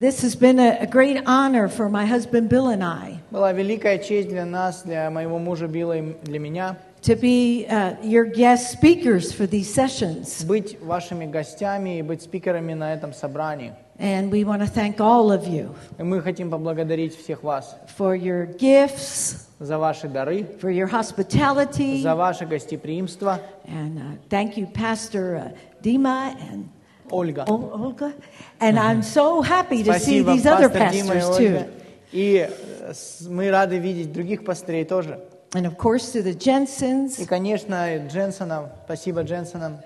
[0.00, 3.98] This has been a, a great honor for my husband Bill and I Была великая
[3.98, 8.70] честь для нас, для моего мужа Билла и для меня, to be uh, your guest
[8.70, 10.44] speakers for these sessions.
[10.44, 13.72] быть вашими гостями и быть спикерами на этом собрании.
[13.98, 18.14] And we want to thank all of you И мы хотим поблагодарить всех вас for
[18.14, 23.40] your gifts, за ваши дары, for your hospitality, за ваше гостеприимство.
[23.66, 26.68] and uh, thank you, Pastor uh, Dima and
[27.10, 27.44] Ольга.
[27.48, 28.12] Ol- Olga.
[28.60, 31.58] And I'm so happy to see Спасибо, these other пастор Дима и pastors Ольга.
[31.58, 31.70] too.
[32.12, 35.20] И э, с- мы рады видеть других пастырей тоже.
[35.54, 37.24] And of course, to the И, Jensens.
[37.26, 38.68] конечно, Дженсонам.
[38.84, 39.78] Спасибо Дженсонам.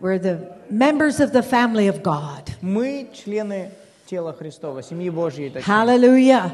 [0.00, 0.38] We're the
[0.70, 2.48] members of the family of God.
[2.62, 3.70] Мы члены
[4.06, 5.50] тела Христова, семьи Божьей.
[5.50, 5.66] точнее.
[5.72, 6.52] Hallelujah.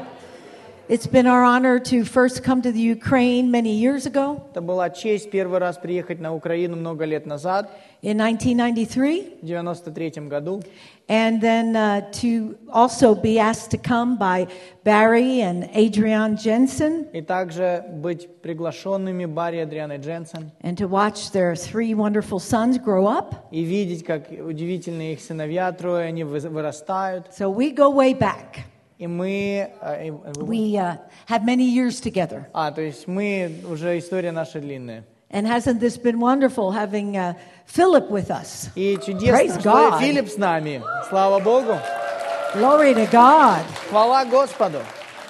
[0.88, 4.90] It's been our honor to first come to the Ukraine many years ago Это была
[4.90, 7.70] честь первый раз приехать на Украину много лет назад,
[8.02, 10.60] in 1993, в 93 году.
[11.08, 14.46] and then uh, to also be asked to come by
[14.84, 20.50] Barry and Adrian Jensen И также быть приглашенными Барри, Адриан и Дженсен.
[20.62, 23.36] and to watch their three wonderful sons grow up.
[23.52, 27.28] И видеть, как удивительные их сыновья, трое, они вы- вырастают.
[27.30, 28.64] So we go way back.
[28.98, 29.70] И мы...
[29.80, 32.46] э, э, We uh, have many years together.
[32.52, 33.50] А, то есть мы...
[33.68, 35.04] Уже история наша длинная.
[35.30, 37.34] And hasn't this been wonderful having uh,
[37.66, 38.68] Philip with us?
[38.76, 40.02] И чудесно, Praise что God.
[40.02, 40.82] и Филипп с нами.
[41.08, 41.78] Слава Богу.
[42.54, 43.64] Glory to God.
[43.88, 44.82] Хвала Господу.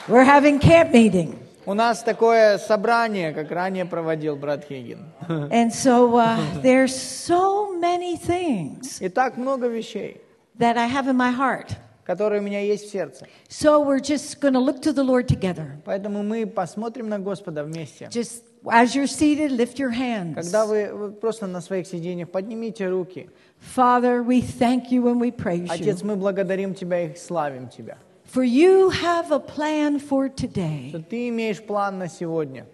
[0.09, 1.39] We're having camp meeting.
[1.65, 5.07] У нас такое собрание, как ранее проводил брат Хигин.
[5.53, 10.21] And so uh, there's so many things И так много вещей,
[10.59, 11.77] that I have in my heart.
[12.08, 13.28] Которые у меня есть в сердце.
[13.50, 15.82] So we're just going to look to the Lord together.
[15.84, 18.06] Поэтому мы посмотрим на Господа вместе.
[18.06, 20.36] Just as you're seated, lift your hands.
[20.36, 23.30] Когда вы, просто на своих сиденьях поднимите руки.
[23.76, 26.06] Father, we thank you and we praise Отец, you.
[26.08, 27.98] мы благодарим Тебя и славим Тебя.
[28.34, 30.90] For you have a plan for today.
[30.90, 32.66] Что Ты имеешь план на сегодня.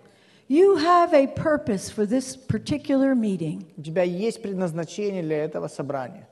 [0.47, 3.65] You have a purpose for this particular meeting.
[3.77, 6.27] У Тебя есть предназначение для этого собрания.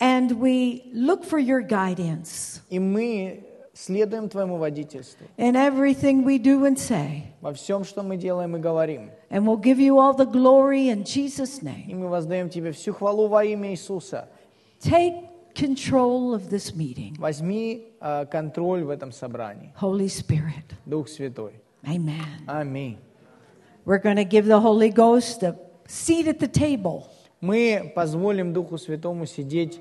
[0.00, 6.64] And we look for your guidance И мы следуем Твоему водительству in everything we do
[6.64, 7.24] and say.
[7.40, 9.10] во всем, что мы делаем и говорим.
[9.30, 11.84] And we'll give you all the glory in Jesus' name.
[11.88, 14.28] И мы воздаем Тебе всю хвалу во имя Иисуса.
[14.80, 17.14] Take control of this meeting.
[17.18, 19.72] Возьми э, контроль в этом собрании.
[19.80, 20.74] Holy Spirit.
[20.86, 21.54] Дух Святой.
[21.86, 22.44] Amen.
[22.46, 22.98] Аминь.
[23.84, 25.56] We're going to give the Holy Ghost a
[25.86, 27.08] seat at the table.
[27.40, 29.78] Мы позволим Духу Святому сидеть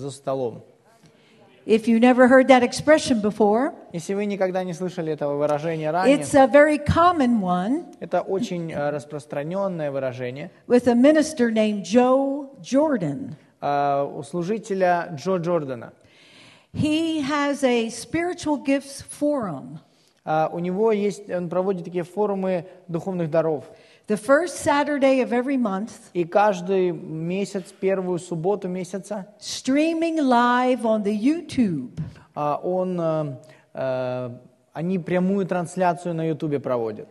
[0.00, 0.62] за столом.
[1.66, 6.16] If you never heard that expression before, Если вы никогда не слышали этого выражения ранее,
[6.18, 10.50] it's a very common one это очень э, распространенное выражение.
[10.66, 13.34] with a minister named Joe Jordan.
[13.60, 15.92] э, у служителя Джо Джордана.
[16.72, 19.78] He has a spiritual gifts forum
[20.24, 23.64] А, У него есть, он проводит такие форумы духовных даров.
[24.10, 31.04] The first Saturday of every month, И каждый месяц, первую субботу месяца, streaming live on
[31.04, 31.92] the YouTube.
[32.34, 33.36] а, он, э,
[33.74, 34.30] э,
[34.72, 37.08] они прямую трансляцию на Ютубе проводят.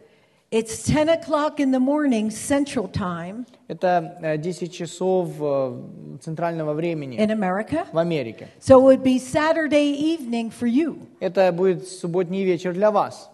[0.51, 5.81] It's 10 o'clock in the morning Central Time Это э, 10 часов э,
[6.21, 7.85] центрального времени in America.
[7.93, 8.49] в Америке.
[8.59, 10.97] So it would be Saturday evening for you.
[11.21, 13.29] Это будет субботний вечер для вас.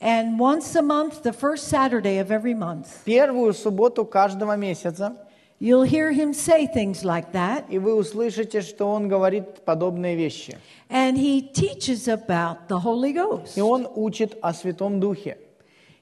[0.00, 5.16] And once a month, the first Saturday of every month, Первую субботу каждого месяца,
[5.60, 7.64] you'll hear him say things like that.
[7.68, 10.58] и вы услышите, что он говорит подобные вещи.
[10.90, 13.56] And he teaches about the Holy Ghost.
[13.56, 15.38] И он учит о Святом Духе.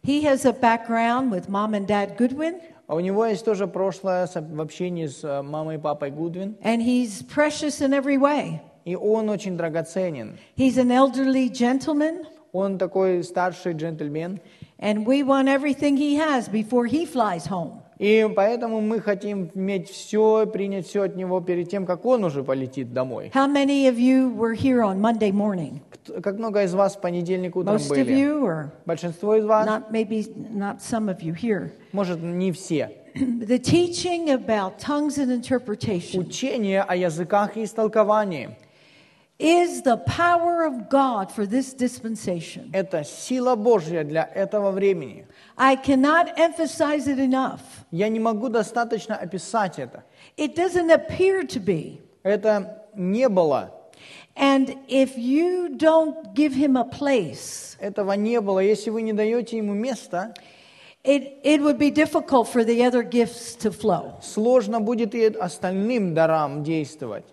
[0.02, 2.58] He has a background with mom and dad Goodwin,
[2.88, 6.56] А у него есть тоже прошлое с- в общении с э, мамой и папой Гудвин.
[6.62, 8.60] and he's precious in every way.
[8.86, 10.38] И он очень драгоценен.
[10.56, 14.39] He's an elderly gentleman, Он такой старший джентльмен.
[14.79, 17.81] and we want everything he has before he flies home.
[17.97, 22.43] И поэтому мы хотим иметь все, принять все от него перед тем, как он уже
[22.43, 23.31] полетит домой.
[23.33, 25.79] How many of you were here on Monday morning?
[26.21, 28.13] Как много из вас в понедельник утром Most of были?
[28.13, 29.65] you, or Большинство из вас?
[29.65, 31.71] not maybe not some of you here.
[31.93, 32.91] Может, не все.
[33.15, 38.57] The teaching about tongues and interpretation Учение о языках и истолковании
[39.38, 45.26] is the power of God for this dispensation. – это сила Божья для этого времени.
[45.56, 47.60] I cannot emphasize it enough.
[47.90, 50.04] Я не могу достаточно описать это.
[50.36, 52.00] It doesn't appear to be.
[52.22, 53.72] Это не было
[54.36, 58.60] And if you don't give him a place, Этого не было.
[58.60, 60.34] Если вы не даете ему места,
[61.02, 64.20] it, it would be difficult for the other gifts to flow.
[64.22, 67.24] сложно будет и остальным дарам действовать.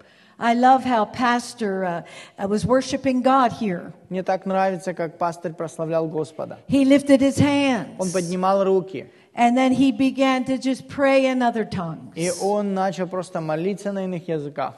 [0.43, 2.03] I love how Pastor uh,
[2.37, 3.93] uh, was worshiping God here.
[4.11, 6.59] Мне так нравится, как пастырь прославлял Господа.
[6.67, 9.07] He lifted his Он hands поднимал руки,
[9.37, 12.13] and then he began to just pray in other tongues.
[12.17, 14.75] и он начал просто молиться на иных языках.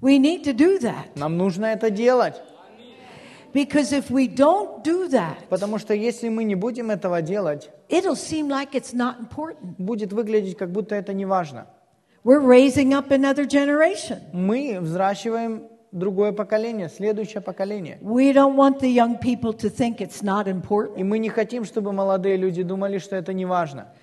[0.00, 2.34] We need to do that Нам нужно это делать,
[3.54, 8.16] because if we don't do that, потому что если мы не будем этого делать, it'll
[8.16, 9.76] seem like it's not important.
[9.78, 11.68] будет выглядеть, как будто это не важно.
[12.28, 14.20] We're raising up another generation.
[14.34, 17.96] Мы взращиваем другое поколение, следующее поколение.
[18.02, 21.64] We don't want the young people to think it's not И important мы не хотим,
[21.64, 23.94] чтобы молодые люди думали, что это не важно.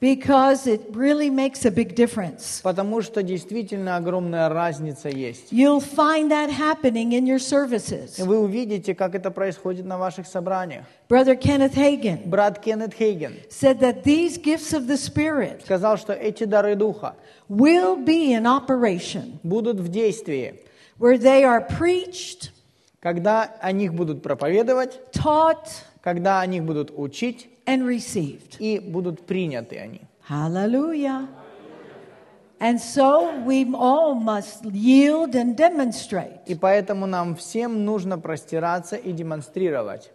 [0.00, 2.60] because it really makes a big difference.
[2.62, 5.52] Потому что действительно огромная разница есть.
[5.52, 8.18] You'll find that happening in your services.
[8.18, 10.84] И вы увидите, как это происходит на ваших собраниях.
[11.08, 16.14] Brother Kenneth Hagin Брат Кеннет Хейген said that these gifts of the Spirit сказал, что
[16.14, 17.14] эти дары Духа
[17.48, 20.60] will be in operation будут в действии,
[20.98, 22.52] where they are preached,
[23.00, 28.57] когда о них будут проповедовать, taught, когда о них будут учить and received.
[28.59, 30.01] и будут приняты они.
[30.29, 31.27] Hallelujah.
[32.59, 36.41] And so we all must yield and demonstrate.
[36.45, 40.11] И поэтому нам всем нужно простираться и демонстрировать.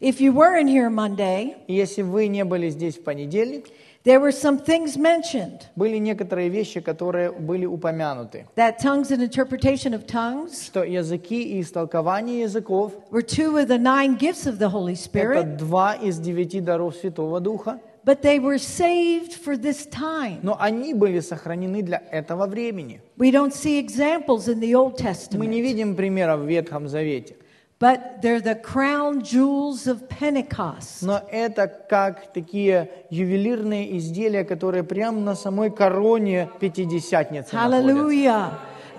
[0.00, 3.66] If you weren't here Monday, если вы не были здесь в понедельник,
[4.02, 8.46] there were some things mentioned были некоторые вещи, которые были упомянуты.
[8.56, 13.78] that tongues and interpretation of tongues Что языки и истолкование языков were two of the
[13.78, 18.38] nine gifts of the Holy– это Spirit, два из девяти даров Святого Духа, but they
[18.38, 20.38] were saved for this time.
[20.42, 23.02] но они были сохранены для этого времени.
[23.18, 24.98] We don't see examples in the Old
[25.36, 27.36] Мы не Testament, видим примеров в Ветхом Завете,
[27.80, 31.02] but they're the crown jewels of Pentecost.
[31.02, 37.56] но это как такие ювелирные изделия, которые прямо на самой короне Пятидесятницы.
[37.56, 38.52] Hallelujah.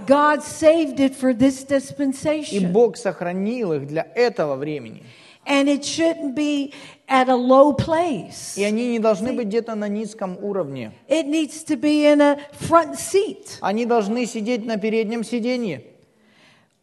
[0.07, 2.72] God saved it for this И dispensation.
[2.72, 5.04] Бог сохранил их для этого времени.
[5.45, 6.74] And it shouldn't be
[7.07, 8.57] at a low place.
[8.57, 10.92] И они не должны быть где-то на низком уровне.
[11.07, 13.57] It needs to be in a front seat.
[13.62, 15.84] Они должны сидеть на переднем сиденье.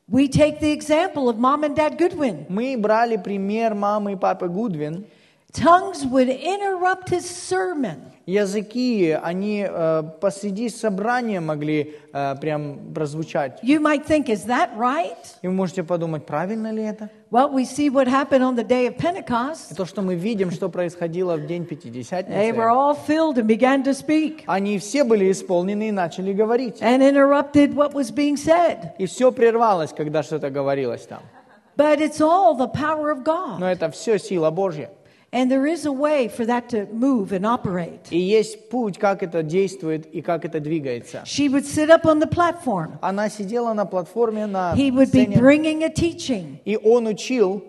[0.08, 2.46] We take the example of mom and dad Goodwin.
[2.50, 5.06] Мы брали пример мамы и папы Гудвин.
[5.55, 8.13] Tongues would interrupt his sermon.
[8.27, 13.59] Языки, они э, посреди собрания могли э, прям прозвучать.
[13.63, 15.17] You might think, is that right?
[15.41, 17.09] И вы можете подумать, правильно ли это?
[17.31, 19.75] Well, we see what happened on the day of И Pentecost.
[19.75, 23.83] то, что мы видим, что происходило в день They were Пятидесятницы, all filled and began
[23.85, 26.83] to speak они все были исполнены и начали говорить.
[26.83, 28.91] and interrupted what was being said.
[28.99, 31.23] И все прервалось, когда что-то говорилось там.
[31.79, 33.59] But it's all the power of God.
[33.61, 34.91] Но это все сила Божья.
[35.32, 38.02] And there is a way for that to move and operate.
[38.12, 41.24] И есть путь, как это действует и как это двигается.
[41.26, 43.00] She would sit up on the platform.
[43.02, 46.60] Она сидела на платформе на He would be сцене, bringing a teaching.
[46.66, 47.64] и он учил,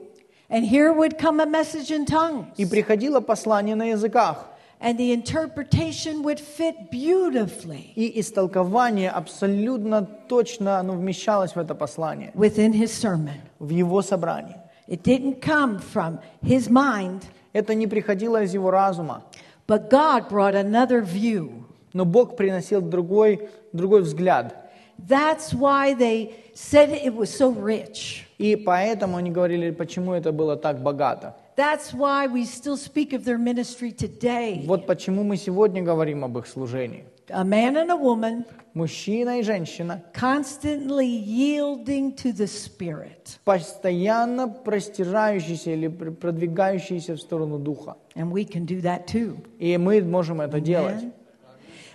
[0.51, 2.45] And here would come a message in tongues.
[2.59, 4.45] и приходило послание на языках.
[4.79, 12.31] And the interpretation would fit beautifully И истолкование абсолютно точно оно вмещалось в это послание,
[12.35, 13.41] within his sermon.
[13.59, 14.57] в его собрании.
[14.87, 17.23] It didn't come from his mind,
[17.54, 19.24] Это не приходило из его разума,
[19.68, 21.66] but God brought another view.
[21.94, 24.56] но Бог приносил другой, другой взгляд.
[24.98, 28.26] That's why they said it was so rich.
[28.38, 31.36] И поэтому они говорили, почему это было так богато.
[31.56, 34.66] That's why we still speak of their ministry today.
[34.66, 37.06] Вот почему мы сегодня говорим об их служении.
[37.32, 38.46] A man and a woman
[38.76, 43.40] Мужчина и женщина, constantly yielding to the Spirit.
[43.44, 47.98] постоянно простирающиеся или пр- продвигающиеся в сторону Духа.
[48.16, 49.38] And we can do that too.
[49.58, 51.04] И мы можем это делать.
[51.04, 51.12] Amen.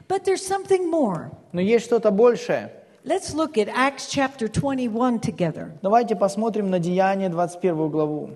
[0.09, 1.31] But there's something more.
[1.53, 2.73] Но есть что-то большее.
[3.05, 5.73] Let's look at Acts chapter 21 together.
[5.81, 8.31] Давайте посмотрим на Деяние 21 главу.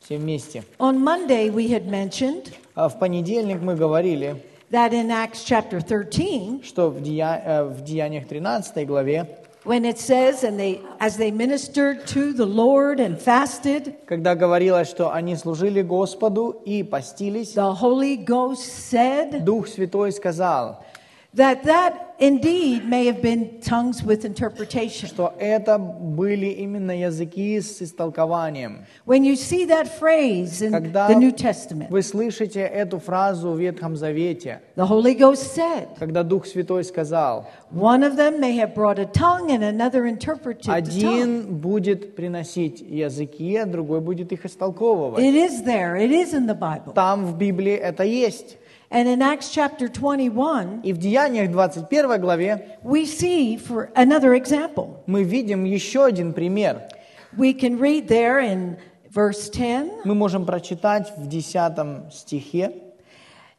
[0.00, 0.64] Все вместе.
[0.78, 6.63] On Monday, we had mentioned А В понедельник мы говорили, that in Acts chapter 13,
[6.63, 9.27] что в, Дея- э, в Деяниях 13 главе,
[9.65, 14.87] when it says, and they, as they ministered to the Lord and fasted, когда говорилось,
[14.87, 20.83] что они служили Господу и постились, the Holy Ghost said Дух Святой сказал,
[21.34, 25.08] that that indeed may have been tongues with interpretation.
[25.08, 28.84] что это были именно языки с истолкованием.
[29.06, 33.60] When you see that phrase in Когда the New Testament, вы слышите эту фразу в
[33.60, 38.74] Ветхом Завете, the Holy Ghost said, когда Дух Святой сказал, one of them may have
[38.74, 40.74] brought a tongue and another interpreted the tongue.
[40.74, 45.22] один будет приносить языки, а другой будет их истолковывать.
[45.22, 46.92] It is there, it is in the Bible.
[46.92, 48.58] Там в Библии это есть.
[48.89, 55.03] And in Acts chapter 21, И в Деяниях 21 главе we see for another example.
[55.07, 56.81] мы видим еще один пример.
[57.37, 58.77] We can read there in
[59.13, 62.71] verse 10 Мы можем прочитать в 10 стихе.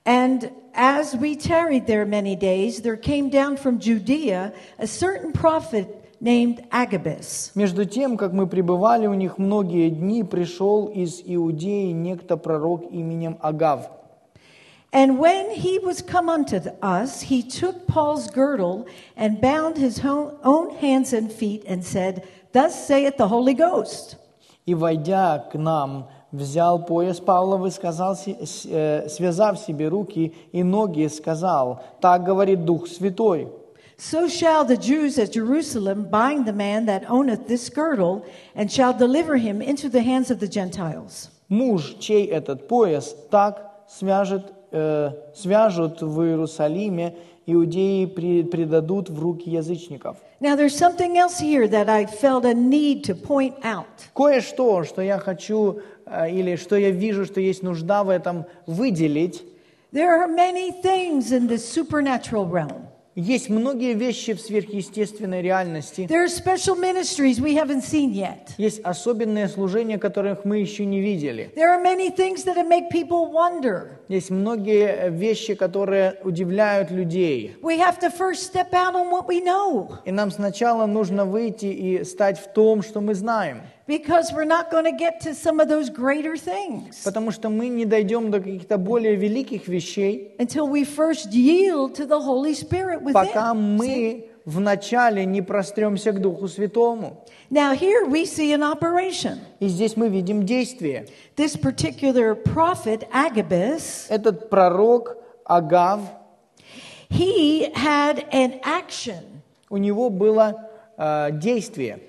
[0.05, 5.89] And as we tarried there many days, there came down from Judea a certain prophet
[6.21, 7.51] named Agabus.
[7.55, 13.37] Между тем, как мы пребывали у них многие дни, пришел из Иудеи некто пророк именем
[13.41, 13.91] Агав.
[14.93, 18.87] And when he was come unto us, he took Paul's girdle
[19.17, 22.23] and bound his own own hands and feet and said,
[22.53, 24.17] Thus saith the Holy Ghost.
[24.65, 30.35] И, войдя к нам, взял пояс Павлов и сказал, си- с- э, связав себе руки
[30.53, 33.49] и ноги, сказал, так говорит Дух Святой,
[33.99, 38.25] So shall the Jews at Jerusalem bind the man that owneth this girdle,
[38.55, 41.29] and shall deliver him into the hands of the Gentiles.
[41.49, 49.50] муж, чей этот пояс, так свяжет, э, свяжут в Иерусалиме, иудеи при- предадут в руки
[49.50, 50.18] язычников.
[50.40, 53.86] Now, there's something else here that I felt a need to point out.
[54.16, 59.44] Кое-что, что я хочу, э, или что я вижу, что есть нужда в этом выделить,
[59.94, 62.88] There are many things in the supernatural realm.
[63.16, 68.54] Есть многие вещи в сверхъестественной реальности, There are special ministries we haven't seen yet.
[68.58, 71.52] есть особенные служения, которых мы еще не видели.
[71.56, 74.00] There are many things that make people wonder.
[74.08, 77.56] Есть многие вещи, которые удивляют людей.
[77.62, 81.66] We have to first step out on what we know И нам сначала нужно выйти
[81.66, 83.62] и стать в том, что мы знаем.
[83.87, 87.69] because we're not going to get to some of those greater things Потому что мы
[87.69, 93.03] не дойдем до каких-то более великих вещей, until we first yield to the Holy Spirit
[93.03, 93.13] within.
[93.13, 93.57] пока See?
[93.57, 97.25] мы вначале не простремся к Духу Святому.
[97.51, 99.39] Now, here we see an operation.
[99.61, 101.07] И здесь мы видим действие.
[101.37, 106.01] This particular prophet, Agabus, Этот пророк Агав,
[107.09, 109.23] he had an action.
[109.71, 112.01] у него было э, действие.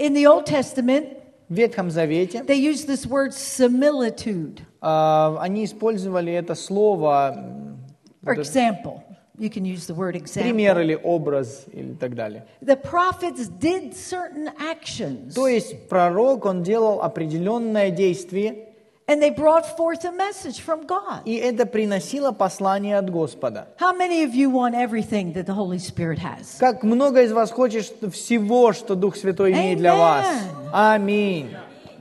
[0.00, 1.08] In the Old Testament,
[1.50, 7.78] В Ветхом Завете they use this word similitude э, они использовали это слово, м,
[8.24, 9.02] or вот это example.
[9.38, 10.82] You can use the word пример example.
[10.82, 12.46] или образ или так далее.
[12.62, 18.69] The prophets did certain actions То есть пророк, он делал определенное действие,
[19.10, 21.22] and they brought forth a message from God.
[21.24, 23.66] и это приносило послание от Господа.
[23.78, 26.58] How many of you want everything that the Holy Spirit has?
[26.58, 30.26] Как много из вас хочет всего, что Дух Святой имеет для вас.
[30.72, 31.50] Аминь.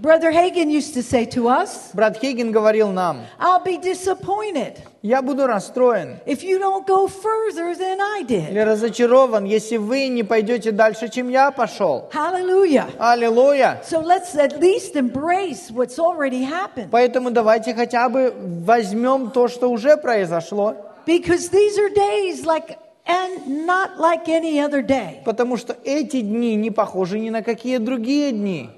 [0.02, 5.22] Brother Hagen used to say to us, Брат Хейген говорил нам, I'll be disappointed я
[5.22, 8.66] буду расстроен if you don't go further than I или did.
[8.66, 12.10] разочарован, если вы не пойдете дальше, чем я пошел.
[12.14, 12.88] Hallelujah.
[12.98, 13.82] Аллилуйя.
[13.84, 16.90] So let's at least embrace what's already happened.
[16.92, 18.34] Поэтому давайте хотя бы
[18.66, 20.76] возьмем то, что уже произошло,
[21.06, 25.22] Because these are days like, and not like any other day.
[25.26, 28.70] потому что эти дни не похожи ни на какие другие дни.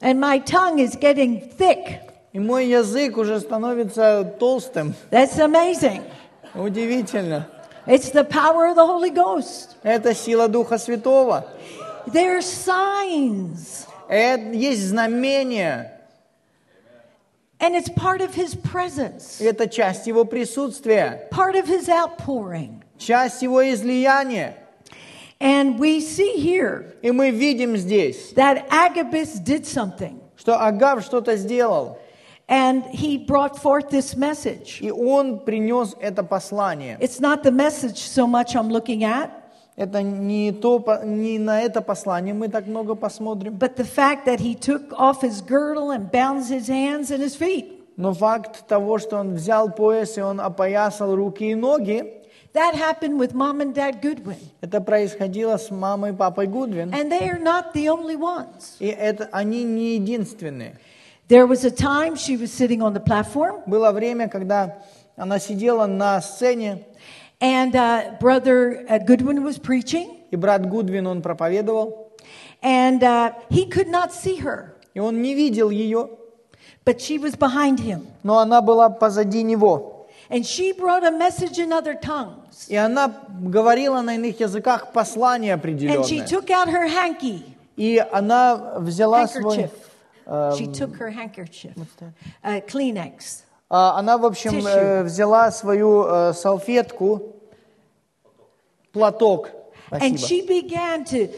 [0.00, 2.00] And my tongue is getting thick.
[2.32, 4.94] И мой язык уже становится толстым.
[5.10, 6.02] That's amazing.
[6.54, 7.46] Удивительно.
[7.86, 9.76] It's the power of the Holy Ghost.
[9.82, 11.44] Это сила Духа Святого.
[12.06, 15.90] There are signs, Это есть знамение.
[17.60, 22.82] and it's part of His presence, И это часть Его присутствия, part of His outpouring.
[22.98, 24.56] часть Его излияния.
[25.40, 31.36] And we see here И мы видим здесь, that Agabus did something, что Агав что-то
[31.36, 31.98] сделал.
[32.48, 34.78] and he brought forth this message.
[34.80, 36.98] И он принес это послание.
[37.00, 39.30] It's not the message so much I'm looking at,
[39.74, 43.54] Это не, то, по- не на это послание мы так много посмотрим.
[43.58, 47.34] but the fact that he took off his girdle and bound his hands and his
[47.34, 47.78] feet.
[47.96, 52.12] Но факт того, что он взял пояс и он опоясал руки и ноги,
[52.56, 54.38] That happened with mom and dad Goodwin.
[54.60, 56.90] это происходило с мамой и папой Гудвин.
[56.92, 58.76] And they are not the only ones.
[58.78, 60.76] И это, они не единственные.
[61.28, 64.78] There was a time she was sitting on the platform, Было время, когда
[65.16, 66.84] она сидела на сцене,
[67.40, 72.12] and uh, Brother uh, Goodwin was preaching, и брат Гудвин, он проповедовал,
[72.62, 76.10] and uh, he could not see her, и он не видел ее,
[76.84, 78.06] but she was behind him.
[78.22, 79.95] но она была позади него.
[80.30, 82.66] And she brought a message in other tongues.
[82.68, 85.62] И она говорила на иных языках послание And
[86.06, 86.26] she определенное.
[86.26, 87.44] took out her hanky,
[87.76, 89.68] И она взяла свой...
[90.26, 90.56] handkerchief.
[90.56, 91.74] She took her handkerchief,
[92.44, 93.42] uh, Kleenex.
[93.68, 94.68] а, Она, в общем, Tissue.
[94.68, 97.34] э, взяла свою э, салфетку,
[98.92, 99.50] платок,
[99.90, 100.26] And спасибо.
[100.26, 101.28] she began to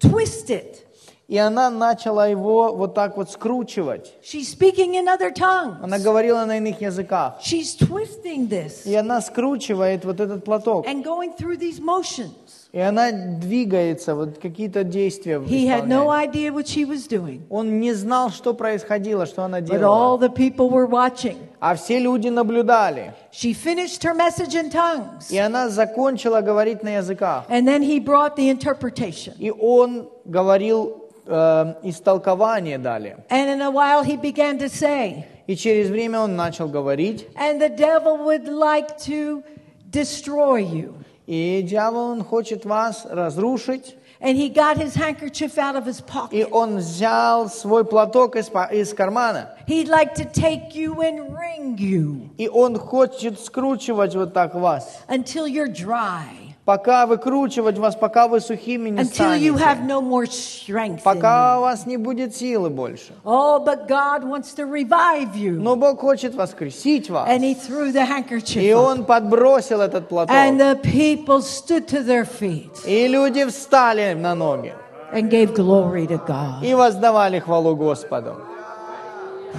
[0.00, 0.85] twist it.
[1.27, 4.13] И она начала его вот так вот скручивать.
[4.23, 5.75] She's speaking in other tongues.
[5.83, 7.39] Она говорила на иных языках.
[7.41, 10.87] She's twisting this И она скручивает вот этот платок.
[10.87, 12.69] and going through these motions.
[12.71, 17.79] И она двигается, вот какие-то действия He had no idea what she was doing, Он
[17.81, 20.17] не знал, что происходило, что она but all делала.
[20.19, 21.37] the people were watching.
[21.59, 23.13] А все люди наблюдали.
[23.33, 27.45] She finished her message in tongues, И она закончила говорить на языках.
[27.49, 29.33] and then he brought the interpretation.
[29.39, 33.18] И он говорил э, истолкование далее.
[33.30, 37.26] And in a while, he began to say, И через время он начал говорить.
[37.36, 39.42] and the devil would like to
[39.90, 40.94] destroy you.
[41.26, 43.96] И дьявол, он хочет вас разрушить.
[44.24, 46.04] And he got his handkerchief out of his И
[46.44, 46.48] pocket.
[46.52, 49.50] он взял свой платок из, па- из кармана.
[49.66, 55.00] He'd like to take you and wring you И он хочет скручивать вот так вас.
[55.08, 59.87] until you're dry, Пока выкручивать вас, пока вы сухими не until you have станете.
[59.87, 61.01] no more strength.
[61.01, 63.13] Пока у вас не будет силы больше.
[63.23, 65.53] Oh, but God wants to revive you.
[65.53, 67.29] Но Бог хочет воскресить вас.
[67.29, 68.73] And he threw the И handkerchief.
[68.75, 68.83] up.
[68.85, 70.35] он подбросил этот платок.
[70.35, 74.73] And the people stood to their feet И люди встали на ноги.
[75.13, 76.65] and gave glory to God.
[76.65, 78.35] И воздавали хвалу Господу.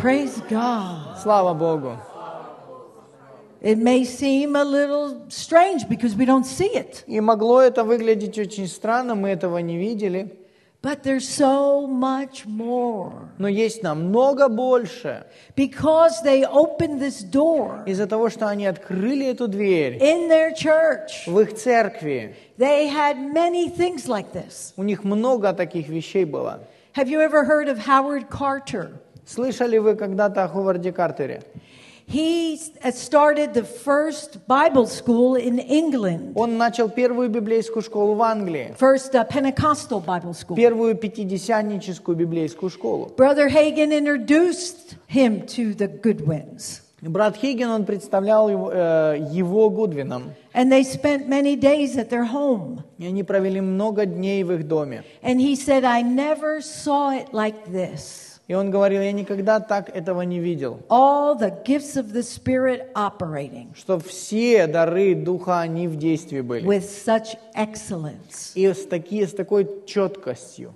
[0.03, 1.17] Praise God.
[1.23, 1.93] Слава Богу.
[1.93, 2.37] It may seem a little strange because we
[2.99, 3.75] don't see it, И
[7.21, 10.39] могло это выглядеть очень странно, мы этого не видели.
[10.81, 13.29] but there's so much more.
[13.39, 15.25] Но есть намного больше.
[15.57, 21.27] Because they opened this door Из-за того, что они открыли эту дверь in their church,
[21.27, 24.73] в их церкви, they had many things like this.
[24.77, 26.61] у них много таких вещей было.
[26.95, 28.93] Have you ever heard of Howard Carter?
[29.27, 31.43] Слышали вы когда-то о Ховарде Картере?
[32.08, 38.22] He s- started the first Bible school in England, Он начал первую библейскую школу в
[38.22, 40.56] Англии, first uh, Pentecostal Bible school.
[40.56, 43.12] первую пятидесятническую библейскую школу.
[43.16, 50.32] Brother Hagen introduced him to the Goodwins, Брат Хиггин, он представлял его, э, его Гудвином.
[50.54, 52.82] and they spent many days at their home.
[52.98, 55.04] И они провели много дней в их доме.
[55.22, 58.27] And he said, I never saw it like this.
[58.49, 60.81] И он говорил, я никогда так этого не видел.
[60.89, 66.67] All the gifts of the Spirit operating Что все дары Духа, они в действии были.
[66.67, 68.53] with such excellence.
[68.55, 70.75] И с, таки, с такой четкостью.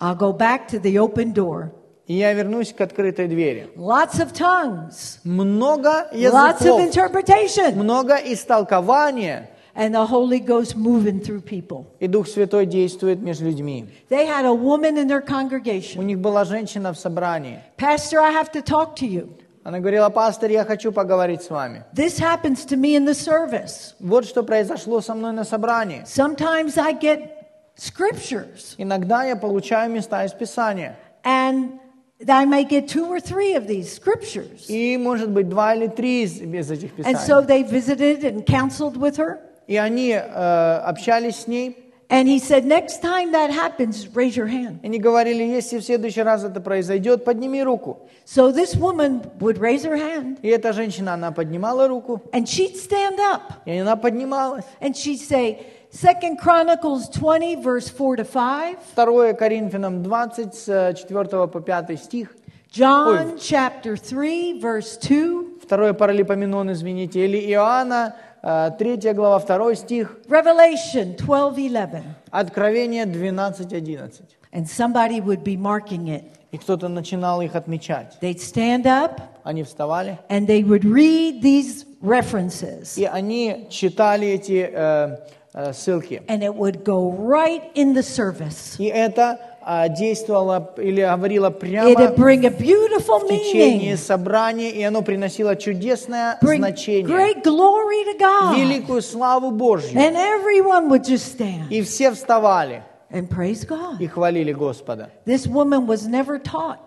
[0.00, 1.70] I'll go back to the open door.
[2.08, 3.68] И я вернусь к открытой двери.
[3.76, 11.19] Lots of tongues, Много lots of языков, interpretation, много истолкования, and the Holy Ghost moving
[11.19, 11.85] through people.
[11.99, 13.85] и Дух Святой действует между людьми.
[14.09, 16.03] They had a woman in their У congregation.
[16.05, 17.59] них была женщина в собрании.
[17.77, 19.29] Pastor, I have to talk to you.
[19.65, 21.83] Она говорила, пастор, я хочу поговорить с вами.
[21.95, 23.95] This happens to me in the service.
[23.99, 26.03] Вот что произошло со мной на собрании.
[26.05, 27.29] Sometimes I get
[27.77, 30.95] scriptures, Иногда я получаю места из Писания.
[31.23, 31.79] and
[32.27, 34.65] I may get two or three of these scriptures.
[34.69, 37.47] И, может быть, два или три из, из этих And so Писаний.
[37.47, 39.39] they visited and counseled with her.
[39.68, 41.76] И они э, общались с ней.
[42.10, 44.80] And he said, Next time that happens, raise your hand.
[44.82, 47.98] Они говорили, если в следующий раз это произойдет, подними руку.
[48.24, 52.76] So this woman would raise her hand И эта женщина, она поднимала руку, and she'd
[52.76, 54.64] stand up и она поднималась.
[54.80, 55.58] and she'd say,
[55.90, 62.34] Second Chronicles 20, verse 4 to 5, Второе Коринфянам 20, с 4 по 5 стих.
[62.70, 67.24] John chapter 3, verse 2, Второе Паралипоменон, извините.
[67.24, 70.18] Или Иоанна, 3 глава, 2 стих.
[70.28, 72.02] Revelation 12, 11.
[72.30, 74.22] Откровение 12, 11.
[74.52, 76.24] And somebody would be marking it.
[76.50, 78.16] И кто-то начинал их отмечать.
[78.22, 84.70] They'd stand up Они вставали, and they would read these references, и они читали эти
[84.72, 85.16] э,
[85.52, 86.22] э, ссылки.
[86.28, 88.76] and it would go right in the service.
[88.78, 89.47] И это а,
[89.90, 98.18] действовало или говорило прямо в течение собрания, и оно приносило чудесное значение, great glory to
[98.18, 98.56] God.
[98.56, 99.98] великую славу Божью.
[99.98, 104.00] And everyone would just stand И все вставали and praise God.
[104.00, 105.10] и хвалили Господа.
[105.26, 106.78] This woman was never taught,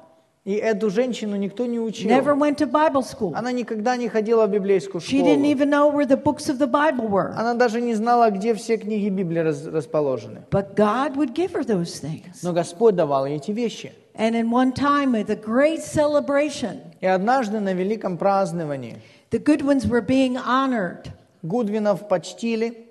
[0.44, 2.10] И эту женщину никто не учил.
[2.10, 3.34] never went to Bible school.
[3.36, 5.52] Она никогда не ходила в библейскую She didn't школу.
[5.52, 7.32] even know where the books of the Bible were.
[7.38, 10.42] Она даже не знала, где все книги Библии расположены.
[10.50, 12.40] But God would give her those things.
[12.42, 13.92] Но Господь давал ей эти вещи.
[14.16, 18.98] And in one time, at great celebration, И однажды на великом праздновании
[19.30, 21.12] the good ones were being honored
[21.44, 22.88] Гудвинов почтили,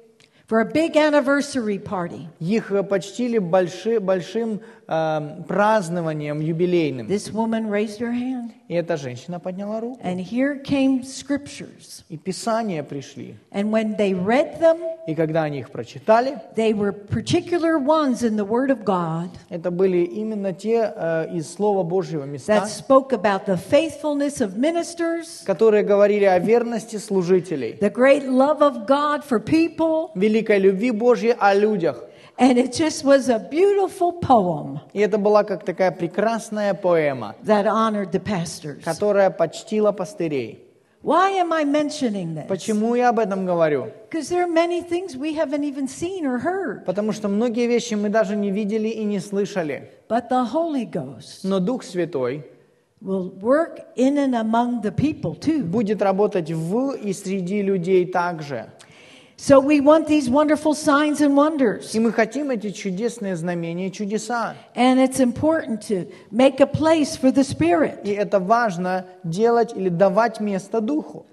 [0.48, 2.26] for a big anniversary party.
[2.40, 4.60] Их почтили больши- большим
[4.90, 7.06] э, празднованием юбилейным.
[7.06, 10.00] This woman raised her hand, И эта женщина подняла руку.
[10.02, 12.04] and here came scriptures.
[12.08, 13.36] И Писания пришли.
[13.52, 18.36] And when they read them, И когда они их прочитали, they were particular ones in
[18.36, 23.12] the Word of God это были именно те э, из Слова Божьего места, that spoke
[23.12, 29.24] about the faithfulness of ministers, которые говорили о верности служителей, the great love of God
[29.24, 32.04] for people, великой любви Божьей о людях.
[32.40, 37.66] And it just was a beautiful poem И это была как такая прекрасная поэма, that
[37.66, 38.82] honored the pastors.
[38.82, 40.64] которая почтила пастырей.
[41.02, 42.46] Why am I mentioning this?
[42.46, 43.90] Почему я об этом говорю?
[44.10, 46.84] Because there are many things we haven't even seen or heard.
[46.84, 49.90] Потому что многие вещи мы даже не видели и не слышали.
[50.08, 52.44] But the Holy Ghost Но Дух Святой
[53.02, 55.62] will work in and among the people too.
[55.64, 58.66] будет работать в и среди людей также.
[59.39, 61.93] So we want these wonderful signs and wonders.
[61.93, 64.55] И мы хотим эти чудесные знамения и чудеса.
[64.75, 67.99] And it's important to make a place for the Spirit.
[68.05, 71.25] И это важно делать или давать место Духу.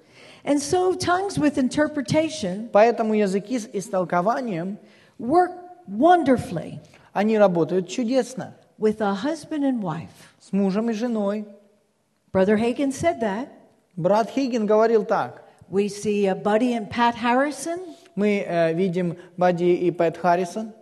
[0.45, 4.79] And so tongues with interpretation Поэтому языки с истолкованием,
[5.21, 5.53] work
[5.89, 6.81] wonderfully
[7.13, 8.55] они работают чудесно.
[8.79, 10.35] with a husband and wife.
[10.41, 11.47] С мужем и женой.
[12.33, 13.49] Brother Hagen said that.
[13.97, 15.45] Брат Хиггин говорил так.
[15.71, 17.81] We see uh, Buddy and Pat Harrison.
[18.18, 20.74] Мы э, видим Бадди и Пэт Харрисон.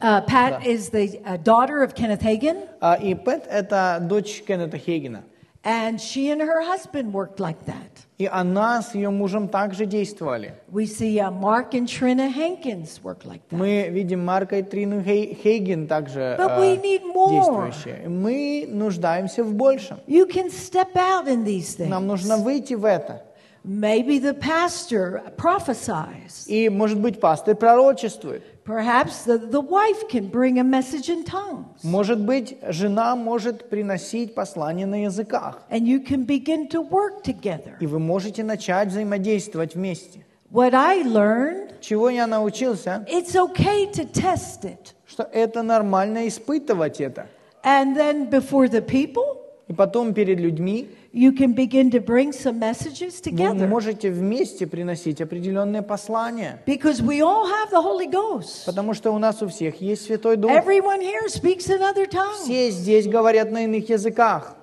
[0.00, 4.78] Uh, Pat is the uh, daughter of Kenneth Hagen, А, И Пэт– это дочь Кеннета
[4.78, 5.22] Хейгена.
[5.62, 8.06] and she and her husband worked like that.
[8.18, 10.54] И она с ее мужем также действовали.
[10.72, 13.56] We see uh, Mark and Trina Hankins work like that.
[13.58, 17.30] Мы видим Марка и Трину Хей- Хейген также But э, we need more.
[17.30, 18.08] действующие.
[18.08, 19.98] Мы нуждаемся в большем.
[20.08, 22.06] You can step out in these Нам things.
[22.06, 23.22] нужно выйти в это.
[23.62, 26.46] Maybe the pastor prophesies.
[26.46, 28.42] И, может быть, пастор пророчествует.
[28.64, 31.82] Perhaps the, the wife can bring a message in tongues.
[31.82, 35.62] Может быть, жена может приносить послание на языках.
[35.70, 37.74] And you can begin to work together.
[37.80, 40.24] И вы можете начать взаимодействовать вместе.
[40.50, 43.04] What I learned, Чего я научился?
[43.10, 44.94] it's okay to test it.
[45.06, 47.26] Что это нормально испытывать это.
[47.62, 49.36] And then before the people,
[49.68, 53.66] И потом перед людьми you can begin to bring some messages вы together.
[53.66, 56.62] можете вместе приносить определенные послания.
[56.66, 58.64] Because we all have the Holy Ghost.
[58.66, 60.50] Потому что у нас у всех есть Святой Дух.
[60.52, 62.44] Everyone here speaks in other tongues.
[62.44, 64.56] Все здесь говорят на иных языках.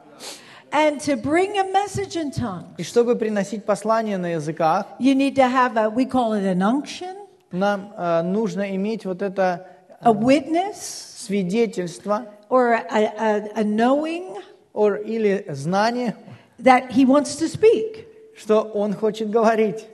[0.72, 5.36] And to bring a message in tongues, И чтобы приносить послание на языках, you need
[5.36, 7.16] to have a, we call it an unction,
[7.52, 9.66] нам э, нужно иметь вот это
[10.02, 14.38] a witness, свидетельство or a, a, a knowing
[14.74, 16.16] or, или знание,
[16.59, 18.07] that He wants to speak.
[18.37, 19.87] что Он хочет говорить.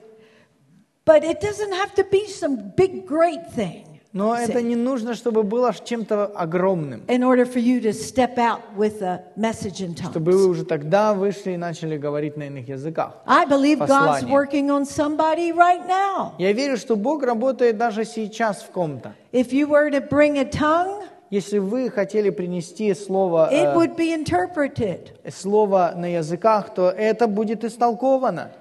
[1.04, 5.42] But it doesn't have to be some big, great thing Но это не нужно, чтобы
[5.42, 7.02] было чем-то огромным.
[7.08, 10.36] in order for you to step out with a message in Чтобы tongues.
[10.36, 13.16] вы уже тогда вышли и начали говорить на иных языках.
[13.26, 14.30] I believe God's Послание.
[14.34, 16.32] working on somebody right now.
[16.38, 19.14] Я верю, что Бог работает даже сейчас в ком-то.
[19.32, 23.95] If you were to bring a tongue, Если вы хотели принести слово, it э, would
[23.97, 25.17] be interpreted.
[25.31, 28.51] слово на языках, то это будет истолковано.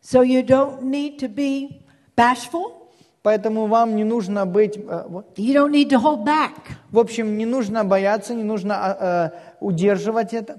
[0.00, 1.82] So you don't need to be
[2.16, 2.88] bashful.
[3.22, 4.78] Поэтому вам не нужно быть...
[4.78, 5.04] э.
[5.36, 6.52] You don't need to hold back.
[6.90, 10.58] В общем, не нужно бояться, не нужно а, э, удерживать это.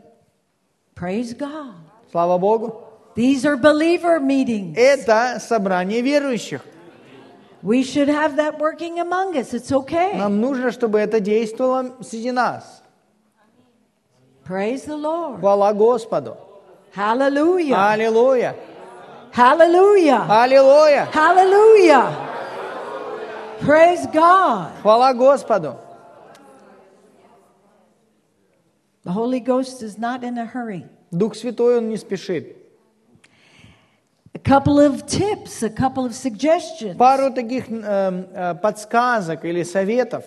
[0.96, 1.74] Praise God.
[2.12, 2.84] Слава Богу.
[3.16, 4.76] These are believer meetings.
[4.78, 6.64] Это собрание верующих.
[7.64, 9.54] We should have that working among us.
[9.54, 10.18] It's okay.
[10.18, 12.82] Нам нужно, чтобы это действовало среди нас.
[14.46, 15.40] Praise the Lord.
[15.40, 16.38] Хвала Господу.
[16.94, 17.76] Hallelujah.
[17.76, 18.56] Аллилуйя.
[19.32, 20.26] Hallelujah.
[20.30, 21.06] Аллилуйя.
[21.12, 22.28] Hallelujah.
[23.60, 24.72] Praise God.
[24.82, 25.78] Хвала Господу.
[29.04, 30.86] The Holy Ghost is not in a hurry.
[31.12, 32.56] Дух Святой, Он не спешит.
[34.48, 40.24] Couple of tips, a couple of suggestions Пару таких э, э, подсказок или советов,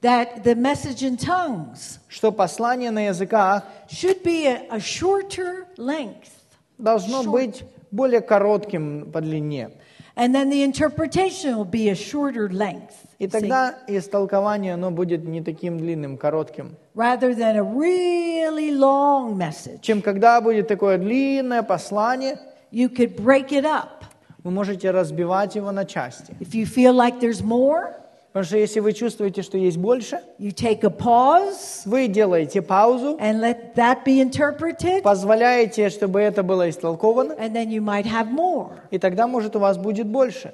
[0.00, 6.30] that the message in tongues что послание на языках should be a, a shorter length.
[6.78, 7.30] должно Short.
[7.30, 9.70] быть более коротким по длине.
[10.16, 12.94] And then the interpretation will be a shorter length.
[13.20, 19.80] И тогда истолкование оно будет не таким длинным, коротким, rather than a really long message.
[19.80, 22.36] чем когда будет такое длинное послание,
[22.74, 24.04] You could break it up.
[24.42, 26.34] вы можете разбивать его на части.
[26.40, 27.94] If you feel like there's more,
[28.32, 33.16] Потому что если вы чувствуете, что есть больше, you take a pause вы делаете паузу,
[33.20, 38.28] and let that be interpreted, позволяете, чтобы это было истолковано, and then you might have
[38.32, 38.72] more.
[38.90, 40.52] и тогда, может, у вас будет больше.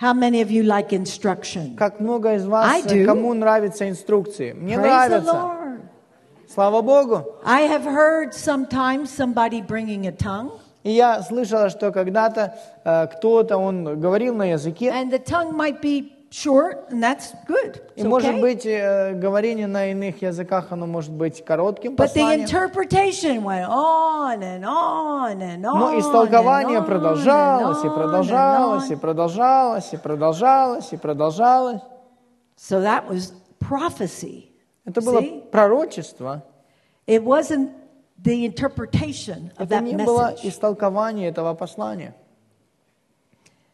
[0.00, 1.76] How many of you like instruction?
[1.76, 3.02] Как много из вас, I do.
[3.02, 4.52] э, кому нравятся инструкции?
[4.52, 5.32] Мне Praise the нравятся.
[5.32, 5.80] Lord.
[6.52, 7.22] Слава Богу.
[7.44, 10.50] I have heard sometimes somebody bringing a tongue,
[10.84, 15.80] И я слышала, что когда-то э, кто-то, он говорил на языке, and the tongue might
[15.80, 17.82] be short, and that's good.
[17.96, 18.40] и It's может okay.
[18.40, 22.44] быть э, говорение на иных языках, оно может быть коротким But the посланием.
[22.44, 25.78] interpretation went on and on and on.
[25.78, 31.80] Но истолкование продолжалось, и продолжалось, и продолжалось, и продолжалось, и продолжалось.
[32.56, 34.50] So that was prophecy.
[34.84, 36.42] Это было пророчество.
[37.06, 37.70] It wasn't
[38.23, 40.45] the interpretation of Это that не было message.
[40.45, 42.13] истолкование этого послания.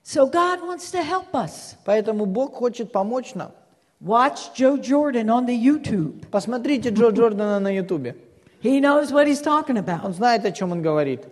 [0.04, 1.76] So God wants to help us.
[1.86, 3.52] Поэтому Бог хочет помочь нам.
[4.02, 6.26] Watch Joe Jordan on the YouTube.
[6.32, 8.16] Посмотрите Джо Джордана на Ютубе.
[8.62, 10.14] He knows what he's talking Он about.
[10.14, 11.26] знает, о чем он говорит.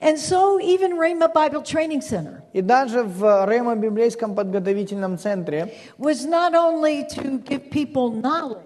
[0.00, 6.24] And so even Rhema Bible Training Center И даже в Рема библейском подготовительном центре was
[6.26, 8.65] not only to give people knowledge,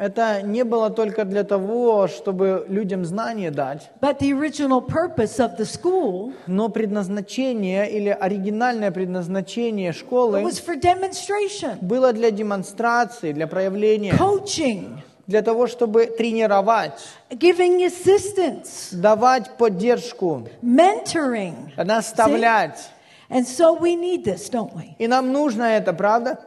[0.00, 5.58] это не было только для того, чтобы людям знания дать, but the original purpose of
[5.58, 13.46] the school но предназначение или оригинальное предназначение школы was for demonstration, было для демонстрации, для
[13.46, 16.98] проявления, coaching, для того, чтобы тренировать,
[17.30, 21.72] giving assistance, давать поддержку, mentoring.
[21.76, 22.90] наставлять.
[23.28, 24.94] And so we need this, don't we?
[24.98, 26.40] И нам нужно это, правда?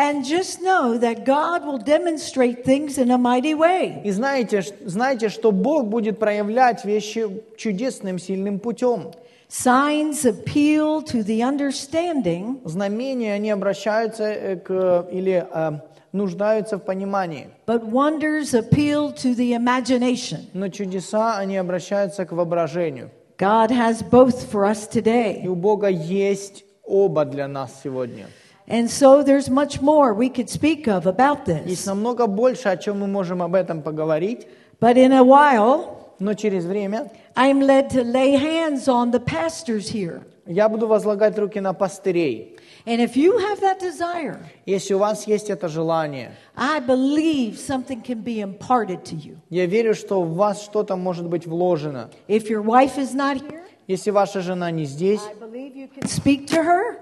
[0.00, 4.00] And just know that God will demonstrate things in a mighty way.
[4.04, 9.10] И знаете, ш- знаете, что Бог будет проявлять вещи чудесным, сильным путем.
[9.48, 15.72] Signs appeal to the understanding, Знамения, они обращаются э, к, или э,
[16.12, 17.48] нуждаются в понимании.
[17.66, 20.46] but wonders appeal to the imagination.
[20.52, 23.10] Но чудеса, они обращаются к воображению.
[23.38, 25.46] God has both for us И today.
[25.48, 28.26] у Бога есть оба для нас сегодня.
[28.67, 31.85] And so there's much more we could speak of about Есть this.
[31.85, 34.47] намного больше, о чем мы можем об этом поговорить,
[34.79, 39.89] But in a while, но через время I'm led to lay hands on the pastors
[39.89, 40.23] here.
[40.45, 42.57] я буду возлагать руки на пастырей.
[42.85, 48.01] And if you have that desire, Если у вас есть это желание, I believe something
[48.01, 49.35] can be imparted to you.
[49.49, 52.09] я верю, что в вас что-то может быть вложено.
[52.29, 55.33] If your wife is not here, Если ваша жена не здесь, I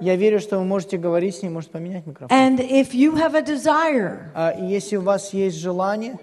[0.00, 2.36] я верю, что вы можете говорить с ней, может поменять микрофон.
[2.36, 6.18] And if you have a desire, А если у вас есть желание,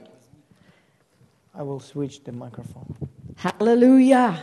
[1.54, 2.88] I will switch the microphone.
[3.38, 4.38] hallelujah.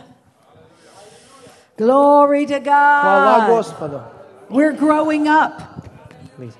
[1.77, 3.47] Glory to Хвала God.
[3.49, 4.01] Господу.
[4.49, 5.87] We're growing up.
[6.35, 6.53] Please.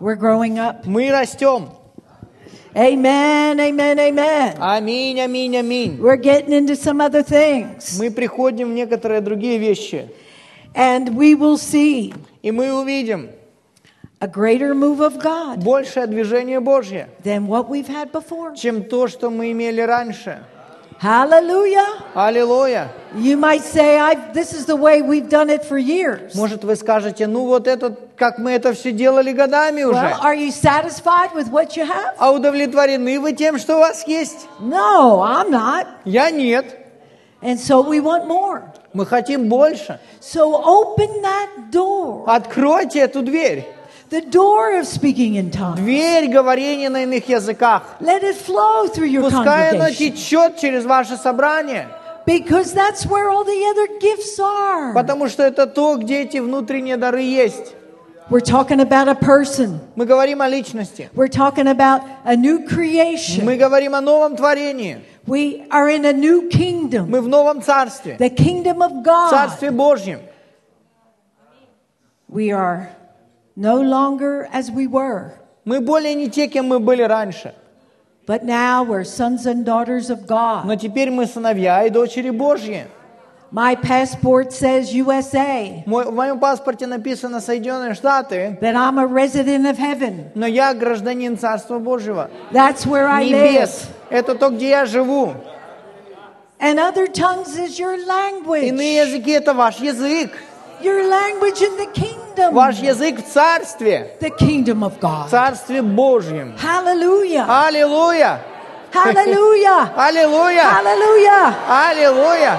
[0.00, 0.86] We're growing up.
[0.86, 1.68] Мы растем.
[2.74, 4.56] Amen, amen, amen.
[4.60, 5.98] Аминь, аминь, аминь.
[5.98, 7.98] We're getting into some other things.
[7.98, 10.08] Мы приходим в некоторые другие вещи,
[10.73, 13.29] And we will see и мы увидим
[14.19, 18.55] a greater move of God большее движение Божье, than what we've had before.
[18.55, 20.43] чем то, что мы имели раньше.
[21.01, 21.85] Hallelujah.
[22.13, 22.89] Аллилуйя.
[23.15, 26.33] You might say, I've, this is the way we've done it for years.
[26.35, 29.99] Может, вы скажете, ну вот это, как мы это все делали годами уже.
[29.99, 32.15] Well, are you satisfied with what you have?
[32.17, 34.47] А удовлетворены вы тем, что у вас есть?
[34.61, 35.87] No, I'm not.
[36.05, 36.77] Я нет.
[37.41, 38.63] And so we want more.
[38.92, 40.00] Мы хотим больше.
[40.20, 42.24] So open that door.
[42.26, 43.66] Откройте эту дверь.
[44.10, 45.76] The door of speaking in tongues.
[45.76, 47.82] Дверь говорения на иных языках.
[48.00, 51.86] Let it flow through your Пускай она течет через ваше собрание.
[52.26, 54.92] Because that's where all the other gifts are.
[54.94, 57.74] Потому что это то, где эти внутренние дары есть.
[58.30, 59.78] We're talking about a person.
[59.96, 61.10] Мы говорим о личности.
[61.14, 63.44] We're talking about a new creation.
[63.44, 65.04] Мы говорим о новом творении.
[65.26, 67.10] We are in a new kingdom.
[67.10, 68.16] Мы в новом царстве.
[68.18, 69.30] The kingdom of God.
[69.30, 70.20] Царстве Божьем.
[72.28, 72.88] We are
[73.56, 75.32] no longer as we were,
[75.64, 77.54] Мы более не те, кем мы были раньше.
[78.26, 80.64] but now we're sons and daughters of God.
[80.64, 82.86] Но теперь мы сыновья и дочери Божьи.
[83.52, 89.66] My passport says USA, Мой- в моем паспорте написано Соединенные Штаты, that I'm a resident
[89.66, 90.30] of heaven.
[90.36, 92.30] но я гражданин Царства Божьего.
[92.52, 93.88] That's where I Небес.
[93.88, 93.96] live.
[94.10, 95.34] Это то, где я живу.
[96.58, 98.64] And other tongues is your language.
[98.64, 100.32] Иные языки– это ваш язык.
[100.82, 102.52] Your language in the kingdom.
[102.52, 104.16] Ваш язык в Царстве.
[104.20, 105.30] The kingdom of God.
[105.30, 106.56] Царстве Божьем.
[106.60, 107.46] Hallelujah.
[107.48, 108.40] Аллилуйя!
[108.92, 109.92] Hallelujah.
[109.96, 110.64] Аллилуйя!
[110.64, 111.54] Hallelujah.
[111.68, 112.58] Аллилуйя!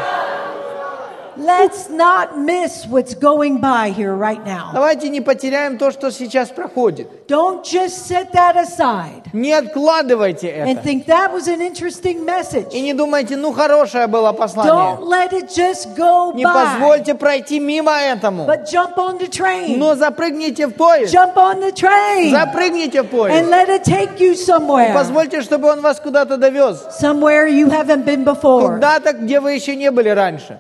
[1.38, 4.72] Let's not miss what's going by here right now.
[4.74, 7.08] Давайте не потеряем то, что сейчас проходит.
[7.28, 10.82] Don't just set that aside Не откладывайте and это.
[10.84, 12.74] think that was an interesting И message.
[12.74, 14.98] не думайте, ну хорошее было Don't послание.
[15.02, 18.46] let it just go Не by, позвольте пройти мимо этому.
[18.46, 19.78] but jump on the train.
[19.78, 21.14] Но запрыгните в поезд.
[21.14, 23.50] Jump on the train Запрыгните в and поезд.
[23.50, 24.94] let it take you somewhere.
[24.94, 26.86] Позвольте, чтобы он вас куда-то довез.
[27.02, 28.74] Somewhere you haven't been before.
[28.76, 30.60] Куда-то, где вы еще не были раньше.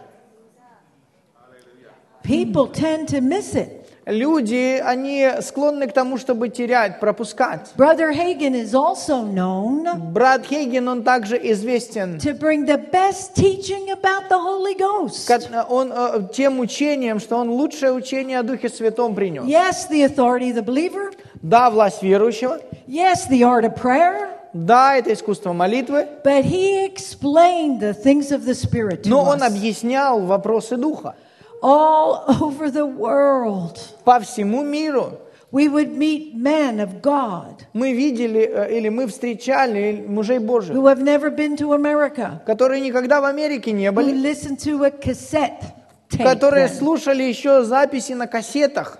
[2.23, 3.81] People tend to miss it.
[4.07, 7.71] Люди, они склонны к тому, чтобы терять, пропускать.
[7.77, 13.89] Brother Hagen is also known Брат Хейген, он также известен to bring the best teaching
[13.91, 15.27] about the Holy Ghost.
[15.27, 19.43] как- он, э, тем учением, что он лучшее учение о Духе Святом принес.
[19.43, 21.13] Yes, the authority of the believer.
[21.43, 22.59] Да, власть верующего.
[22.87, 24.29] Yes, the art of prayer.
[24.53, 26.07] Да, это искусство молитвы.
[26.25, 31.15] But he explained the things of the Spirit to Но он us объяснял вопросы Духа
[31.61, 33.77] all over the world.
[34.03, 35.17] по всему миру.
[35.51, 40.85] We would meet men of God Мы видели э, или мы встречали мужей Божьих, who
[40.87, 44.91] have never been to America, которые никогда в Америке не who были, listened to a
[44.91, 45.61] cassette
[46.09, 46.23] tape.
[46.23, 46.77] которые then.
[46.77, 48.97] слушали еще записи на кассетах.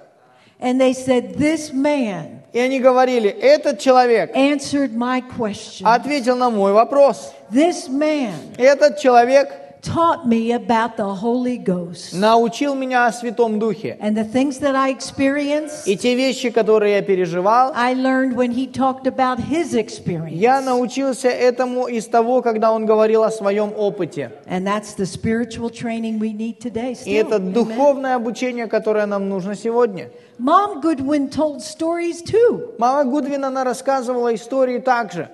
[0.59, 5.83] And they said, This man И они говорили, этот человек answered my question.
[5.85, 7.31] ответил на мой вопрос.
[7.49, 9.49] This man Этот человек
[9.81, 12.13] taught me about the Holy Ghost.
[12.13, 13.97] научил меня о Святом Духе.
[13.99, 18.51] And the things that I experienced, И те вещи, которые я переживал, I learned when
[18.51, 20.31] he talked about his experience.
[20.33, 24.31] я научился этому из того, когда он говорил о своем опыте.
[24.47, 26.91] And that's the spiritual training we need today.
[26.91, 27.27] И Still.
[27.27, 27.51] это Amen.
[27.53, 30.09] духовное обучение, которое нам нужно сегодня.
[30.39, 32.75] Mom Goodwin told stories too.
[32.77, 35.29] Мама Гудвин, она рассказывала истории также.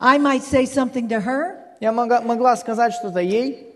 [0.00, 1.56] I might say something to her.
[1.80, 3.67] Я могла сказать что-то ей.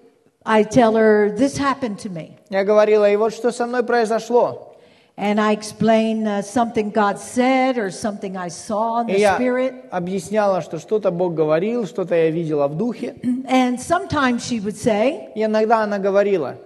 [0.46, 2.38] I tell her, This happened to me.
[2.50, 4.64] Я говорила, и вот что со мной произошло.
[5.20, 9.36] And I explain uh, something God said or something I saw in И the я
[9.36, 9.74] Spirit.
[9.90, 13.16] объясняла, что что-то Бог говорил, что-то я видела в духе.
[13.50, 16.58] And sometimes she would say, И иногда она говорила,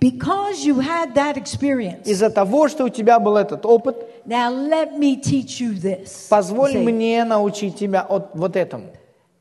[0.00, 4.98] Because you had that experience, из-за того, что у тебя был этот опыт, now let
[4.98, 6.26] me teach you this.
[6.28, 8.86] позволь Say, мне научить тебя от вот этому.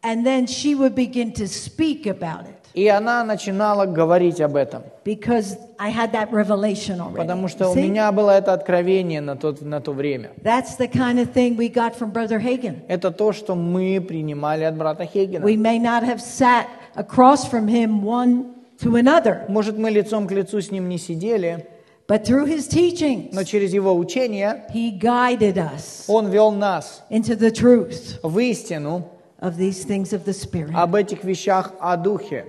[0.03, 4.82] And then she would begin to speak about it И она начинала говорить об этом,
[5.04, 7.16] because I had that revelation already.
[7.18, 7.82] потому что у See?
[7.88, 10.32] меня было это откровение на, тот, на то время.
[10.42, 12.82] That's the kind of thing we got from Brother Hagen.
[12.88, 15.44] Это то, что мы принимали от брата Хейгена.
[15.44, 20.32] We may not have sat across from him one to another, Может, мы лицом к
[20.32, 21.68] лицу с ним не сидели,
[22.08, 27.38] but through his teachings, но через его учение he guided us он вел нас into
[27.38, 29.04] the truth в истину
[29.40, 30.72] of these things of the Spirit.
[30.74, 32.46] об этих вещах о духе.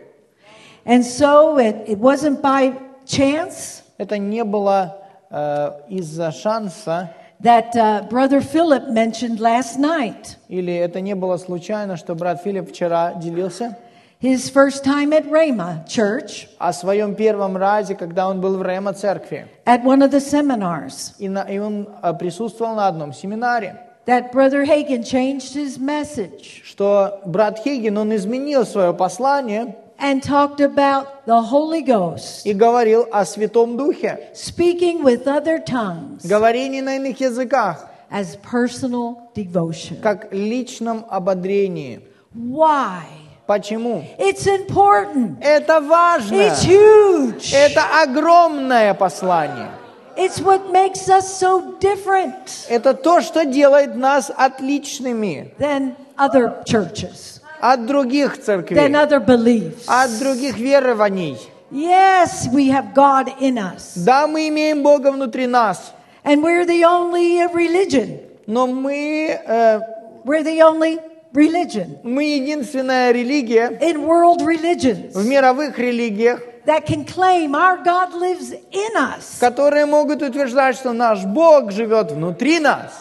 [0.86, 2.74] And so it, it wasn't by
[3.06, 4.98] chance Это не было
[5.32, 7.10] э, из-за шанса,
[7.41, 10.38] that uh, Brother Philip mentioned last night.
[10.50, 13.78] Или это не было случайно, что брат Филипп вчера делился?
[14.21, 16.48] His first time at Rhema Church.
[16.58, 19.48] О своем первом разе, когда он был в Рема церкви.
[19.65, 21.13] at one of the seminars.
[21.19, 26.62] И, на- и он э, присутствовал на одном семинаре, That Brother Hagen changed his message.
[26.63, 33.07] Что брат Хейген, он изменил свое послание and talked about the Holy Ghost, и говорил
[33.12, 40.00] о Святом Духе, speaking with other tongues говорении на иных языках, as personal devotion.
[40.03, 42.00] как личном ободрении.
[42.35, 43.03] Why?
[43.46, 44.05] Почему?
[44.18, 45.38] It's important.
[45.40, 46.35] Это важно.
[46.35, 47.53] It's huge.
[47.53, 49.70] Это огромное послание.
[50.16, 57.34] It's what makes us so different Это то, что делает нас отличными than other churches,
[57.62, 59.84] от других than церквей, other beliefs.
[59.88, 61.38] от других верований.
[61.72, 65.91] Yes, we have God in us, Да, мы имеем Бога внутри нас,
[66.24, 68.20] and we're the only religion.
[68.48, 69.80] но мы, э,
[70.24, 71.00] We're the only
[71.34, 78.13] religion мы единственная религия in world religions в мировых религиях, that can claim our God
[78.13, 79.39] lives in us.
[79.39, 82.91] которые могут утверждать, что наш Бог живет внутри нас.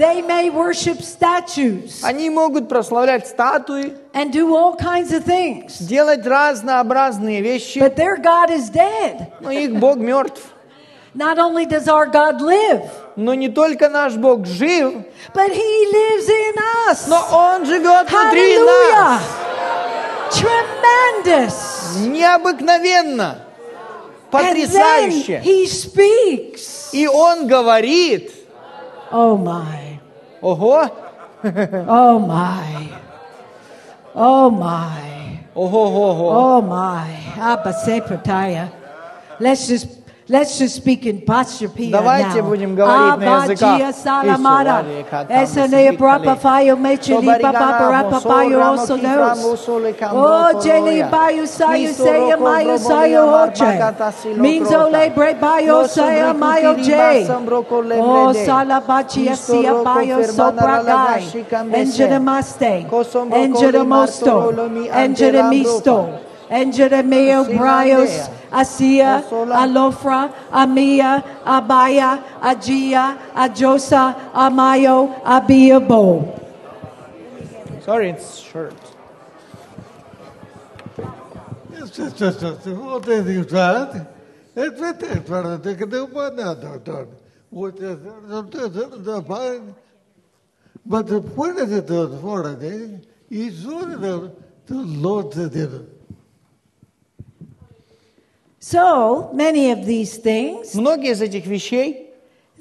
[0.00, 6.24] They may worship statues Они могут прославлять статуи, and do all kinds of things, делать
[6.26, 9.30] разнообразные вещи, but their God is dead.
[9.40, 10.40] но их Бог мертв.
[11.12, 16.28] Not only does our God live, Но не только наш Бог жив, but He lives
[16.28, 16.54] in
[16.88, 17.06] us.
[17.08, 18.94] но Он живет внутри Hallelujah!
[18.94, 19.22] нас.
[20.30, 21.96] Tremendous.
[22.06, 23.38] Необыкновенно,
[24.32, 25.42] And then потрясающе.
[25.42, 26.90] He speaks.
[26.92, 28.32] И Он говорит,
[29.12, 29.79] Oh my.
[30.42, 30.88] Oho.
[31.88, 33.00] oh my.
[34.14, 35.38] Oh my.
[35.54, 36.28] Oh ho ho ho.
[36.30, 37.10] Oh my.
[37.36, 38.72] Abba Sepataya.
[39.38, 42.49] Let's just let's just speak in Pachapia Давайте now.
[42.49, 43.79] будем говорить на языках.
[43.79, 44.81] Abba Salamara.
[44.81, 46.39] Ису, Варика, Esene Тамбы, brapa Сибикали.
[46.41, 49.65] fayo mechili Собаригана, papa Босо, payo Рамо, also Кифраму, knows.
[49.65, 51.09] Соле, Камбро, Oh, Jenny Короя.
[51.11, 54.13] bayo sayo Мисо, saya Роко, mayo Дроболя, sayo Марбаката, hoche.
[54.23, 54.89] Сило, Minzo Крота.
[54.89, 57.25] le bre bayo Лосо, saya Бреку, mayo Кириба, je.
[57.27, 58.01] Самброко, Лебреде.
[58.01, 60.85] Oh, salabachi Исто, asia Роко, bayo Фермана, sopragai.
[60.85, 61.81] Ралагаши, Камбесе.
[61.81, 62.85] Enjeremaste.
[62.89, 64.25] Косом, Роко, Enjeremosto.
[64.25, 65.91] Лимартороми, Enjeremisto.
[65.91, 66.25] Антеландропа.
[66.47, 67.57] Enjeremeo Simandea.
[67.59, 68.29] brios.
[68.52, 69.66] Asia, Osola.
[69.66, 76.38] Alofra, Amia, Abaya, Agia, Ajosa, Amayo, Abiabo.
[77.84, 78.74] Sorry, it's short.
[81.80, 84.08] Вот эти жад,
[84.54, 87.08] это это правда, que deu uma nada, então.
[87.50, 89.74] Вот это, это, это, fine.
[90.86, 94.32] But the point of the third for it is one of the
[94.66, 95.99] the Lord did.
[98.62, 102.10] So many of these things, Многие из этих вещей,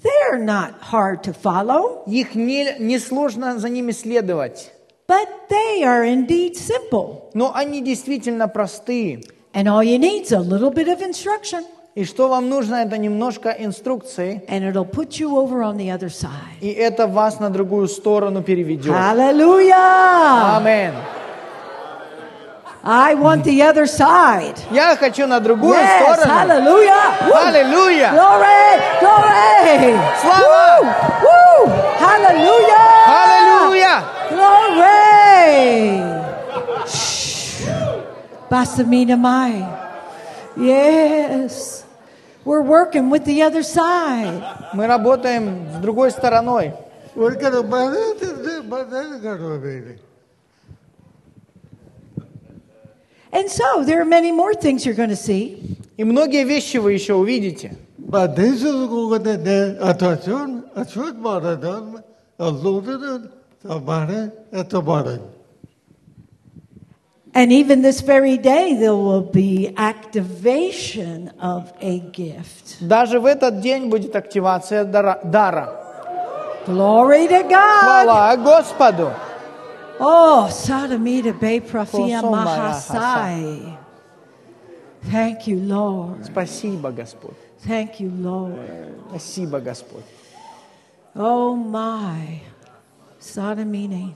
[0.02, 4.72] they're not hard to follow, их не, сложно за ними следовать.
[5.08, 7.30] but they are indeed simple.
[7.34, 9.24] Но они действительно простые.
[9.54, 12.98] And all you need is a little bit of instruction, И что вам нужно, это
[12.98, 16.30] немножко инструкции, and it'll put you over on the other side.
[16.62, 18.94] и это вас на другую сторону переведет.
[18.94, 20.58] Hallelujah!
[20.60, 20.94] Амин.
[22.87, 24.59] I want the other side.
[24.71, 26.27] Я хочу на другую Yes, сторону.
[26.27, 27.03] hallelujah!
[27.29, 27.49] Woo!
[27.49, 28.11] Аллилуйя!
[28.13, 28.81] Glory!
[29.01, 29.99] Glory!
[30.21, 30.81] Слава!
[30.83, 30.89] Woo!
[31.25, 31.69] Woo!
[31.99, 32.87] Hallelujah!
[33.09, 34.03] Аллилуйя!
[34.31, 36.03] Glory!
[36.87, 37.65] Shh.
[38.51, 39.65] Basamina Mai.
[40.57, 41.85] Yes.
[42.45, 44.43] We're working with the other side.
[44.75, 46.75] Мы работаем с другой стороной.
[53.33, 55.77] And so there are many more things you're going to see.
[55.97, 57.77] И многие вещи вы еще увидите.
[57.99, 62.03] But this is going to be attention, a short marathon,
[62.39, 63.31] a loaded,
[63.65, 65.31] a marathon, at the marathon.
[67.35, 72.77] And even this very day, there will be activation of a gift.
[72.81, 75.19] Даже в этот день будет активация дара.
[75.25, 75.81] дара.
[76.67, 78.07] Glory to God.
[78.07, 79.11] Хвала Господу!
[80.01, 83.79] Oh, Sadamita Be Prafia Kosomaya Mahasai.
[85.11, 86.25] Thank you, Lord.
[86.25, 87.37] Спасибо, Господь.
[87.61, 88.59] Thank you, Lord.
[89.11, 90.05] Спасибо, Господь.
[91.15, 92.41] Oh, my.
[93.21, 94.15] Sadamine.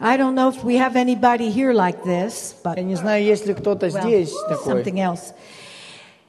[0.00, 3.46] I don't know if we have anybody here like this, but Я не знаю, есть
[3.46, 5.32] ли кто-то well, здесь такой, something else.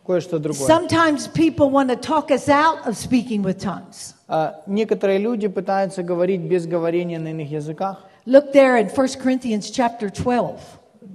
[0.05, 0.67] кое-что другое.
[0.67, 4.13] Sometimes people want to talk us out of speaking with tongues.
[4.27, 8.05] А, некоторые люди пытаются говорить без говорения на иных языках.
[8.25, 10.59] Look there in 1 Corinthians chapter 12.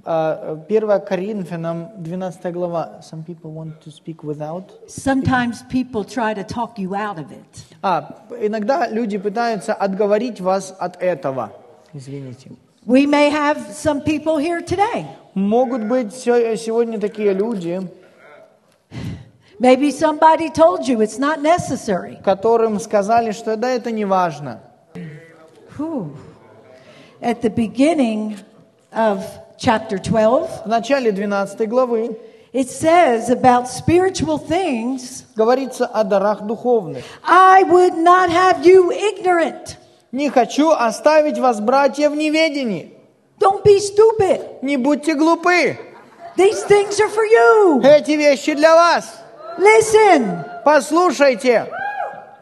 [0.05, 3.01] А, 1 Коринфянам, 12 глава.
[3.01, 4.71] Some people want to speak without.
[4.87, 7.63] Sometimes people try to talk you out of it.
[7.83, 11.51] А, иногда люди пытаются отговорить вас от этого.
[11.93, 12.51] Извините.
[12.87, 15.05] We may have some people here today.
[15.35, 17.79] Могут быть се- сегодня такие люди,
[19.59, 22.19] Maybe somebody told you it's not necessary.
[22.23, 24.59] которым сказали, что да, это не важно.
[25.77, 26.15] Whew.
[27.21, 28.37] At the beginning
[28.91, 29.23] of
[29.57, 32.17] chapter 12, В начале 12 главы
[32.53, 37.03] it says about spiritual things говорится о дарах духовных.
[37.23, 39.77] I would not have you ignorant.
[40.11, 42.93] Не хочу оставить вас, братья, в неведении.
[43.39, 44.61] Don't be stupid.
[44.61, 45.77] Не будьте глупы.
[46.35, 47.81] These things are for you.
[47.83, 49.19] Эти вещи для вас.
[49.57, 51.67] Listen, Послушайте.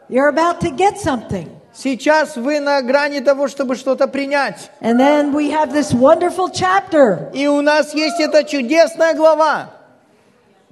[0.08, 1.48] you're about to get something.
[1.75, 4.71] Сейчас вы на грани того, чтобы что-то принять.
[4.81, 7.29] And then we have this wonderful chapter.
[7.33, 9.71] И у нас есть эта чудесная глава.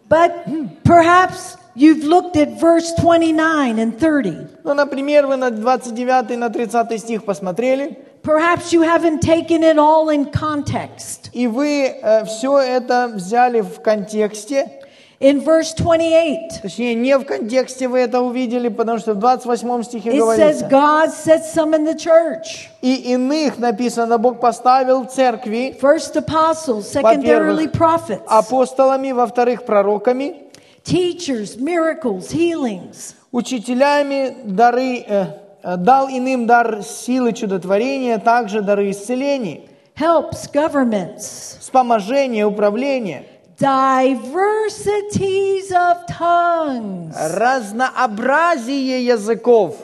[0.08, 0.45] But
[0.84, 4.64] perhaps you've looked at verse 29 and 30.
[4.64, 9.78] Ну, например, вы на 29 и на 30 стих посмотрели, Perhaps you haven't taken it
[9.78, 11.30] all in context.
[11.34, 11.93] и вы
[12.26, 14.82] все это взяли в контексте,
[15.20, 20.09] In verse 28, точнее, не в контексте вы это увидели, потому что в 28 стихе
[20.09, 22.70] it says говорится, God set some in the church.
[22.82, 30.36] и иных написано, Бог поставил церкви First apostles, secondarily prophets, апостолами, во-вторых, пророками,
[30.84, 33.16] teachers, miracles, healings.
[33.32, 35.26] учителями, дары, э,
[35.64, 43.24] э, дал иным дар силы чудотворения, также дары исцелений, helps, governments, вспоможения, управления,
[43.59, 47.14] diversities of tongues.
[47.36, 49.76] разнообразие языков.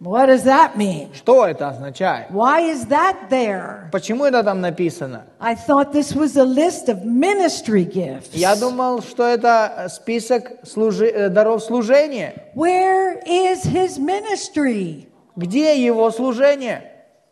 [0.00, 1.10] What does that mean?
[1.14, 2.28] Что это означает?
[2.30, 3.88] Why is that there?
[3.92, 5.26] Почему это там написано?
[5.38, 8.30] I thought this was a list of ministry gifts.
[8.32, 12.34] Я думал, что это список служи- э, даров служения.
[12.56, 15.06] Where is his ministry?
[15.36, 16.82] Где его служение?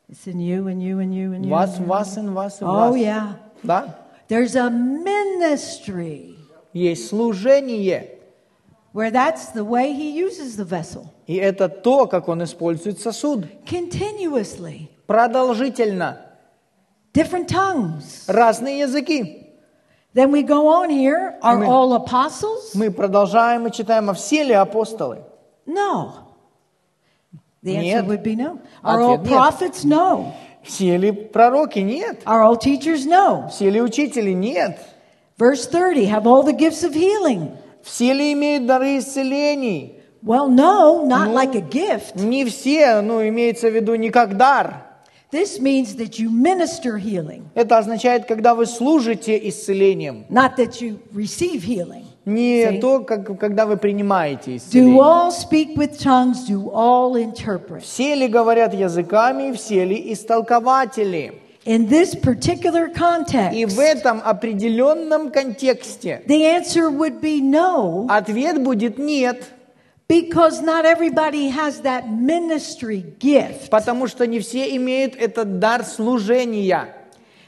[0.09, 1.51] It's in you and you and you and you.
[1.51, 1.89] Вас, and you.
[1.89, 2.97] вас, и вас, и Oh, вас.
[2.97, 3.33] yeah.
[3.65, 3.97] Да?
[4.29, 6.37] There's a ministry
[6.73, 8.17] Есть служение.
[8.93, 13.47] where that's the way he uses the vessel И это то, как он использует сосуд.
[13.67, 14.89] continuously.
[15.07, 16.19] Продолжительно.
[17.13, 18.25] Different tongues.
[18.29, 19.47] Разные языки.
[20.15, 21.35] Then we go on here.
[21.43, 21.69] Are Amen.
[21.69, 22.75] all apostles?
[22.75, 25.23] Мы продолжаем и читаем, а все ли апостолы?
[25.67, 26.13] No.
[27.63, 28.07] The answer Нет.
[28.07, 28.59] would be no.
[28.83, 29.33] Are all Ответ нет.
[29.33, 29.85] prophets?
[29.85, 30.33] No.
[30.66, 31.80] Все ли пророки?
[31.80, 32.22] Нет.
[32.26, 33.06] Are all teachers?
[33.06, 33.50] No.
[33.50, 34.32] Все ли учители?
[34.32, 34.80] Нет.
[35.38, 37.52] Verse 30 Have all the gifts of healing?
[37.84, 40.00] Все ли имеют дары исцелений?
[40.24, 41.34] Well, no, not No.
[41.34, 42.16] like a gift.
[42.16, 44.82] Не все, ну, имеется в виду не как дар.
[45.32, 50.26] This means that you minister healing, Это означает, когда вы служите исцелением.
[50.30, 52.05] not that you receive healing.
[52.26, 56.48] Не то, как, когда вы принимаете Do all speak with tongues?
[56.50, 57.84] Do all interpret?
[57.84, 61.42] Все ли говорят языками, все ли истолкователи?
[61.66, 68.62] In this particular И context, в этом определенном контексте the answer would be no, ответ
[68.64, 69.44] будет нет,
[70.08, 73.70] because not everybody has that ministry gift.
[73.72, 76.90] потому что не все имеют этот дар служения.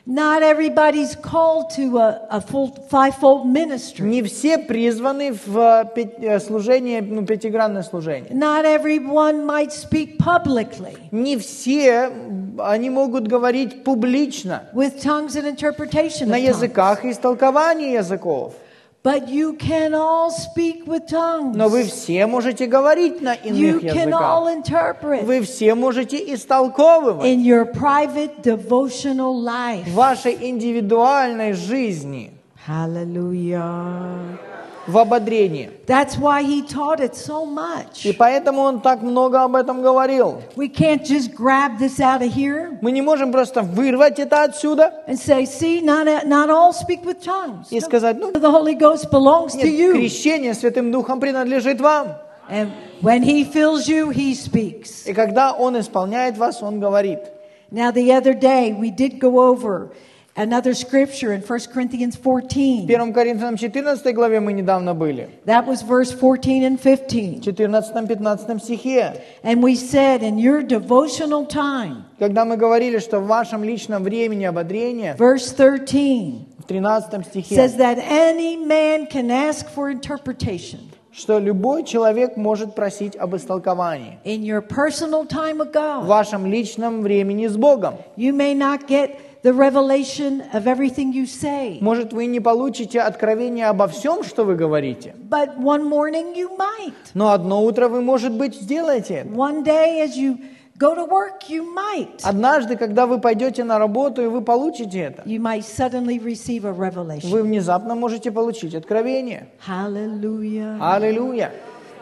[0.06, 4.04] Not everybody's called to a, a full fivefold ministry.
[4.04, 8.30] Не все призваны в э, пять- э, служение, ну, пятигранное служение.
[8.32, 15.46] Not everyone might speak publicly Не все, м, они могут говорить публично, with tongues and
[15.46, 16.26] interpretation.
[16.26, 16.48] на Of tongues.
[16.48, 18.54] языках и истолковании языков.
[19.07, 21.55] But you can all speak with tongues.
[21.55, 25.01] Но вы все можете говорить на You иных can all языках.
[25.01, 29.85] interpret Вы все можете истолковывать in your private devotional life.
[29.85, 32.33] в вашей индивидуальной жизни,
[32.67, 34.37] Hallelujah.
[34.87, 35.69] В ободрении.
[35.85, 38.17] That's why he taught it so И much.
[38.17, 40.41] поэтому он так много об этом говорил.
[40.55, 44.93] We can't just grab this out of here Мы не можем просто вырвать это отсюда
[45.07, 47.67] and say, see, not, not all speak with tongues.
[47.69, 49.93] и сказать, ну, The Holy Ghost belongs to нет, you.
[49.93, 52.15] крещение Святым Духом принадлежит вам.
[52.49, 52.71] And
[53.01, 55.05] when he fills you, he speaks.
[55.05, 57.19] И когда Он исполняет вас, Он говорит.
[57.69, 59.89] Now, the other day, we did go over
[60.37, 62.85] another scripture in 1 Corinthians В 14.
[62.87, 65.29] 1 Коринфянам 14 главе мы недавно были.
[65.45, 67.43] That was verse 14 and 15.
[67.43, 69.21] В 14-15 стихе.
[69.43, 74.45] And we said, in your devotional time, Когда мы говорили, что в вашем личном времени
[74.45, 80.79] ободрения, verse 13 в 13 стихе, says that any man can ask for interpretation.
[81.11, 84.19] что любой человек может просить об истолковании.
[84.23, 87.95] In your personal time with В God, вашем личном времени с Богом.
[88.15, 93.67] you may not get the revelation of everything you say, Может, вы не получите откровение
[93.67, 96.93] обо всем, что вы говорите, but one morning you might.
[97.13, 99.25] но одно утро вы, может быть, сделаете.
[99.33, 100.37] One day as you
[100.79, 102.19] go to work, you might.
[102.23, 106.71] Однажды, когда вы пойдете на работу и вы получите это, You might suddenly receive a
[106.71, 107.29] revelation.
[107.29, 109.49] вы внезапно можете получить откровение.
[109.67, 110.77] Hallelujah.
[110.79, 111.51] Аллилуйя!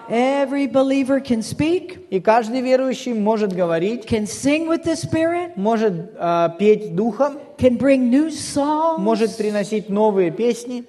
[0.09, 6.11] Every believer can speak, И каждый верующий может говорить, can sing with the Spirit, может
[6.15, 8.99] э, петь духом, can bring new songs.
[8.99, 10.83] может приносить новые песни.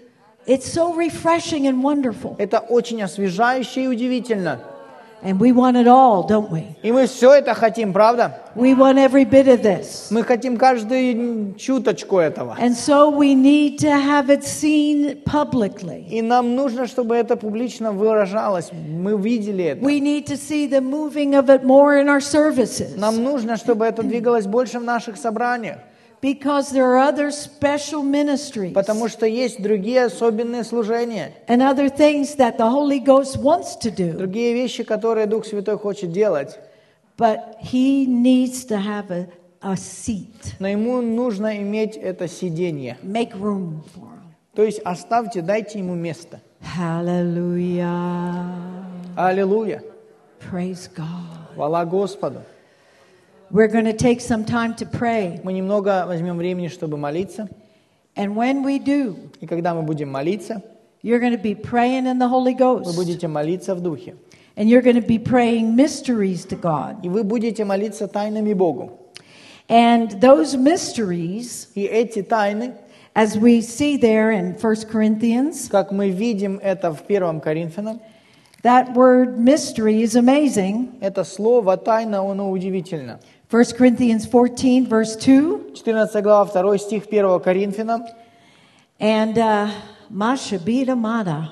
[0.47, 2.37] It's so refreshing and wonderful.
[2.39, 4.61] Это очень освежающе и удивительно.
[5.27, 6.77] And we want it all, don't we?
[6.85, 8.39] И мы все это хотим, правда?
[8.55, 10.07] We want every bit of this.
[10.11, 12.57] Мы хотим каждую чуточку этого.
[12.61, 16.07] And so we need to have it seen publicly.
[16.09, 18.71] И нам нужно, чтобы это публично выражалось.
[18.73, 19.85] Мы видели это.
[19.85, 22.97] We need to see the moving of it more in our services.
[22.97, 25.79] Нам нужно, чтобы это двигалось больше в наших собраниях.
[26.23, 31.33] Because there are other special ministries Потому что есть другие особенные служения.
[31.47, 34.17] and other things that the Holy Ghost wants to do.
[34.17, 36.59] Другие вещи, которые Дух Святой хочет делать.
[37.19, 39.29] But He needs to have a,
[39.63, 40.55] a seat.
[40.59, 42.99] Но ему нужно иметь это сиденье.
[43.03, 44.23] Make room for Him.
[44.55, 46.41] То есть оставьте, дайте ему место.
[46.77, 48.45] Hallelujah.
[49.17, 49.83] Аллилуйя.
[50.51, 51.55] Praise God.
[51.55, 52.41] Хвала Господу.
[53.50, 55.42] We're going to take some time to pray.
[55.44, 57.50] Мы немного возьмем времени, чтобы молиться.
[58.16, 60.62] And when we do, И когда мы будем молиться,
[61.04, 62.96] you're going to be praying in the Holy вы Ghost.
[62.96, 64.16] будете молиться в Духе.
[64.56, 66.98] And you're going to be praying mysteries to God.
[67.04, 68.98] И вы будете молиться тайнами Богу.
[69.68, 72.74] And those mysteries, И эти тайны,
[73.16, 78.00] as we see there in 1 Corinthians, как мы видим это в 1 Коринфянам,
[78.64, 81.00] That word mystery is amazing.
[81.02, 83.20] Это слово «тайна», оно удивительно.
[83.50, 85.74] 1 Corinthians 14, verse 2.
[85.76, 88.06] 14 глава, 2 стих 1 Коринфянам.
[89.00, 89.72] And uh,
[90.10, 91.52] Mashabita Mata.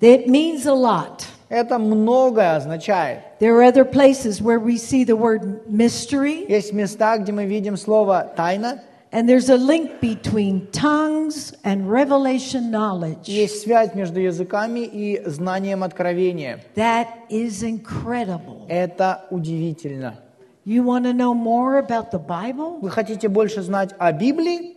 [0.00, 1.26] It means a lot.
[1.48, 3.38] Это многое означает.
[3.38, 7.76] There are other places where we see the word mystery, Есть места, где мы видим
[7.76, 8.80] слово «тайна»,
[9.12, 13.28] and there's a link between tongues and revelation knowledge.
[13.28, 16.60] есть связь между языками и знанием откровения.
[16.76, 18.66] That is incredible.
[18.68, 20.18] Это удивительно.
[20.64, 22.78] You want to know more about the Bible?
[22.80, 24.76] Вы хотите больше знать о Библии?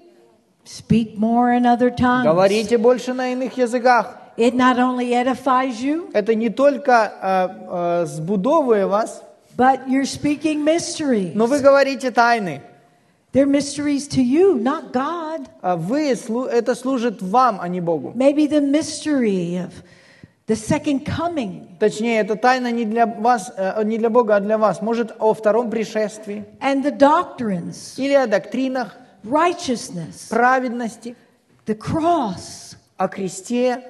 [0.66, 2.26] Speak more in other tongues.
[2.26, 4.18] Говорите больше на иных языках.
[4.38, 9.24] It not only edifies you, Это не только э, э, сбудовывает вас,
[9.56, 11.32] but you're speaking mysteries.
[11.36, 12.62] но вы говорите тайны.
[13.33, 15.49] They're mysteries to you, not God.
[15.63, 18.13] А Вы, слу- это служит вам, а не Богу.
[18.17, 19.71] Maybe the mystery of
[20.49, 24.59] the second coming Точнее, это тайна не для вас, э, не для Бога, а для
[24.59, 24.83] вас.
[24.83, 31.15] Может, о втором пришествии and the doctrines, или о доктринах, righteousness, праведности,
[31.67, 32.75] the cross.
[32.97, 33.83] о кресте.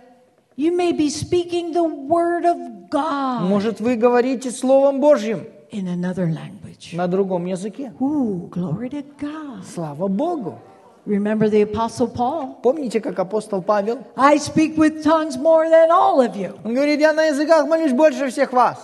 [0.57, 6.27] You may be speaking the word of God Может, вы говорите Словом Божьим in another
[6.27, 6.60] language.
[6.93, 7.93] На другом языке.
[8.01, 9.65] Ooh, glory to God.
[9.65, 10.59] Слава Богу!
[11.07, 12.57] Remember the Apostle Paul?
[12.63, 13.99] Помните, как апостол Павел?
[14.17, 16.59] I speak with tongues more than all of you.
[16.65, 18.79] Он говорит, я на языках молюсь больше всех вас.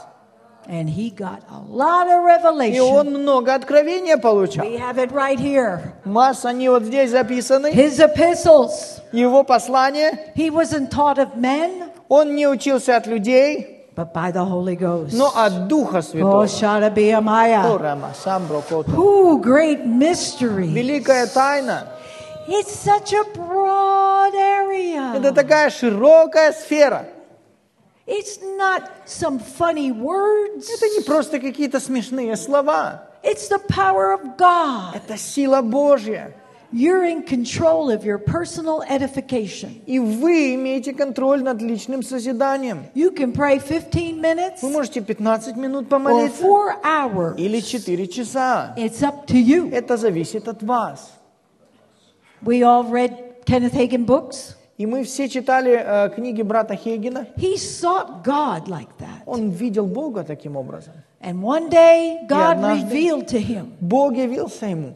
[0.68, 2.80] And he got a lot of И revelation.
[2.80, 4.64] он много откровения получал.
[4.66, 5.92] We have it right here.
[6.04, 7.68] Масса, они вот здесь записаны.
[7.72, 9.00] His epistles.
[9.12, 10.32] Его послание.
[10.34, 15.14] He wasn't taught of men, Он не учился от людей, but by the Holy Ghost.
[15.14, 16.46] но от Духа Oh, Святого.
[18.14, 18.90] Самбро, кото.
[18.92, 20.68] Ooh, great mystery.
[20.68, 21.88] Великая тайна.
[22.46, 25.14] It's such a broad area.
[25.16, 27.06] Это такая широкая сфера.
[28.06, 30.68] It's not some funny words.
[30.70, 33.02] Это не просто какие-то смешные слова.
[33.24, 34.94] It's the power of God.
[34.94, 36.32] Это сила Божья.
[36.72, 39.80] You're in control of your personal edification.
[39.86, 42.86] И вы имеете контроль над личным созиданием.
[42.94, 46.42] You can pray 15 minutes Вы можете 15 минут or помолиться.
[46.42, 47.36] four hours.
[47.38, 48.74] Или 4 часа.
[48.76, 49.70] It's up to you.
[49.72, 51.12] Это зависит от вас.
[52.42, 54.54] We all read Kenneth Hagin books.
[54.78, 57.28] И мы все читали э, книги брата Хейгена.
[57.38, 59.22] He sought God like that.
[59.24, 60.92] Он видел Бога таким образом.
[61.22, 64.94] And one day, God однажды- revealed to him Бог явился ему.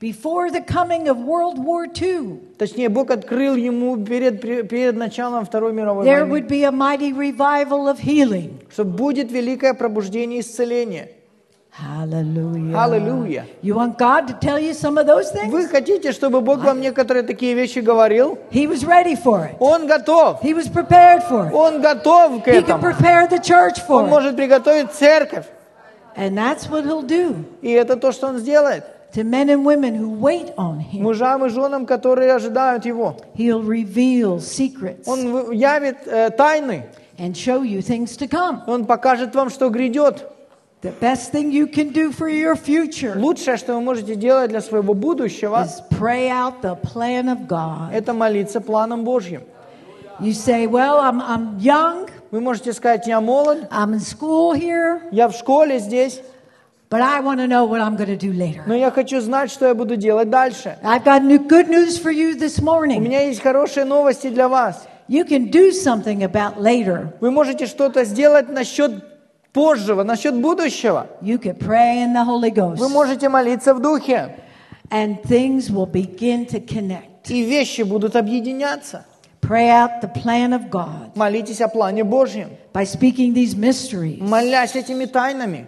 [0.00, 5.72] Before the coming of World War II, Точнее, Бог открыл ему перед, перед началом Второй
[5.72, 8.60] мировой there войны, would be a mighty revival of healing.
[8.72, 11.10] что будет великое пробуждение и исцеление.
[11.72, 12.72] Hallelujah.
[12.74, 13.44] Hallelujah.
[13.62, 15.50] You want God to tell you some of those things?
[15.52, 18.38] Вы хотите, чтобы Бог вам некоторые такие вещи говорил?
[18.50, 19.56] He was ready for it.
[19.60, 20.42] Он готов.
[20.42, 21.52] He was prepared for it.
[21.54, 22.82] Он готов к He can этому.
[22.82, 24.10] prepare the church Он for it.
[24.10, 25.46] может приготовить церковь.
[26.16, 28.84] And that's what he'll do И это то, что он сделает.
[29.14, 31.02] To men and women who wait on him.
[31.02, 33.16] Мужам и женам, которые ожидают его.
[33.34, 36.84] He'll reveal secrets Он явит э, тайны.
[37.18, 38.62] and show you things to come.
[38.66, 40.26] Он покажет вам, что грядет.
[40.82, 44.62] The best thing you can do for your future Лучшее, что вы можете делать для
[44.62, 47.92] своего будущего, is pray out the plan of God.
[47.92, 49.42] это молиться планом Божьим.
[50.20, 55.00] You say, Well, I'm, I'm young, Вы можете сказать, я молод, I'm in school here,
[55.10, 56.22] я в школе здесь,
[56.90, 58.62] but I want to know what I'm going to do later.
[58.66, 60.76] но я хочу знать, что я буду делать дальше.
[60.82, 63.00] I've got new, good news for you this У morning.
[63.00, 64.86] меня есть хорошие новости для вас.
[65.08, 67.14] You can do something about later.
[67.20, 69.04] Вы можете что-то сделать насчет
[69.52, 71.06] позжего, насчет будущего.
[71.22, 74.36] You can pray in the Holy Вы Ghost, можете молиться в духе,
[74.90, 77.28] and things will begin to connect.
[77.28, 79.04] и вещи будут объединяться.
[79.40, 84.18] Pray out the plan of God Молитесь о плане Божьем, by speaking these mysteries.
[84.20, 85.66] молясь этими тайнами.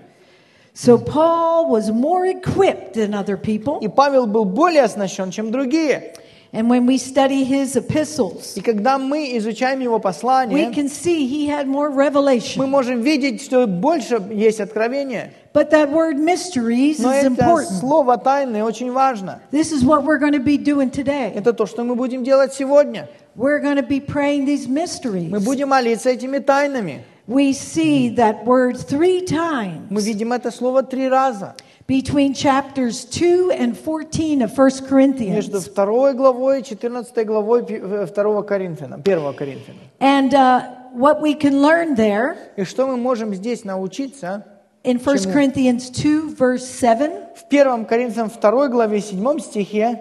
[0.73, 3.79] So Paul was more equipped than other people.
[3.81, 6.13] И Павел был более оснащен, чем другие.
[6.53, 11.27] And when we study his epistles, И когда мы изучаем его we послание, can see
[11.27, 12.65] he had more мы revelation.
[12.67, 15.33] можем видеть, что больше есть откровения.
[15.53, 17.79] But that word mysteries Но is это important.
[17.79, 19.41] слово тайны очень важно.
[19.51, 21.33] This is what we're going to be doing today.
[21.35, 23.09] Это то, что мы будем делать сегодня.
[23.35, 25.29] We're going to be praying these mysteries.
[25.29, 27.03] Мы будем молиться этими тайнами.
[27.28, 31.54] We see that word three Мы times видим это слово три раза.
[31.86, 35.34] between chapters 2 and 14 of 1 Corinthians.
[35.34, 39.78] Между второй главой и 14 главой пи- э, второго Коринфяна, первого Коринфяна.
[40.00, 40.62] And uh,
[40.94, 44.44] what we can learn there И что мы можем здесь научиться?
[44.84, 50.00] in 1 Corinthians 2, verse 7, В первом Коринфянам второй главе седьмом стихе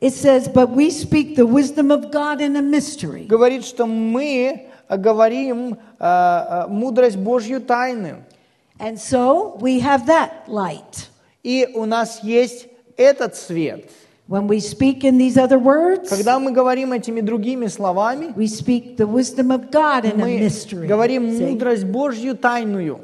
[0.00, 3.26] it says, But we speak the wisdom of God in a mystery.
[3.26, 8.24] говорит, что мы э, говорим э, э, мудрость Божью тайны.
[8.78, 11.08] And so we have that light.
[11.42, 13.90] И у нас есть этот свет.
[14.26, 18.96] When we speak in these other words, Когда мы говорим этими другими словами, we speak
[18.96, 20.86] the wisdom of God in a мы mystery.
[20.86, 23.00] говорим мудрость Божью тайную.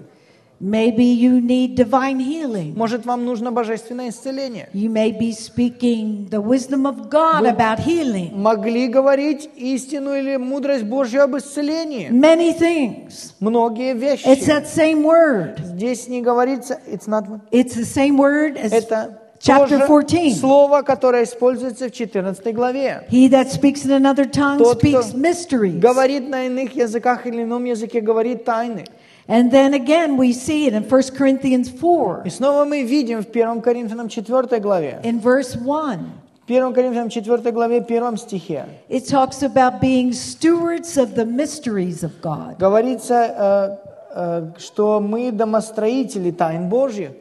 [0.62, 2.74] Maybe you need divine healing.
[2.76, 4.68] Может, вам нужно божественное исцеление.
[4.74, 8.32] You may be speaking the wisdom of God about healing.
[8.34, 12.10] Могли говорить истину или мудрость Божью об исцелении.
[12.10, 13.32] Many things.
[13.40, 14.48] Многие It's вещи.
[14.50, 15.58] that same word.
[15.64, 20.38] Здесь не говорится, it's not, It's the same word as это chapter тоже 14.
[20.40, 23.06] слово, которое используется в 14 главе.
[23.10, 25.78] He that speaks in another tongue Тот, speaks mysteries.
[25.80, 28.84] Говорит на иных языках или ином языке, говорит тайны.
[29.29, 33.27] And then again, we see it in 1 Corinthians 4, И снова мы видим в
[33.31, 35.99] 1 Коринфянам 4 главе, in verse 1.
[36.47, 42.21] 1 Коринфянам 4 главе, 1 стихе, It talks about being stewards of the mysteries of
[42.21, 42.59] God.
[42.59, 43.79] говорится,
[44.13, 47.11] э, э, что мы домостроители тайн Божьих,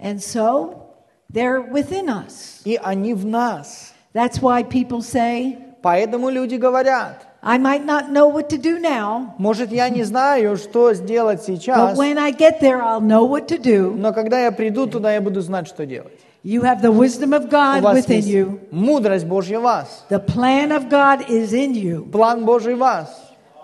[0.00, 0.86] And so
[1.30, 2.62] they're within us.
[2.64, 3.92] и они в нас.
[4.14, 9.34] That's why people say, Поэтому люди говорят, I might not know what to do now,
[9.38, 13.46] может, я не знаю, что сделать but сейчас, when I get there, I'll know what
[13.48, 13.92] to do.
[13.94, 16.18] но когда я приду туда, я буду знать, что делать.
[16.42, 18.60] You have the wisdom of У God вас within есть you.
[18.70, 23.08] мудрость Божья в вас, The plan of God is in you план Божий в вас,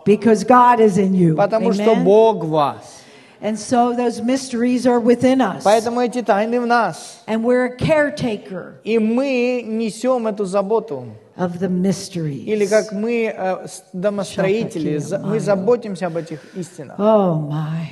[0.06, 1.34] because God is in you.
[1.34, 2.04] потому что Amen?
[2.04, 2.98] Бог в вас.
[3.40, 5.62] And so those mysteries are within us.
[5.64, 7.22] Поэтому эти тайны в нас.
[7.26, 11.06] And we're a caretaker И мы несем эту заботу.
[11.37, 12.45] Of the mysteries.
[12.45, 16.97] Или как мы, э, с- домостроители, за- мы заботимся об этих истинах.
[16.99, 17.87] Oh my.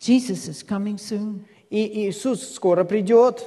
[0.00, 1.44] Jesus is coming soon.
[1.70, 3.46] И Иисус скоро придет.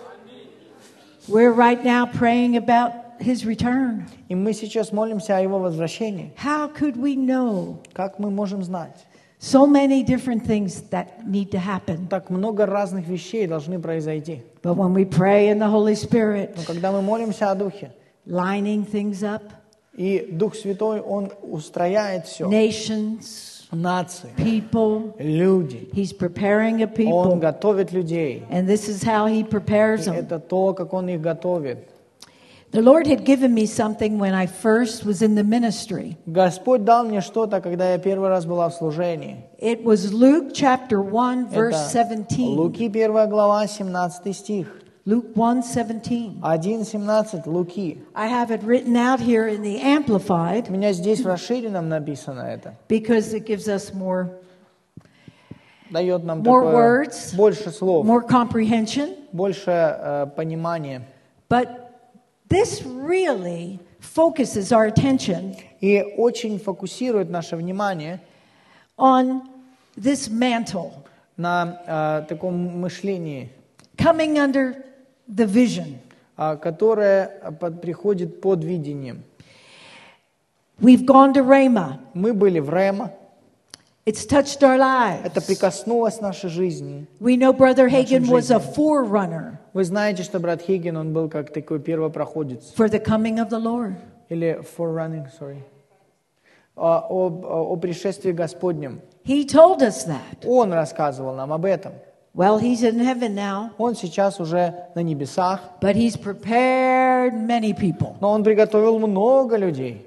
[1.28, 4.06] We're right now praying about his return.
[4.30, 6.34] И мы сейчас молимся о Его возвращении.
[6.44, 9.06] How could we know Как мы можем знать?
[9.40, 12.08] so many different things that need to happen?
[12.10, 14.42] Так много разных вещей должны произойти.
[14.64, 17.92] But when we pray in the Holy Spirit, Но когда мы молимся о Духе,
[18.27, 19.43] lining things up,
[19.97, 22.47] и Дух Святой, Он устрояет все.
[22.49, 25.89] nations, Нации, people, люди.
[25.95, 27.37] he's preparing a Он people.
[27.41, 28.43] готовит людей.
[28.51, 30.15] And this is how he И prepares them.
[30.15, 31.89] это то, как Он их готовит.
[32.71, 36.17] The Lord had given me something when I first was in the ministry.
[36.25, 39.45] Господь дал мне что-то, когда я первый раз была в служении.
[39.61, 42.39] It was Luke chapter 1, verse Это 17.
[42.57, 44.69] Луки 1 глава, 17 стих.
[45.07, 46.41] Luke 1 17.
[46.43, 47.99] 1.17 Луки.
[48.15, 52.43] I have it written out here in the Amplified У меня здесь в расширенном написано
[52.43, 52.77] это.
[52.89, 54.29] because it gives us more,
[55.91, 57.35] Дает нам More такое words.
[57.35, 59.17] больше слов, more comprehension.
[59.33, 61.03] больше э, понимания.
[61.49, 61.91] But
[62.49, 68.21] this really focuses our attention И очень фокусирует наше внимание
[68.97, 69.43] on
[69.97, 70.93] this mantle
[71.37, 73.51] на э, таком мышлении,
[73.99, 74.85] coming under
[75.28, 75.98] the vision.
[76.38, 77.28] э, которое
[77.60, 79.24] под- приходит под видением.
[80.80, 82.00] We've gone to Rhema.
[82.14, 83.12] Мы были в Рема,
[84.06, 84.76] It's touched our
[85.26, 85.48] это lives.
[85.48, 87.08] прикоснулось к нашей жизни.
[87.20, 91.52] We know Brother Hagen was a forerunner Вы знаете, что брат Хиггин, он был как
[91.52, 92.74] такой первопроходец.
[92.78, 93.96] for the coming of the Lord.
[94.30, 95.58] Или forerunning, sorry.
[96.76, 99.02] О, об- о пришествии Господнем.
[99.26, 100.46] He told us that.
[100.46, 101.94] Он рассказывал нам об этом.
[102.38, 108.16] Well, he's in heaven now, Он сейчас уже на небесах, but he's prepared many people.
[108.22, 110.04] но он приготовил много людей.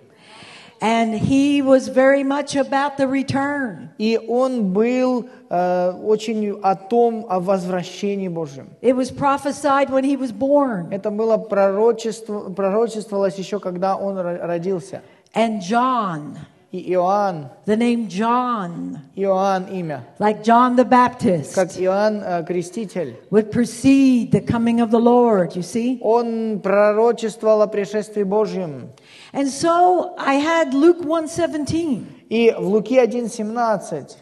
[0.80, 3.90] And he was very much about the return.
[3.98, 8.68] И он был э, очень о том, о возвращении Божьем.
[8.80, 10.88] It was prophesied when he was born.
[10.92, 15.02] Это было пророчество, пророчествовалось еще, когда он ро- родился.
[15.34, 16.38] And John,
[16.71, 23.15] И Иоанн, the name John, Иоанн имя, like John the Baptist, как Иоанн э, Креститель,
[23.31, 25.99] would precede the coming of the Lord, you see?
[26.01, 28.89] он пророчествовал о пришествии Божьем.
[29.31, 32.03] And so I had Luke 1:17.
[32.29, 34.17] И в Луки 1.17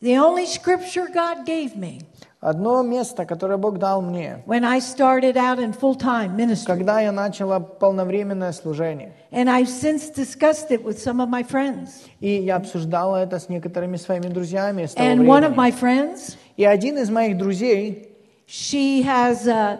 [0.00, 2.02] The only scripture God gave me
[2.41, 6.65] Одно место, которое Бог дал мне, when I started out in full-time ministry.
[6.65, 9.13] когда я начала полновременное служение.
[9.31, 12.03] And I've since discussed it with some of my friends.
[12.19, 15.57] И я обсуждала это с некоторыми своими друзьями с того And one of времени.
[15.57, 18.09] my friends, И один из моих друзей,
[18.47, 19.77] she has uh,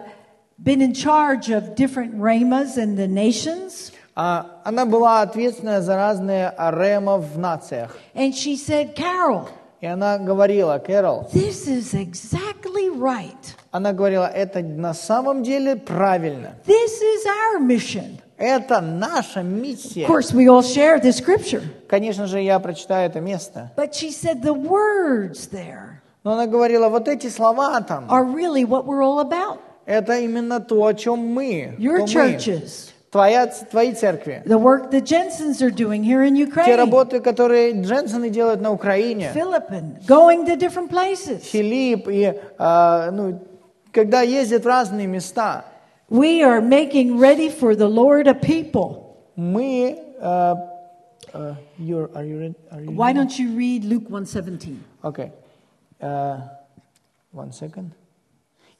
[0.62, 3.92] been in charge of different ramas in the nations.
[4.14, 7.96] а, она была ответственная за разные арема в нациях.
[8.14, 9.48] And she said, Carol,
[9.80, 12.51] И она говорила, Кэрол, this is exactly
[13.02, 13.54] right.
[13.72, 16.54] Она говорила, это на самом деле правильно.
[16.66, 18.18] This is our mission.
[18.38, 20.06] Это наша Of миссия.
[20.06, 21.62] course, we all share this scripture.
[21.88, 23.70] Конечно же, я прочитаю это место.
[23.76, 28.64] But she said the words there Но она говорила, вот эти слова там, are really
[28.64, 29.58] what we're all about.
[29.86, 31.74] это именно то, о чем мы.
[31.78, 32.62] Your кто мы.
[33.11, 34.43] churches, Твоя, ц- твои церкви.
[34.45, 38.71] the work the Jensens are doing here in Те Ukraine, работы, которые Дженсоны делают на
[38.71, 39.31] Украине.
[39.33, 41.43] Philippine, going to different places.
[41.43, 43.39] Филипп и, а, ну,
[43.93, 45.63] когда ездят в разные места,
[46.09, 49.15] We are making ready for the Lord a people.
[49.35, 49.99] мы...
[50.21, 50.55] а,
[51.33, 52.55] а, you're- are you ready?
[52.71, 54.83] Are you Why don't you read Luke 117?
[55.03, 55.31] Okay.
[56.01, 56.39] Uh,
[57.31, 57.91] one second.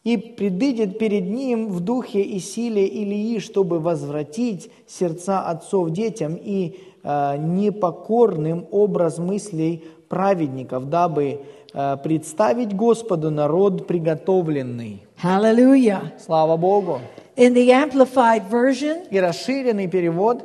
[0.05, 6.81] «И предыдет перед ним в духе и силе Илии, чтобы возвратить сердца отцов детям и
[7.05, 11.41] э, непокорным образ мыслей праведников, дабы
[11.73, 15.03] э, представить Господу народ приготовленный».
[15.23, 16.13] Hallelujah.
[16.19, 17.01] Слава Богу!
[17.37, 20.45] In the Amplified Version, И расширенный перевод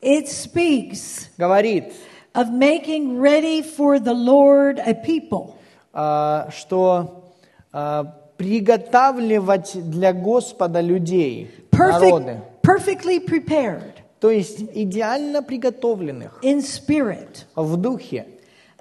[0.00, 1.92] it speaks говорит,
[2.34, 5.54] of making ready for the Lord a people.
[5.92, 7.24] э, что
[7.72, 8.04] э,
[8.36, 12.40] приготавливать для Господа людей, народы.
[12.62, 18.26] Perfect, perfectly prepared То есть идеально приготовленных in spirit, в духе,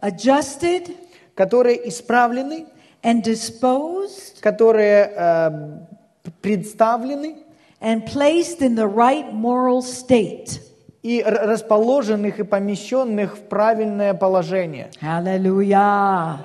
[0.01, 0.95] adjusted
[1.36, 2.68] которые исправлены,
[3.04, 5.80] and disposed которые э,
[6.41, 7.38] представлены
[7.82, 10.62] and placed in the right moral state.
[11.01, 14.89] и расположенных и помещенных в правильное положение.
[15.01, 16.39] Hallelujah.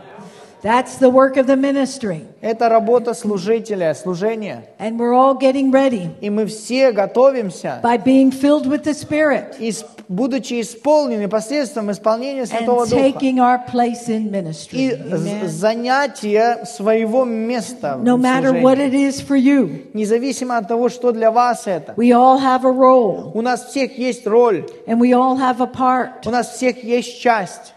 [0.62, 2.26] That's the work of the ministry.
[2.40, 4.64] Это работа служителя, служения.
[4.78, 9.56] And we're all getting ready И мы все готовимся, by being filled with the Spirit
[9.60, 13.02] ис- будучи исполнены посредством исполнения Святого and Духа.
[13.02, 14.94] taking our place in И ministry.
[15.12, 15.48] Amen.
[15.48, 21.12] занятие своего места в No matter what it is for you, Независимо от того, что
[21.12, 21.94] для вас это.
[21.96, 25.66] we all have a role У нас всех есть роль, and we all have a
[25.66, 26.26] part.
[26.26, 27.74] у нас всех есть часть.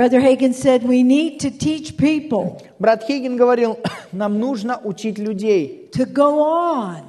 [0.00, 3.78] Brother Hagen said we need to teach people Брат Хейген говорил,
[4.12, 7.04] нам нужно учить людей, to go on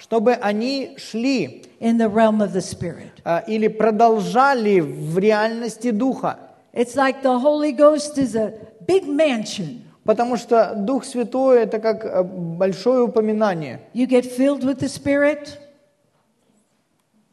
[0.00, 3.12] чтобы они шли in the realm of the Spirit.
[3.24, 6.36] а, или продолжали в реальности Духа.
[6.72, 8.52] It's like the Holy Ghost is a
[8.88, 9.84] big mansion.
[10.02, 13.82] Потому что Дух Святой– это как э, большое упоминание.
[13.94, 15.60] You get filled with the Spirit,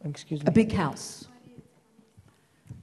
[0.03, 0.53] Excuse a me.
[0.53, 1.18] big house.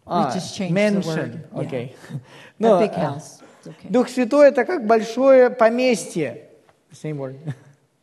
[0.06, 1.44] А, just changed the mansion.
[1.52, 1.96] Окей.
[2.10, 2.20] a
[2.58, 3.42] Ну, big э, house.
[3.64, 3.90] Okay.
[3.90, 6.48] Дух Святой– это как большое поместье.
[6.92, 7.36] Same word.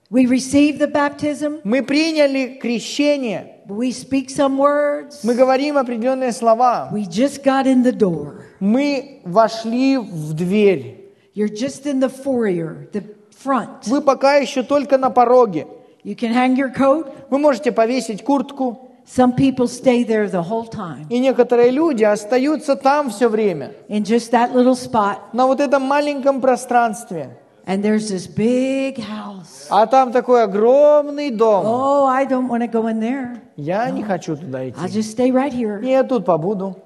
[0.09, 6.89] We receive the baptism, Мы приняли крещение, we speak some words, мы говорим определенные слова,
[6.93, 8.43] we just got in the door.
[8.59, 10.99] мы вошли в дверь.
[11.33, 13.87] You're just in the foyer, the front.
[13.87, 15.65] Вы пока еще только на пороге.
[16.03, 17.11] You can hang your coat.
[17.29, 22.76] Вы можете повесить куртку, Some people stay there the whole time и некоторые люди остаются
[22.76, 25.18] там все время, in just that little spot.
[25.32, 27.30] на вот этом маленьком пространстве.
[27.66, 29.66] And there's this big house.
[29.70, 31.64] А там такой огромный дом.
[31.66, 33.40] Oh, I don't want to go in there.
[33.56, 34.98] Я не хочу туда I'll идти.
[35.00, 35.82] just stay right here.
[35.82, 36.76] Я тут побуду.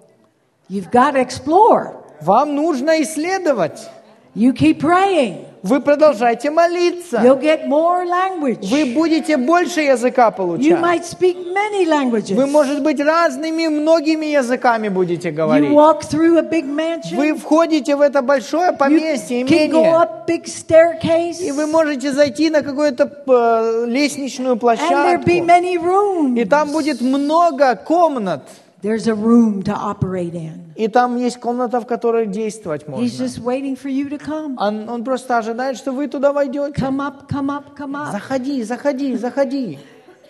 [0.68, 1.96] You've got to explore.
[2.20, 3.88] Вам нужно исследовать.
[4.34, 5.44] You keep praying.
[5.67, 7.17] Вы продолжайте молиться.
[7.17, 8.67] You'll get more language.
[8.69, 10.79] Вы будете больше языка You получать.
[10.81, 12.35] might speak many languages.
[12.35, 15.71] Вы, может быть, разными, многими языками будете You говорить.
[15.71, 17.15] walk through a big mansion.
[17.17, 21.41] Вы входите в это большое You поместье, can go имение, up big staircase.
[21.41, 26.39] и вы можете зайти на какую-то э, лестничную And there площадку, be many rooms.
[26.39, 28.41] и там будет много комнат,
[28.83, 30.66] There's a room to operate in.
[30.77, 33.25] И там есть комната, в которой действовать He's можно.
[33.25, 34.55] just waiting for you to come.
[34.59, 36.73] Он, он просто ожидает, что вы туда войдете.
[36.79, 38.11] Come up, come up, come up.
[38.11, 39.79] Заходи, заходи, заходи.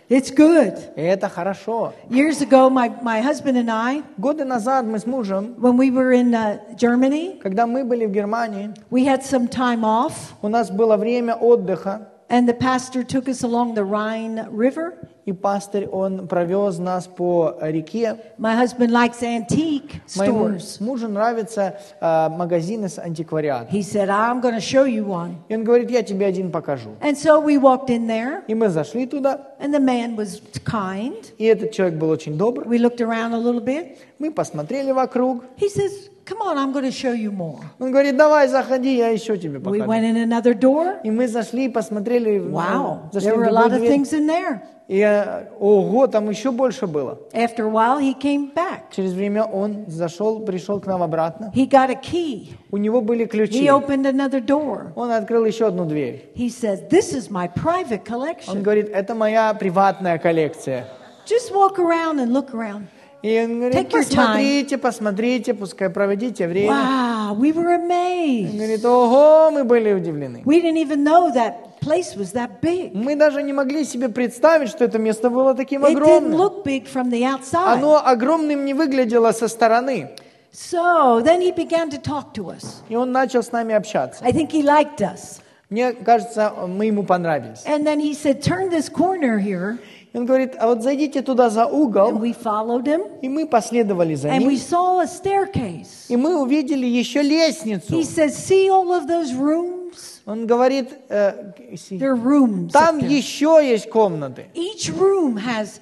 [0.09, 0.79] It's good.
[0.95, 1.93] Это хорошо.
[2.09, 6.13] Years ago, my, my husband and I, Годы назад мы с мужем, when we were
[6.13, 10.71] in uh, Germany, когда мы были в Германии, we had some time off, у нас
[10.71, 14.94] было время отдыха, and the pastor took us along the Rhine River.
[15.24, 18.16] и пастырь, он провез нас по реке.
[18.38, 20.80] My husband likes antique Моему stores.
[20.80, 23.68] мужу нравятся э, магазины с антиквариатом.
[23.72, 25.36] He said, I'm going to show you one.
[25.48, 26.96] И он говорит, я тебе один покажу.
[27.00, 31.32] And so we walked in there, И мы зашли туда, and the man was kind.
[31.38, 32.64] и этот человек был очень добр.
[32.66, 33.98] We looked around a little bit.
[34.18, 35.44] Мы посмотрели вокруг.
[35.56, 37.61] He says, Come on, I'm going to show you more.
[37.79, 39.85] Он говорит, давай, заходи, я еще тебе We покажу.
[39.85, 40.99] went in another door.
[41.03, 43.91] И мы зашли посмотрели, ну, Wow, зашли there в were a другую lot of дверь.
[43.91, 44.59] things in there.
[44.89, 47.19] И, э, ого, там еще больше было.
[47.33, 48.89] After a while, he came back.
[48.91, 51.51] Через время он зашел, пришел к нам обратно.
[51.55, 52.49] He got a key.
[52.71, 53.65] У него были He ключи.
[53.67, 54.91] opened another door.
[54.95, 56.29] Он открыл еще одну дверь.
[56.35, 58.61] He says, This is my private Он collection.
[58.61, 60.85] говорит, это моя приватная коллекция.
[61.25, 62.87] Just walk around and look around.
[63.23, 66.71] И он говорит, Take your посмотрите, посмотрите, пускай проводите время.
[66.71, 68.55] Wow, we were Он amazed.
[68.55, 70.43] говорит, ого, мы были удивлены.
[70.45, 72.93] We didn't even know that place was that big.
[72.93, 76.33] Мы даже не могли себе представить, что это место было таким It didn't огромным.
[76.35, 77.77] look big from the outside.
[77.77, 80.09] Оно огромным не выглядело со стороны.
[80.51, 82.81] So then he began to talk to us.
[82.87, 84.23] И он начал с нами общаться.
[84.23, 85.41] I think he liked us.
[85.69, 87.63] Мне кажется, мы ему понравились.
[87.65, 89.79] And then he said, Turn this corner here.
[90.17, 92.11] Он говорит, а вот зайдите туда за And угол.
[92.19, 93.01] we followed him.
[93.21, 94.49] И мы последовали за And ним.
[94.49, 96.05] we saw a staircase.
[96.09, 97.93] И мы увидели еще лестницу.
[97.93, 100.21] He says, See all of those rooms?
[100.25, 101.53] Он говорит, э,
[101.99, 102.71] rooms.
[102.71, 103.07] там up there.
[103.07, 104.45] еще есть комнаты.
[104.55, 105.79] Each room has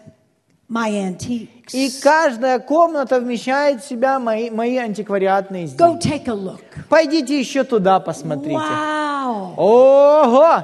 [0.69, 1.73] my antiques.
[1.73, 5.99] И каждая комната вмещает в себя мои, мои антиквариатные Go изделия.
[5.99, 6.61] take a look.
[6.89, 8.57] Пойдите еще туда посмотрите.
[8.59, 9.53] Wow.
[9.57, 10.63] Ого!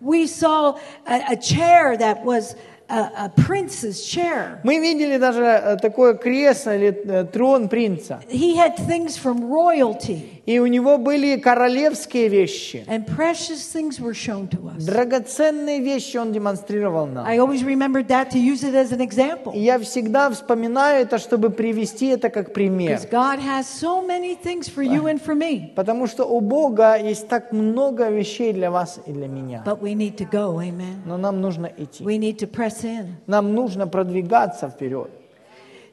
[0.00, 0.76] We saw
[1.06, 2.54] a, a chair that was
[2.88, 4.60] a, a prince's chair.
[4.64, 8.20] Мы видели даже э, такое кресло или э, трон принца.
[8.28, 12.82] He had things from royalty, И у него были королевские вещи.
[12.88, 14.82] and precious things were shown to us.
[14.82, 17.26] Драгоценные вещи он демонстрировал нам.
[17.26, 19.52] I always remembered that to use it as an example.
[19.54, 22.92] И я всегда вспоминаю это, чтобы привести это как пример.
[22.92, 25.74] Because God has so many things for you and for me.
[25.76, 29.62] Потому что у Бога есть так много вещей для вас и для меня.
[29.66, 31.02] But we need to go, amen.
[31.04, 32.02] Но нам нужно идти.
[32.02, 33.16] We need to press in.
[33.26, 35.10] Нам нужно продвигаться вперед.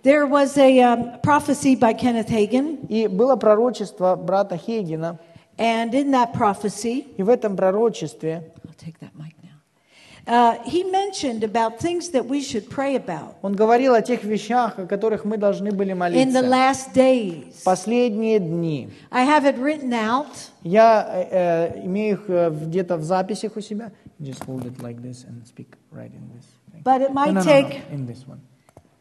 [0.04, 5.18] There was a um, prophecy by Kenneth Hagin, И было пророчество брата Хейгена.
[5.58, 9.50] and in that prophecy, И в этом пророчестве I'll take that mic now.
[10.26, 14.78] Uh, he mentioned about things that we should pray about он говорил о тех вещах,
[14.78, 16.48] о которых мы должны были in the молиться.
[16.48, 17.62] last days.
[17.64, 18.88] Последние дни.
[19.10, 20.28] I have it written out.
[20.62, 23.90] Я э, э, имею их э, в- где-то в записях у себя.
[24.20, 26.44] Just hold it like this and speak right in this.
[26.72, 26.82] thing.
[26.84, 28.40] But it No, might no, no, no, take in this one.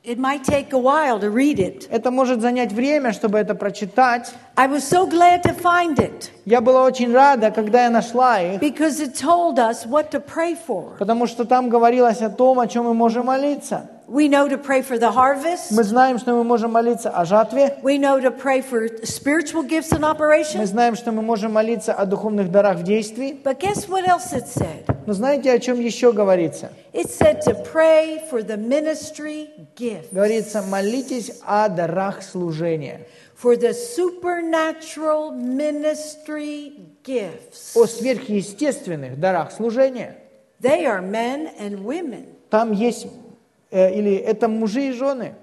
[0.04, 1.88] It might take a while to read it.
[1.90, 4.32] Это может занять время, чтобы это прочитать.
[4.54, 8.60] I was so glad to find it Я была очень рада, когда я нашла их,
[8.60, 10.96] because it told us what to pray for.
[10.98, 13.90] потому что там говорилось о том, о чем мы можем молиться.
[14.06, 15.70] We know to pray for the harvest.
[15.72, 17.78] Мы знаем, что мы можем молиться о жатве.
[17.82, 20.66] We know to pray for spiritual gifts Мы operation.
[20.66, 23.40] знаем, что мы можем молиться о духовных дарах в действии.
[23.42, 24.84] But guess what else it said?
[25.06, 26.70] Но знаете, о чем еще говорится?
[26.92, 33.72] It said to pray for the ministry gift, Говорится, молитесь о дарах служения, for the
[33.72, 37.72] supernatural ministry gifts.
[37.74, 40.16] о сверхъестественных дарах служения.
[40.60, 42.26] They are men and women.
[42.50, 43.06] Там есть,
[43.74, 45.34] или это мужи и жены.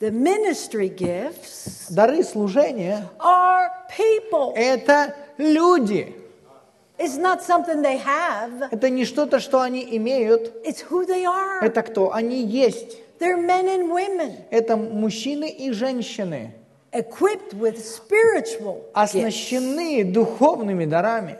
[0.00, 6.16] The ministry gifts Дары служения are people.– это люди.
[6.98, 10.52] It's not something they have, Это не что-то, что они имеют.
[10.64, 11.60] it's who they are.
[11.62, 12.98] Это кто они есть.
[13.20, 16.52] They're men and women Это мужчины и женщины,
[16.92, 18.90] equipped with spiritual gifts.
[18.94, 21.38] оснащены духовными дарами.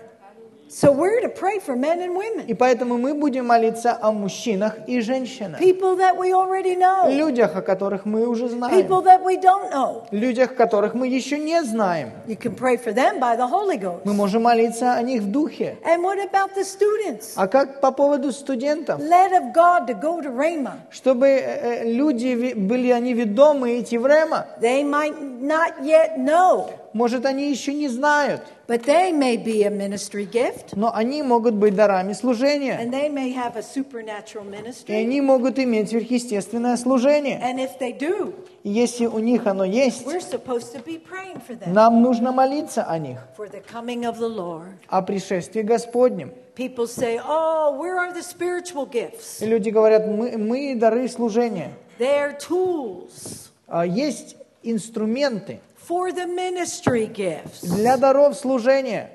[0.75, 4.77] So we're to pray for men and women, И поэтому мы будем молиться о мужчинах
[4.89, 5.61] и женщинах.
[5.61, 8.75] people that we already know, Людях, о которых мы уже знаем.
[8.75, 10.05] people that we don't know.
[10.11, 12.11] Людях, которых мы еще не знаем.
[12.27, 14.01] You can pray for them by the Holy Ghost.
[14.05, 15.77] Мы можем молиться о них в духе.
[15.85, 17.35] And what about the students?
[17.37, 18.99] А как по поводу студентов?
[18.99, 20.79] Led of God to go to Rhema.
[20.91, 24.47] Чтобы э, э, люди были они ведомы идти в Рема.
[24.61, 29.69] They might not yet know, Может, они еще не знают, but they may be a
[29.71, 32.79] ministry gift, но они могут быть дарами служения.
[32.81, 34.95] and they may have a supernatural И ministry.
[34.95, 37.41] они могут иметь сверхъестественное служение.
[37.43, 38.33] And if they do,
[38.63, 42.31] И если у них оно есть, we're supposed to be praying for them нам нужно
[42.31, 44.75] молиться о них, for the coming of the Lord.
[44.89, 46.33] о пришествии Господнем.
[46.57, 49.43] People say, Oh, where are the spiritual gifts?
[49.43, 51.73] И люди говорят, мы, мы дары служения.
[51.99, 57.62] They're tools А Есть инструменты for the ministry gifts.
[57.62, 59.10] для даров служения.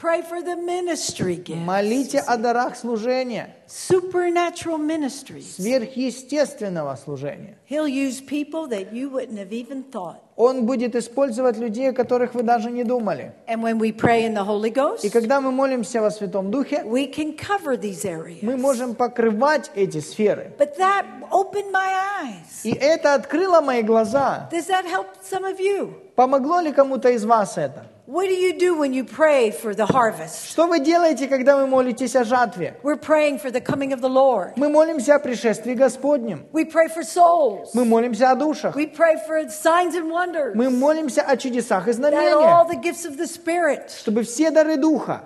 [0.00, 1.58] Pray for the ministry gifts.
[1.62, 5.56] Молите о дарах служения, Supernatural ministries.
[5.56, 7.58] сверхъестественного служения.
[7.68, 10.16] He'll use people that you wouldn't have even thought.
[10.36, 13.32] Он будет использовать людей, о которых вы даже не думали.
[13.46, 16.82] And when we pray in the Holy Ghost, И когда мы молимся во Святом Духе,
[16.86, 18.38] we can cover these areas.
[18.40, 20.52] мы можем покрывать эти сферы.
[20.58, 21.92] But that opened my
[22.24, 22.64] eyes.
[22.64, 24.48] И это открыло мои глаза.
[24.50, 25.92] Does that help some of you?
[26.16, 27.84] Помогло ли кому-то из вас это?
[28.10, 30.50] What do you do when you pray for the harvest?
[30.50, 32.74] Что вы делаете, когда вы молитесь о жатве?
[32.82, 34.54] We're praying for the coming of the Lord.
[34.56, 36.44] Мы молимся о пришествии Господнем.
[36.52, 37.70] We pray for souls.
[37.72, 38.74] Мы молимся о душах.
[38.74, 40.56] We pray for signs and wonders.
[40.56, 43.92] Мы молимся о чудесах и That all знамениях, the gifts of the Spirit.
[43.96, 45.22] чтобы все дары Духа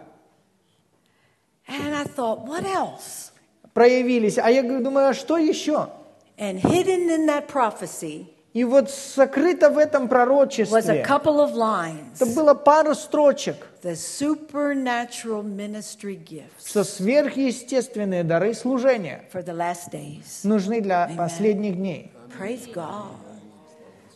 [1.67, 3.33] And I thought, what else?
[3.73, 4.37] проявились.
[4.37, 5.89] А я думаю, а что еще?
[6.37, 11.55] And hidden in that prophecy И вот сокрыто в этом was a пророчестве, couple of
[11.55, 12.15] lines.
[12.21, 19.91] это было пару строчек, The supernatural ministry gifts что сверхъестественные дары служения for the last
[19.91, 20.45] days.
[20.45, 22.13] нужны для последних дней.
[22.39, 23.17] Praise God.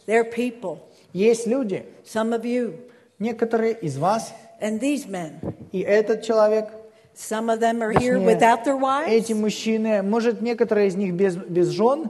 [0.06, 0.78] There are people,
[1.12, 2.76] Есть люди, some of you,
[3.18, 5.40] некоторые из вас, and these men.
[5.72, 6.68] и этот человек,
[7.16, 11.34] Some of them are here without their wives, эти мужчины, может, некоторые из них без,
[11.34, 12.08] без жен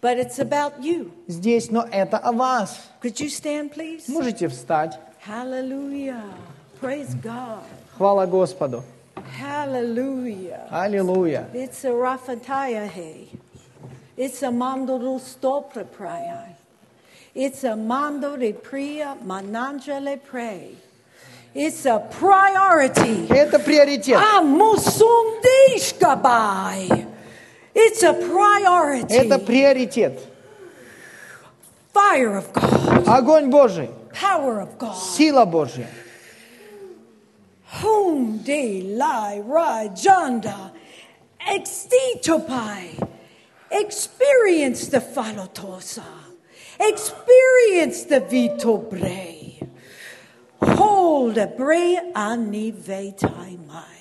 [0.00, 1.10] but it's about you.
[1.28, 2.80] здесь, но это о вас.
[3.00, 4.08] Could you stand, please?
[4.08, 4.98] Можете встать.
[5.26, 6.22] Hallelujah.
[6.80, 7.62] Praise God.
[7.96, 8.82] Хвала Господу.
[9.38, 10.66] Hallelujah.
[10.70, 11.48] Аллилуйя.
[11.54, 12.88] It's a Rafataya
[14.16, 16.56] It's a mando do stopre praia.
[17.34, 20.74] It's a mando de pria manangele pray.
[21.54, 23.26] It's a priority.
[23.28, 24.18] Это приоритет.
[24.18, 27.06] Amusundishkabai.
[27.76, 29.14] It's a priority.
[29.14, 30.20] Это приоритет.
[31.92, 33.06] Fire of God.
[33.06, 34.94] Огонь Божий, Power of God.
[34.96, 35.88] сила Божья.
[37.82, 40.72] Whom de lai ra janda
[41.40, 43.08] extitopai.
[43.70, 46.04] Experience the falotosa.
[46.78, 49.66] Experience the vitobre.
[50.62, 53.95] Hold a bre anivetai mai.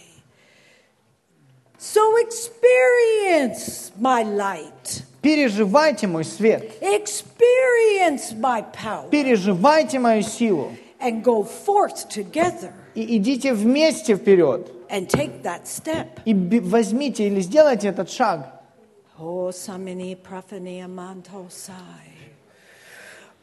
[1.96, 5.02] So experience my light.
[5.22, 6.70] Переживайте мой свет.
[6.82, 9.08] Experience my power.
[9.08, 10.76] Переживайте мою силу.
[11.00, 14.70] And go forth together И идите вместе вперед.
[14.90, 16.20] and take that step.
[16.26, 18.46] И возьмите или сделайте этот шаг.
[19.18, 19.50] Oh.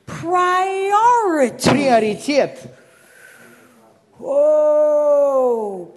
[0.05, 1.69] Priority.
[1.71, 2.59] Приоритет.
[4.19, 5.91] Oh,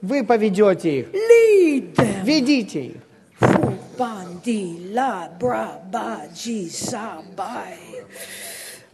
[0.00, 1.08] Вы поведете их.
[1.08, 2.24] Lead them.
[2.24, 3.07] Ведите их.
[3.38, 7.78] Bandi la bra ba ji sa bai.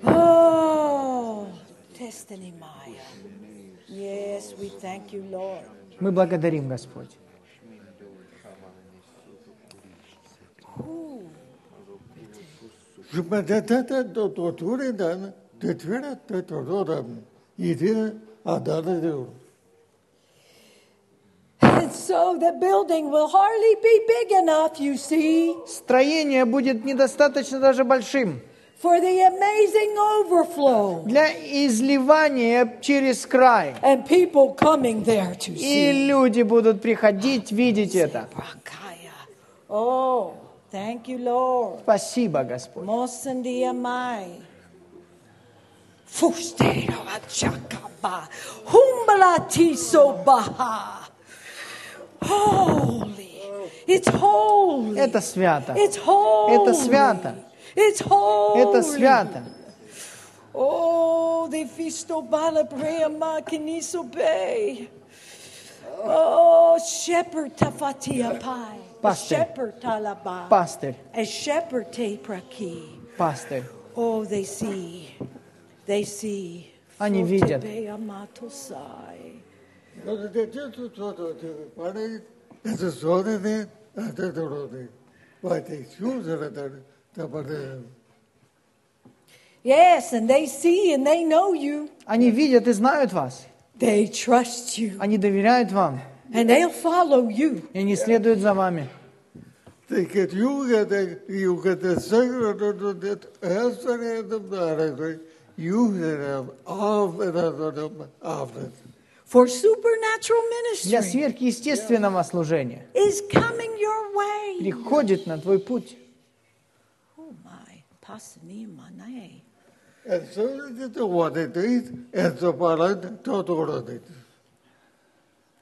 [0.05, 1.49] Oh,
[1.99, 3.05] destiny Maya.
[3.89, 5.65] Yes, we thank you, Lord.
[6.01, 7.17] Мы благодарим Господь.
[13.13, 17.23] Жматата до тотуре дан, тетвера тетодорам.
[17.57, 18.13] Иди
[18.45, 19.27] ададе.
[21.61, 21.74] And so the building will hardly be big enough, you see,
[25.67, 28.41] Строение будет недостаточно даже большим
[28.83, 31.29] for the amazing overflow для
[31.67, 33.75] изливания через край.
[33.83, 36.07] and people coming there to И see.
[36.07, 38.29] люди будут приходить, видеть это.
[39.71, 40.35] Oh,
[40.71, 41.81] thank you, Lord.
[41.83, 42.85] Спасибо, Господь.
[46.07, 48.29] Fustero achakaba.
[48.67, 51.04] Humbalati so baha.
[52.24, 53.30] Holy.
[53.88, 55.00] It's holy.
[55.00, 55.74] Это свято.
[55.76, 56.56] It's holy.
[56.56, 57.36] Это свято.
[57.76, 58.62] It's holy.
[58.62, 59.44] Это свято.
[60.54, 64.90] Oh, the fisto bala brea makiniso bay.
[66.04, 68.78] Oh, shepherd tafatia pai.
[69.02, 69.36] Pastor.
[69.36, 70.48] Shepherd talaba.
[70.50, 72.84] Пастырь, A shepherd te praki.
[73.18, 73.64] пастырь.
[73.96, 75.16] Oh, they see.
[75.86, 76.72] They see.
[77.00, 77.64] Они видят.
[80.03, 80.05] Fotebea matosai.
[80.05, 82.23] Но это то то то пане
[82.65, 84.89] это зоне это дороде.
[85.43, 86.73] Вот и чуза это
[87.15, 87.83] та пане.
[89.63, 91.89] Yes, and they see and they know you.
[92.07, 93.47] Они видят и знают вас.
[93.79, 94.97] They trust you.
[94.99, 96.01] Они доверяют вам.
[96.33, 97.63] And they'll follow you.
[97.73, 98.89] И они следуют за вами.
[99.89, 100.07] Det
[109.35, 110.43] For supernatural
[110.85, 114.61] Для ministry сверхъестественного служения is coming your way.
[114.61, 115.97] приходит на твой путь.
[117.19, 117.83] Oh my.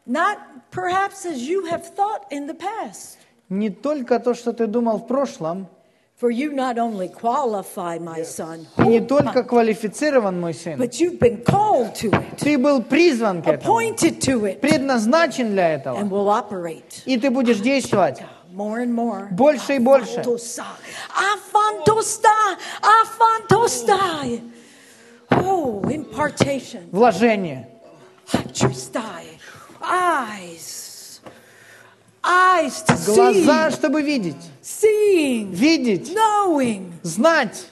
[0.05, 0.39] Not
[0.70, 3.16] perhaps as you have thought in the past.
[3.49, 5.66] Не только то, что ты думал в прошлом,
[6.23, 11.19] For you not only qualify, my son, ты не только квалифицирован, мой сын, but you've
[11.19, 15.81] been called to it, ты был призван к этому, appointed to it, предназначен для and
[15.81, 15.99] этого.
[16.05, 18.23] will operate И ты будешь действовать
[18.55, 19.32] more and more.
[19.32, 20.23] больше и больше.
[25.28, 26.89] Oh, impartation.
[26.93, 27.66] Вложение.
[29.81, 30.81] Eyes.
[32.24, 33.15] Eyes to see.
[33.44, 34.36] Глаза, чтобы видеть.
[34.62, 35.51] Seeing.
[35.53, 36.15] Видеть.
[36.15, 36.93] Knowing.
[37.03, 37.66] Знать.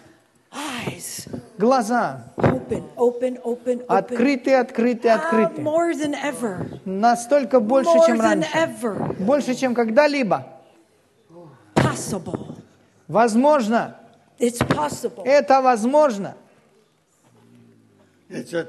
[0.52, 1.28] Eyes.
[1.59, 2.24] Глаза.
[2.36, 3.85] Open, open, open, open.
[3.86, 5.62] Открытые, открытые, Ah, открытые.
[5.64, 6.81] more than ever.
[6.85, 8.51] Настолько больше, More чем than раньше.
[8.59, 9.16] ever.
[9.20, 10.47] Больше, чем когда-либо.
[11.74, 12.56] Possible.
[13.06, 13.97] Возможно.
[14.39, 15.22] It's possible.
[15.24, 16.35] Это возможно.
[18.28, 18.64] E se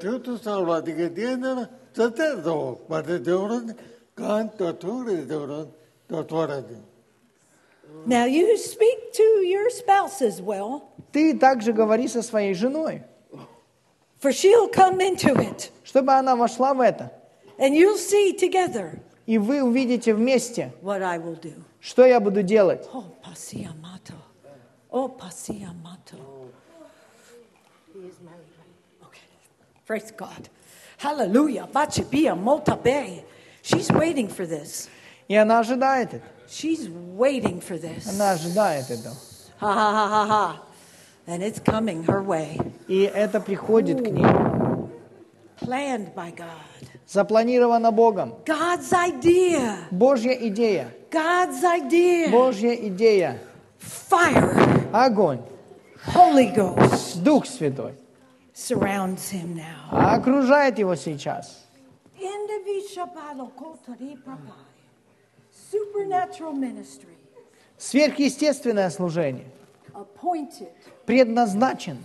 [8.06, 13.04] Now you speak to your spouse as well, Ты также говори со своей женой,
[14.20, 17.12] for she'll come into it, чтобы она вошла в это.
[17.58, 21.54] and you'll see together И вы увидите вместе, what I will do.
[21.80, 22.88] что я буду делать.
[22.94, 24.14] Oh, pasia mato.
[24.90, 26.18] Oh, pasia mato.
[27.94, 29.08] He is married, right?
[29.08, 29.22] Okay.
[29.86, 30.50] Praise God.
[30.98, 31.68] Hallelujah.
[31.72, 33.24] Bachibia motabe.
[33.63, 34.89] She's waiting for this.
[35.29, 36.25] И она ожидает это.
[36.49, 38.07] She's waiting for this.
[38.09, 39.17] Она ожидает этого.
[39.61, 40.63] Ha ha ha ha ha.
[41.27, 42.59] And it's coming her way.
[42.87, 44.25] И это приходит к ней.
[45.61, 46.89] Planned by God.
[47.09, 48.35] Запланировано Богом.
[48.45, 49.79] God's idea.
[49.91, 50.93] Божья идея.
[51.11, 52.31] God's idea.
[52.31, 53.39] Божья идея.
[53.79, 54.89] Fire.
[54.93, 55.41] Огонь.
[56.15, 57.95] Holy Ghost Дух Святой.
[58.57, 59.91] surrounds him now.
[59.91, 61.67] Окружает его сейчас.
[67.78, 69.46] Сверхъестественное служение.
[71.06, 71.98] Предназначен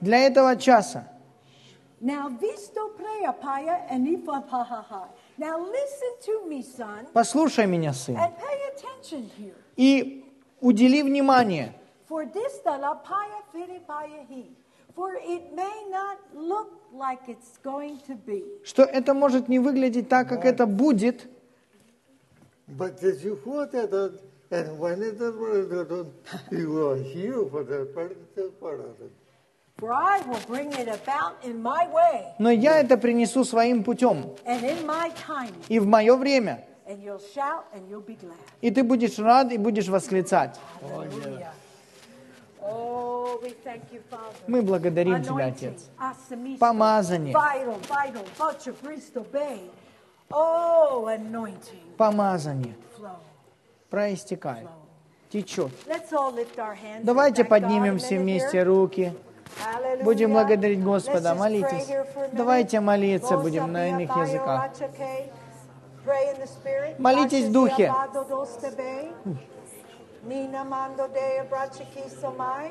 [0.00, 1.04] для этого часа.
[7.12, 8.16] Послушай меня, сын.
[9.76, 10.24] И
[10.60, 11.72] удели внимание.
[14.94, 15.54] For this the la paya fili paya he.
[15.54, 18.44] For it may not look like it's going to be.
[18.64, 21.28] Что это может не выглядеть так, как это будет,
[22.78, 24.18] But as you put that on,
[24.52, 26.12] and when it is done,
[26.52, 27.86] you will hear for the
[28.60, 29.12] part of it.
[29.78, 34.36] For I will bring it about in my way но я это принесу своим путем
[34.44, 35.64] and in my timing.
[35.68, 36.64] и в мое время.
[36.86, 38.36] And you'll shout and you'll be glad.
[38.60, 40.58] И ты будешь рад и будешь восклицать.
[40.82, 41.06] Oh.
[44.46, 45.90] Мы благодарим Тебя, Отец.
[46.58, 47.34] Помазание.
[50.32, 51.08] Oh,
[51.96, 52.74] Помазание
[53.90, 54.68] проистекает,
[55.28, 55.72] течет.
[57.02, 59.12] Давайте поднимем все вместе руки.
[60.02, 61.34] Будем благодарить Господа.
[61.34, 61.88] Молитесь.
[62.32, 64.70] Давайте молиться будем на иных языках.
[66.98, 67.92] Молитесь в Духе.
[70.22, 72.70] Mina mando de abrachiki somai.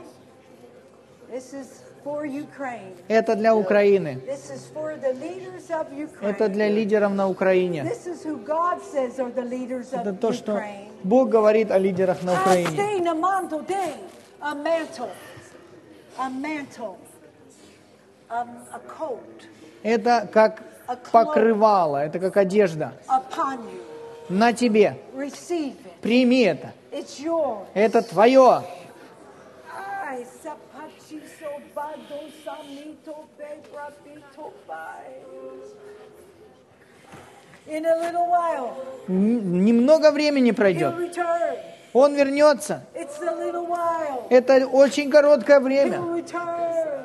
[1.31, 2.95] This is for Ukraine.
[3.07, 4.21] Это для Украины.
[4.25, 6.29] This is for the leaders of Ukraine.
[6.29, 7.83] Это для лидеров на Украине.
[7.83, 10.61] This is who God says are the leaders Это of то, что.
[11.03, 12.69] Бог говорит о лидерах на Украине.
[13.07, 13.65] a mantle
[14.41, 15.11] a mantle,
[16.17, 16.97] a mantle,
[18.29, 19.47] um, a coat
[19.83, 20.63] Это как
[21.11, 22.93] покрывало, это как одежда.
[24.29, 24.97] На тебе.
[25.15, 26.73] Receive Primi это.
[27.73, 28.63] Это твое.
[39.07, 40.95] Немного времени пройдет.
[41.93, 42.83] Он вернется.
[44.29, 46.23] Это очень короткое время.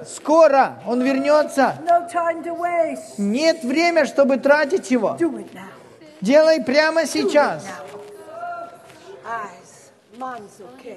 [0.07, 1.75] Скоро он вернется.
[3.19, 5.17] Нет времени, чтобы тратить его.
[6.21, 7.65] Делай прямо сейчас.
[9.25, 9.91] Eyes.
[10.19, 10.97] Manzo que.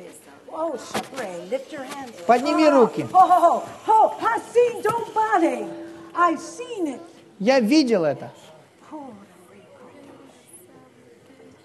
[0.52, 2.12] Oh, Shabre, lift your hands.
[2.26, 3.06] Подними Oh, руки.
[3.14, 5.66] Oh, oh, oh, I've seen don't body.
[6.16, 7.02] I've seen it.
[7.40, 8.32] Я видел это.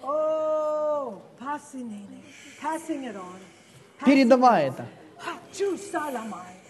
[0.05, 3.39] Oh, passing it, passing it on.
[4.05, 4.85] Передавай это.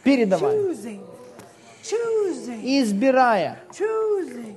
[0.03, 1.01] Передавай.
[1.83, 3.57] Choosing, Избирая.
[3.73, 4.55] choosing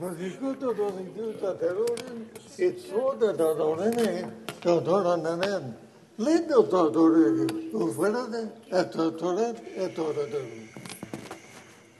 [0.00, 0.18] Избирать.
[0.18, 0.18] the highway.
[0.18, 2.26] But you go to the do the terrorism,
[2.58, 5.74] it's so that the Dorene, the Doranen,
[6.18, 10.68] Lindo to Dorene, who were the, at the Toret, at the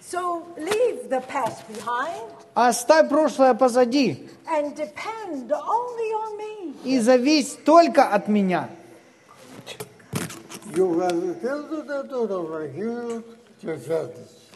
[0.01, 6.75] So leave the past behind Оставь прошлое позади and depend only on me.
[6.85, 8.71] и завись только от меня.
[10.75, 13.25] You have to tell to the daughter, you
[13.61, 14.47] just have this.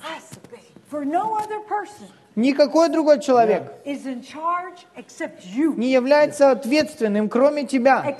[0.00, 0.58] Has to be.
[0.88, 3.92] For no other person Никакой другой человек не
[5.92, 8.16] является ответственным, кроме тебя,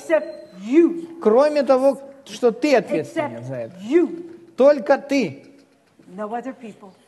[1.23, 3.75] кроме того, что ты ответственен за это.
[4.57, 5.47] Только ты,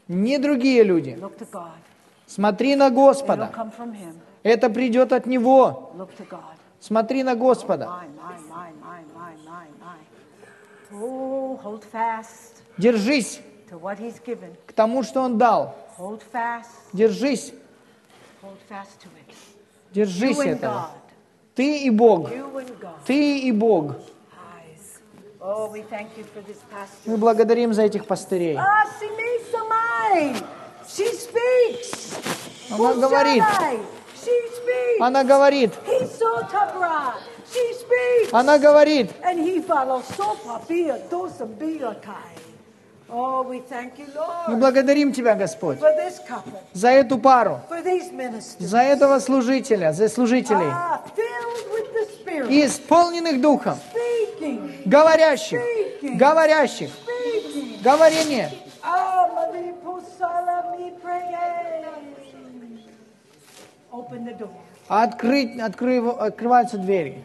[0.09, 1.19] не другие люди.
[2.27, 3.53] Смотри на Господа.
[4.43, 5.93] Это придет от Него.
[6.81, 7.91] Смотри на Господа.
[10.93, 13.41] Oh, fast Держись
[14.67, 15.75] к тому, что Он дал.
[15.99, 16.71] Hold fast.
[16.93, 17.53] Держись,
[18.43, 19.35] Hold fast to it.
[19.93, 20.91] держись этого.
[21.55, 22.31] Ты и Бог.
[23.07, 23.95] Ты и Бог.
[25.41, 25.71] Oh.
[27.05, 28.57] Мы благодарим за этих пастырей.
[28.57, 28.85] Ah.
[32.71, 33.45] Она говорит.
[35.01, 35.73] Она говорит.
[38.33, 39.11] Она говорит.
[43.15, 45.79] Мы Lord, благодарим Тебя, Господь,
[46.73, 47.61] за эту пару,
[48.59, 51.01] за этого служителя, за служителей, Ah,
[52.51, 53.79] исполненных Духом,
[54.85, 55.61] говорящих,
[56.17, 56.91] говорящих,
[57.85, 58.51] говорение.
[58.83, 59.29] Ah.
[64.89, 67.23] Открыть, открыв- открываются двери,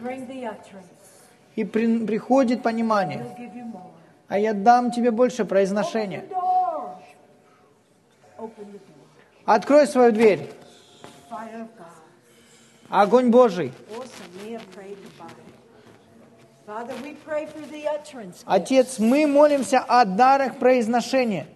[1.55, 3.25] и при- приходит понимание.
[4.29, 6.23] А я дам тебе больше произношения.
[9.43, 10.49] Открой свою дверь.
[12.89, 13.73] Огонь Божий.
[18.45, 21.47] Отец, мы молимся о дарах произношения,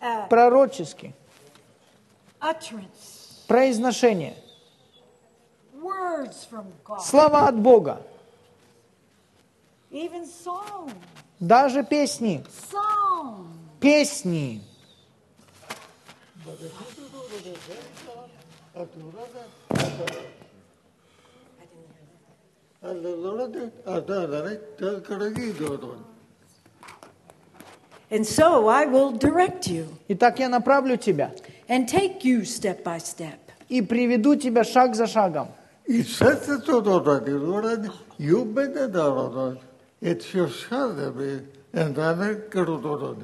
[0.00, 1.12] uh, пророчески,
[3.48, 4.36] произношение,
[7.00, 8.02] слова от Бога.
[11.38, 13.46] Даже песни, Songs.
[13.80, 14.62] песни.
[28.10, 31.32] And so I will direct you Итак, я направлю тебя
[31.68, 33.38] and take you step by step.
[33.68, 35.48] и приведу тебя шаг за шагом.
[35.86, 37.88] И att det var
[38.18, 40.07] jobbet det där då.
[40.07, 41.39] Ett förskade
[41.71, 43.15] en annan krodor.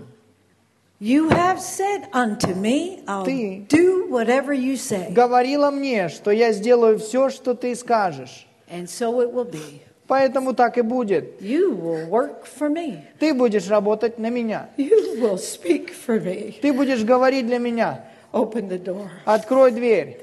[0.99, 5.11] You have said unto me, I'll Ты- do whatever you say.
[5.11, 8.47] Говорила мне, что я сделаю все, что ты скажешь.
[8.69, 9.81] And so it will be.
[10.07, 11.41] Поэтому так и будет.
[11.41, 13.01] You will work for me.
[13.19, 14.69] Ты будешь работать на меня.
[14.77, 16.55] You will speak for me.
[16.61, 18.05] Ты будешь говорить для меня.
[18.31, 19.09] Open the door.
[19.25, 20.19] Открой дверь.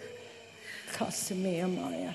[0.98, 2.14] Kasamiyamaya.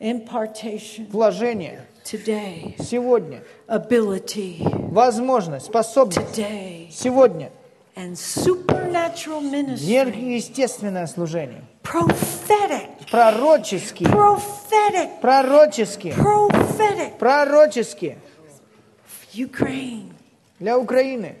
[0.00, 1.80] Impartation Вложение.
[2.03, 2.75] Today.
[2.79, 3.43] Сегодня.
[3.67, 4.57] Ability
[4.91, 6.19] Возможность, способность.
[6.37, 6.87] today.
[6.91, 7.51] Сегодня.
[7.95, 9.77] And supernatural ministry.
[9.85, 11.61] Сверхъестественное служение.
[11.83, 12.89] Prophetic.
[13.11, 14.03] Пророчески.
[14.03, 15.19] Prophetic.
[15.21, 16.07] Пророчески.
[16.17, 17.17] Prophetic.
[17.19, 18.17] Пророчески.
[19.35, 20.11] Ukraine
[20.59, 21.35] Для Украины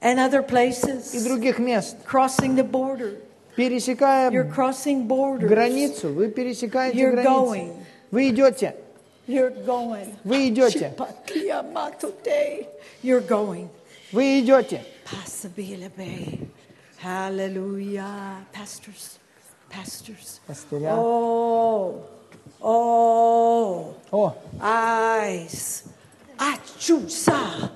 [0.00, 1.24] and other и places.
[1.24, 1.96] других мест.
[2.06, 3.16] Crossing the border.
[3.56, 5.46] Пересекая You're crossing borders.
[5.48, 7.54] границу, вы пересекаете You're границу.
[7.54, 7.72] going.
[8.10, 8.74] Вы идете.
[9.27, 10.15] You're going.
[10.23, 10.93] Вы идете.
[10.95, 12.67] Shipatia matote.
[13.03, 13.69] You're going.
[14.11, 14.83] Вы идете.
[15.05, 16.47] Pasabila Bay.
[16.97, 18.45] Hallelujah.
[18.51, 19.19] Pastors.
[19.69, 20.41] Pastors.
[20.47, 20.95] Пастыря.
[20.97, 22.05] Oh.
[22.61, 23.95] Oh.
[24.11, 25.83] О, Eyes.
[26.37, 27.69] Achusa.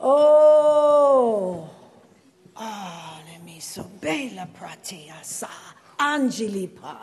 [0.00, 1.68] Oh.
[2.56, 5.48] Ah, let me so bela pratiasa.
[5.98, 6.96] Angelipa.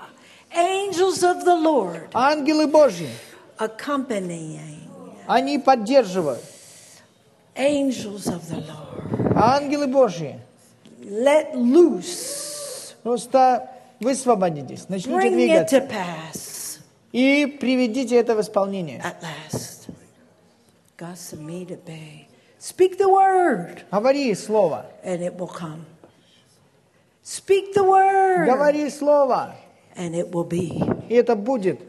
[0.54, 3.08] Angels of the Lord ангелы Божьи,
[3.58, 4.80] accompanying.
[5.26, 6.42] они поддерживают.
[7.54, 9.32] Angels of the Lord.
[9.36, 10.38] Ангелы Божьи,
[11.02, 12.94] Let loose.
[13.02, 13.68] просто
[14.00, 16.78] высвободитесь, начните Bring it to двигаться pass
[17.12, 19.00] и приведите это в исполнение.
[19.00, 19.88] at last.
[20.96, 22.26] Gasamida Bay.
[22.60, 25.86] Speak the word Говори слово, and it will come.
[27.22, 29.54] Speak the word говори слово,
[29.98, 30.70] and it will be.
[31.10, 31.80] и это будет.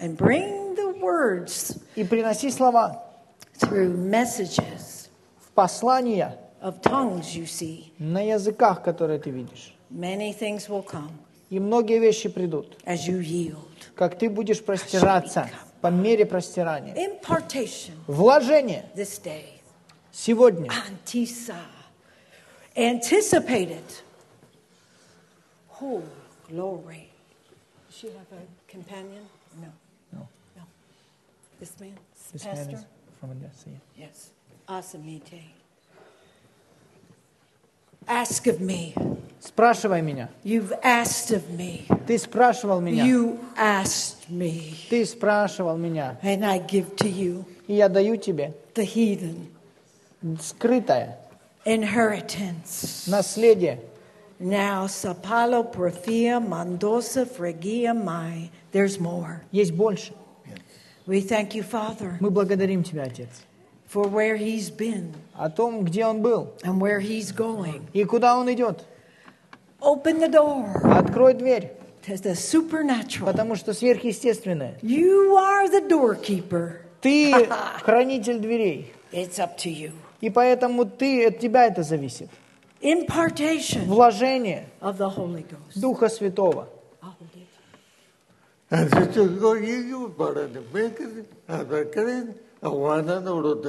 [0.00, 3.02] And bring the words И приноси слова
[3.58, 5.08] through messages
[5.40, 7.92] в послания of tongues you see.
[7.98, 9.74] на языках, которые ты видишь.
[9.90, 11.10] Many things will come
[11.50, 13.56] И многие вещи придут, as you yield.
[13.94, 15.48] как ты будешь простираться,
[15.82, 16.94] по мере простирания.
[16.94, 19.60] Impartation Вложение this day.
[20.10, 20.70] сегодня.
[20.70, 21.54] Antisa.
[22.75, 23.83] Anticipated.
[25.81, 26.03] Oh,
[26.47, 27.09] glory.
[27.87, 29.23] Does she have a companion?
[29.59, 29.67] No.
[30.13, 30.27] No.
[30.55, 30.63] No.
[31.59, 31.93] This man?
[32.33, 32.75] This man Pastor?
[32.75, 32.85] is
[33.19, 34.05] from Odessa, yeah.
[34.05, 34.31] Yes.
[34.67, 35.41] Asamite.
[38.07, 38.93] Ask of me.
[39.39, 40.29] Спрашивай меня.
[40.43, 41.85] You've asked of me.
[42.05, 43.03] Ты спрашивал меня.
[43.05, 44.75] You asked me.
[44.89, 46.17] Ты спрашивал меня.
[46.23, 49.49] And I give to you И я даю тебе the heathen
[50.39, 51.17] скрытое
[51.65, 53.07] inheritance.
[53.07, 53.79] наследие.
[54.39, 58.49] Now, sapalo porthia mandosa fregia mai.
[58.71, 59.41] There's more.
[59.51, 60.13] Есть больше.
[61.07, 63.29] We thank you, Father, Мы благодарим Тебя, Отец,
[63.87, 67.81] for where he's been о том, где он был and where he's going.
[67.93, 68.83] и куда он идет.
[69.79, 70.67] Open the door
[70.97, 71.71] Открой дверь,
[72.05, 73.25] to the supernatural.
[73.25, 74.77] потому что сверхъестественное.
[74.81, 76.81] You are the doorkeeper.
[77.01, 77.31] Ты
[77.81, 79.93] хранитель дверей, It's up to you.
[80.22, 82.30] И поэтому ты, от тебя это зависит.
[82.80, 85.80] Impartation Вложение of the Holy Ghost.
[85.80, 86.68] Духа Святого.
[88.70, 93.62] But the bakery and the crane and one and all of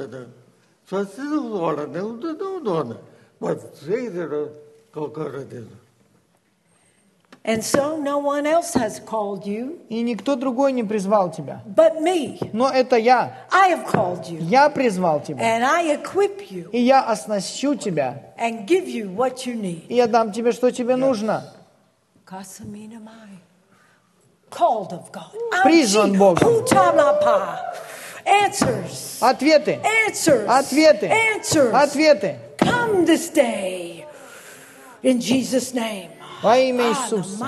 [7.46, 11.60] And so no one else has called you И никто другой не призвал тебя.
[11.66, 12.38] but me.
[12.54, 13.34] Но это я.
[13.52, 14.38] I have called you.
[14.40, 15.42] Я призвал тебя.
[15.44, 18.32] And I equip you И я оснащу тебя.
[18.38, 19.84] and give you what you need.
[19.88, 21.44] И я дам тебе, что тебе нужно.
[22.24, 23.38] Kasamina mai.
[24.50, 25.30] Called of God.
[25.64, 26.64] Призван Богом.
[28.24, 29.18] Answers.
[29.20, 29.80] Ответы.
[30.08, 30.46] Answers.
[30.48, 31.10] Ответы.
[31.10, 31.72] Answers.
[31.74, 32.36] Ответы.
[32.56, 34.06] Come this day.
[35.02, 36.08] In Jesus' name.
[36.44, 37.42] Во имя Иисуса.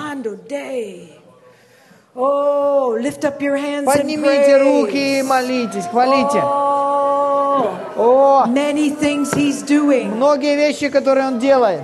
[2.18, 6.40] Oh, lift up your hands and Поднимите руки и молитесь, хвалите.
[6.42, 10.14] Oh, О, many things he's doing.
[10.16, 11.82] многие вещи, которые Он делает.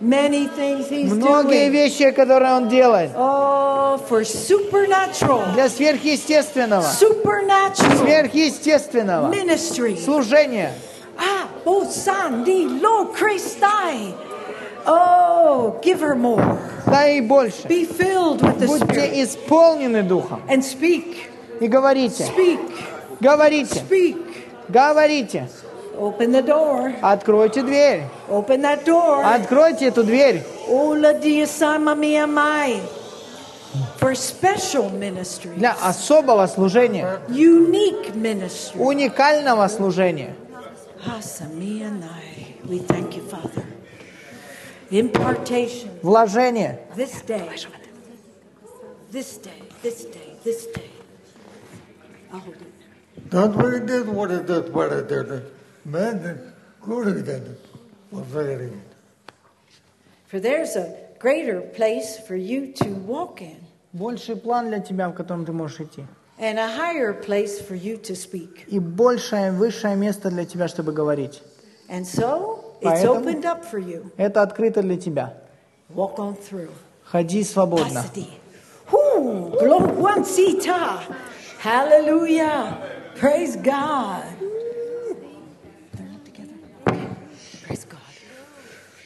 [0.00, 1.70] Many things he's Многие doing.
[1.70, 3.10] вещи, которые Он делает.
[3.14, 6.84] Oh, for supernatural, Для сверхъестественного.
[6.98, 9.28] supernatural Сверхъестественного.
[9.28, 9.98] ministry.
[10.02, 10.72] Служения.
[11.18, 14.14] Ah, oh, Sandi, lo Christai.
[14.86, 16.58] Oh, give her more.
[16.86, 17.66] Да и больше.
[17.68, 20.42] Be filled with the Spirit Будьте исполнены Духом.
[20.48, 21.28] and speak,
[21.60, 22.24] И говорите.
[22.24, 22.60] speak,
[23.20, 23.74] Говорите.
[23.74, 24.16] speak.
[24.68, 25.48] Говорите.
[25.98, 26.92] Open the door.
[27.02, 28.04] Откройте дверь.
[28.28, 29.22] Open that door.
[29.22, 30.42] Откройте эту дверь.
[34.00, 37.20] For special ministry, Для особого служения.
[37.28, 38.78] unique ministry.
[38.78, 40.34] Уникального служения.
[42.64, 43.64] We thank you, Father.
[44.92, 46.78] Impartation Вложение.
[46.94, 47.48] this day.
[49.10, 50.90] This day, this day, this day.
[52.32, 53.30] I'll hold it.
[53.30, 55.42] Don't worry that what is that what is that.
[55.84, 57.42] Man, good that.
[58.10, 58.80] Was very good.
[60.26, 63.56] For there's a greater place for you to walk in
[63.94, 66.04] Больший план для тебя, в котором ты можешь идти.
[66.38, 68.64] and a higher place for you to speak.
[68.68, 71.42] И большее, высшее место для тебя, чтобы говорить.
[71.88, 74.12] And so Поэтому-.
[74.16, 75.34] Это открыто для тебя.
[75.94, 76.70] Walk on through.
[77.04, 78.04] Ходи свободно.
[81.62, 82.76] Hallelujah.
[83.20, 84.24] Praise God.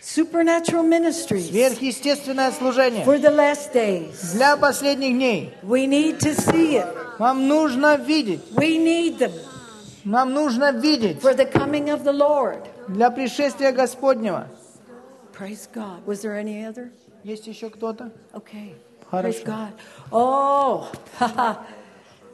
[0.00, 3.04] Supernatural ministries Сверхъестественное служение.
[3.04, 4.32] for the last days.
[4.32, 5.52] Для последних дней.
[5.62, 6.86] We need to see it.
[7.18, 8.40] Вам нужно видеть.
[8.52, 9.32] We need them
[10.04, 12.62] Нам нужно видеть for the coming of the Lord.
[12.88, 14.46] Для пришествия Господнего.
[15.32, 16.04] Praise God.
[16.06, 16.90] Was there any other?
[17.22, 18.10] Есть еще кто-то?
[18.32, 18.74] Okay.
[19.10, 19.28] Хорошо.
[19.28, 19.72] Praise God.
[20.10, 20.88] Oh,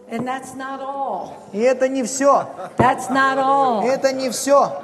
[0.09, 1.35] and that's not all.
[1.53, 2.47] И это не все.
[2.77, 3.83] That's not all.
[3.89, 4.83] Это не все.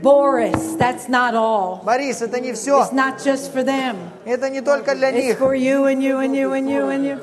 [0.00, 1.82] Boris, that's not all.
[1.84, 2.82] Борис, это не все.
[2.82, 3.96] It's not just for them.
[4.24, 5.38] Это не только для It's них.
[5.38, 7.18] for you and you and you and you and you.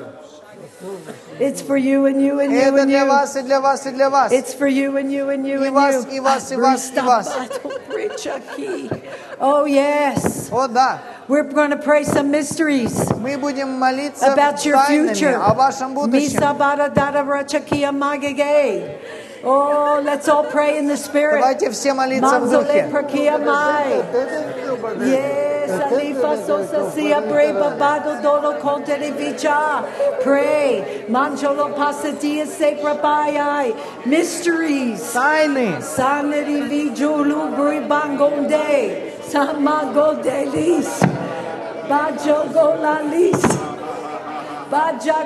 [1.39, 3.07] It's for you and you and you Это and для you.
[3.07, 4.31] вас и для вас и для вас.
[4.31, 6.15] It's for you and you and you И and вас, you.
[6.15, 7.29] и вас, и вас, и вас.
[9.39, 10.49] Oh yes.
[10.51, 10.99] О, да.
[11.27, 15.33] We're going to pray some mysteries Мы будем молиться about your тайнами future.
[15.35, 16.39] о вашем будущем.
[19.39, 19.43] Misa bara dara rachakia magage.
[19.43, 21.41] Oh, let's all pray in the spirit.
[21.41, 22.89] Давайте все молиться в Manzole духе.
[22.91, 24.03] prakia mai.
[25.05, 29.83] Yes, alifa sosa sia breva bado dolo conte de vicha.
[30.23, 30.83] Pray.
[31.09, 33.73] Manjolo pasadia se prabayai.
[34.05, 35.13] Mysteries.
[35.13, 35.81] Тайны.
[35.81, 39.13] Saneri vijulu bribangonde.
[39.29, 40.99] Samago delis.
[41.89, 43.43] Bajo golalis.
[44.71, 45.25] Baja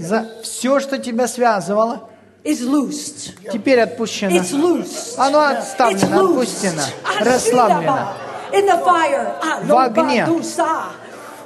[0.00, 2.08] За все, что тебя связывало,
[2.42, 3.34] is loosed.
[3.52, 4.34] теперь отпущено.
[4.36, 5.14] It's.
[5.18, 6.42] Оно It's отставлено, loose.
[6.42, 6.82] отпущено,
[7.20, 8.08] расслаблено.
[8.52, 9.34] In the fire.
[9.42, 10.24] Ah, В огне.
[10.24, 10.86] lobadusa.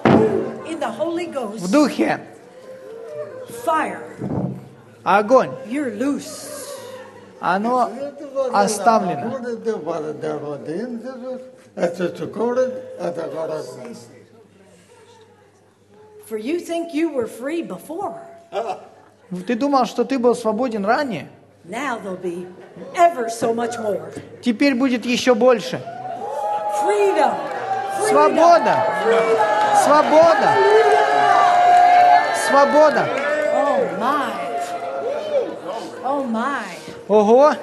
[0.06, 1.26] Ooh, In the Holy
[1.59, 2.20] В духе
[3.64, 4.01] Fire.
[5.05, 5.51] огонь.
[5.66, 6.51] You're loose.
[7.40, 7.90] Оно
[8.52, 9.31] оставлено.
[16.26, 18.23] For you think you were free before.
[19.47, 21.28] Ты думал, что ты был свободен ранее?
[21.66, 22.47] Now there'll be
[22.94, 24.12] ever so much more.
[24.43, 25.81] Теперь будет еще больше.
[26.82, 27.32] Freedom.
[27.98, 28.10] Freedom.
[28.10, 28.85] Свобода.
[29.85, 30.55] Свобода.
[32.47, 33.09] Свобода.
[33.55, 34.44] Oh my.
[36.05, 36.64] Oh my.
[37.09, 37.55] Ого!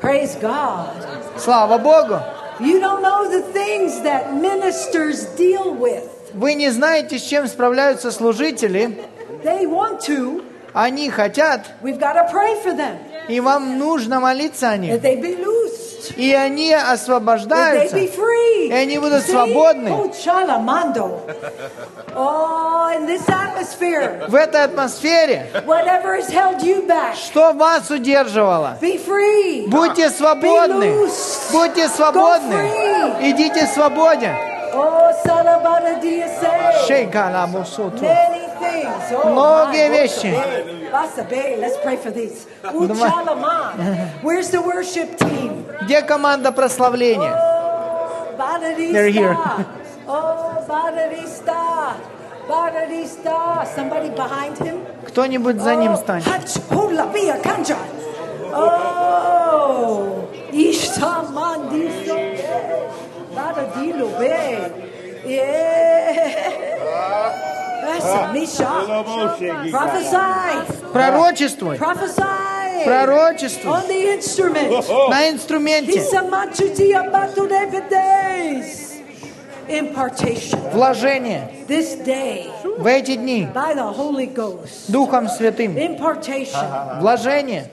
[0.00, 0.88] Praise God.
[1.36, 2.20] Слава Богу!
[2.58, 6.08] You don't know the things that ministers deal with.
[6.32, 8.98] Вы не знаете, с чем справляются служители.
[9.46, 10.42] They want to.
[10.74, 12.98] Они хотят, We've got to pray for them
[13.28, 15.00] и вам нужно молиться о that них.
[15.00, 17.96] they be loosed, И они that they освобождаются.
[17.96, 18.68] be free.
[18.68, 19.30] И они будут See?
[19.32, 19.90] свободны.
[19.90, 21.20] Oh, chalamando.
[22.14, 28.76] Oh, in this atmosphere, В этой атмосфере, whatever has held you back, что вас удерживало?
[28.80, 29.66] be free.
[29.68, 30.84] Будьте свободны.
[30.84, 31.50] loose.
[31.52, 32.54] Будьте Go свободны.
[32.54, 33.30] free.
[33.30, 34.34] Идите свободен.
[34.78, 36.84] Oh, salabada diase.
[36.86, 38.04] Шейка лабусуту.
[38.04, 39.12] Many things.
[39.12, 40.34] Oh, Многие вещи.
[45.82, 47.32] Где команда прославления?
[47.32, 47.36] Oh.
[48.92, 49.36] They're here.
[50.06, 51.94] Oh, Badadista.
[52.48, 53.64] Badadista.
[53.74, 54.82] Somebody behind him?
[55.08, 56.26] Кто-нибудь за ним Oh, станет.
[56.70, 56.90] Oh,
[63.36, 63.44] Ishta mandiso.
[63.74, 65.30] Badadilo be.
[65.30, 66.66] Yeah.
[67.82, 68.70] That's a Misha.
[69.70, 70.92] Prophesy.
[70.92, 71.76] Пророчествуй.
[71.78, 72.84] Prophesy.
[72.84, 73.72] Пророчествуй.
[73.72, 74.70] On the instrument.
[75.10, 76.02] На инструменте.
[80.72, 81.50] Вложение.
[82.78, 83.48] В эти дни.
[84.88, 85.76] Духом Святым.
[85.76, 87.00] Impartation.
[87.00, 87.70] Вложение.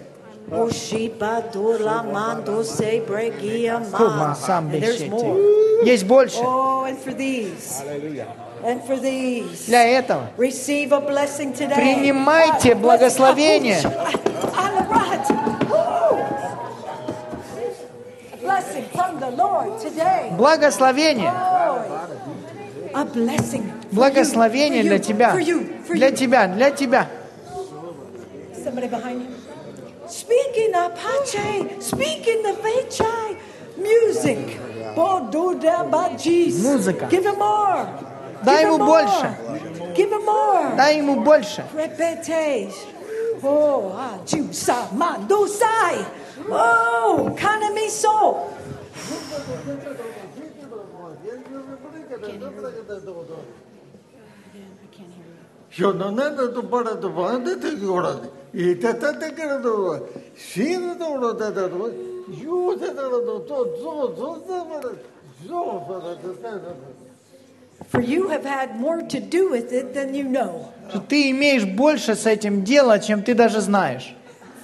[4.71, 5.83] There's more.
[5.83, 6.39] Есть больше.
[6.41, 7.81] Oh, and for these.
[8.63, 9.65] And for these.
[9.67, 10.29] Для этого.
[10.37, 11.75] Receive a blessing today.
[11.75, 13.79] Принимайте Ah, благословение.
[14.55, 15.29] Alarat.
[18.31, 20.31] A blessing from the Lord today.
[20.37, 21.31] Благословение.
[21.31, 21.79] Oh,
[23.91, 25.31] Благословение for для you, тебя.
[25.31, 26.47] For you, for Для тебя.
[26.47, 27.07] Для тебя.
[28.63, 29.42] Somebody behind you.
[30.23, 31.81] Speak in Apache.
[31.81, 33.35] Speak in the Vechai.
[33.75, 34.39] Music.
[34.95, 36.55] Boduda Bajis.
[36.63, 37.09] Музыка.
[37.09, 37.83] Give him more.
[38.45, 39.27] Дай Give ему him больше.
[39.27, 39.93] more.
[39.97, 40.75] Give him more.
[40.77, 41.61] Дай ему больше.
[41.75, 42.71] Repete.
[43.43, 46.05] Oh, ah, jusa mandusai.
[46.49, 48.47] Oh, kanami so.
[55.69, 57.55] Що на мене то пара то банда
[58.53, 58.71] ти городи.
[58.71, 59.99] І те те те керado.
[60.37, 61.91] Сіно то рода те то.
[62.43, 64.91] Ю те то то то то то
[65.47, 66.35] Зо то то
[67.91, 70.67] For you have had more to do with it than you know.
[71.09, 74.15] Ты имеешь больше с этим дела, чем ты даже знаешь.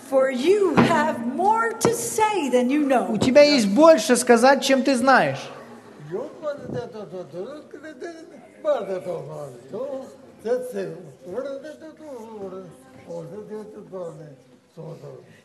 [0.09, 3.19] For you have more to say than you У know.
[3.19, 5.39] тебя есть больше сказать, чем ты знаешь.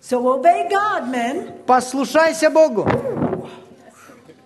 [0.01, 2.87] So obey God, men, Послушайся Богу.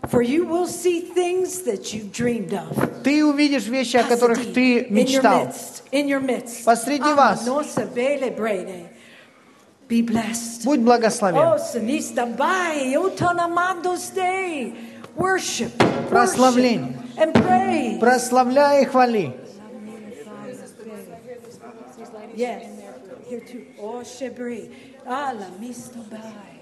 [0.08, 3.02] for you will see things that you've dreamed of.
[3.02, 5.52] Ты увидишь вещи, о которых ты мечтал.
[5.92, 6.64] In your midst.
[6.64, 7.46] Посреди вас.
[9.88, 10.64] Be blessed.
[10.64, 11.40] Будь благословен.
[15.16, 15.72] Worship.
[16.08, 16.94] Прославление.
[17.16, 17.98] And pray.
[17.98, 19.34] Прославляй и хвали.
[22.36, 22.77] Yes.
[23.28, 23.66] Here too.
[23.80, 24.70] Oh, Shebri.
[25.06, 26.58] Ala Misto Bai.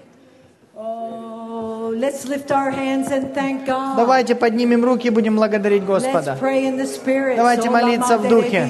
[0.79, 3.97] Oh, let's lift our hands and thank God.
[3.97, 6.37] Давайте поднимем руки и будем благодарить Let's Господа.
[6.39, 7.37] pray in the spirit.
[7.37, 8.69] Давайте молиться в духе.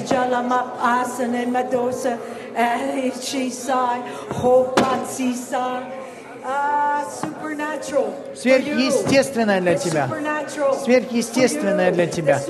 [6.44, 7.04] Ah.
[8.34, 10.08] Сверхъестественное для тебя.
[10.84, 12.40] Сверхъестественное для тебя.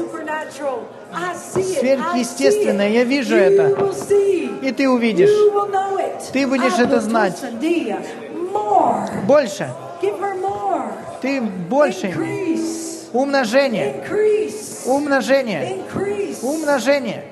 [1.53, 3.75] Сверхъестественное, я вижу это.
[4.63, 5.31] И ты увидишь.
[6.33, 7.41] Ты будешь это знать.
[9.27, 9.71] Больше.
[11.21, 12.15] Ты больше.
[13.13, 14.05] Умножение.
[14.87, 15.79] Умножение.
[16.43, 17.25] Умножение.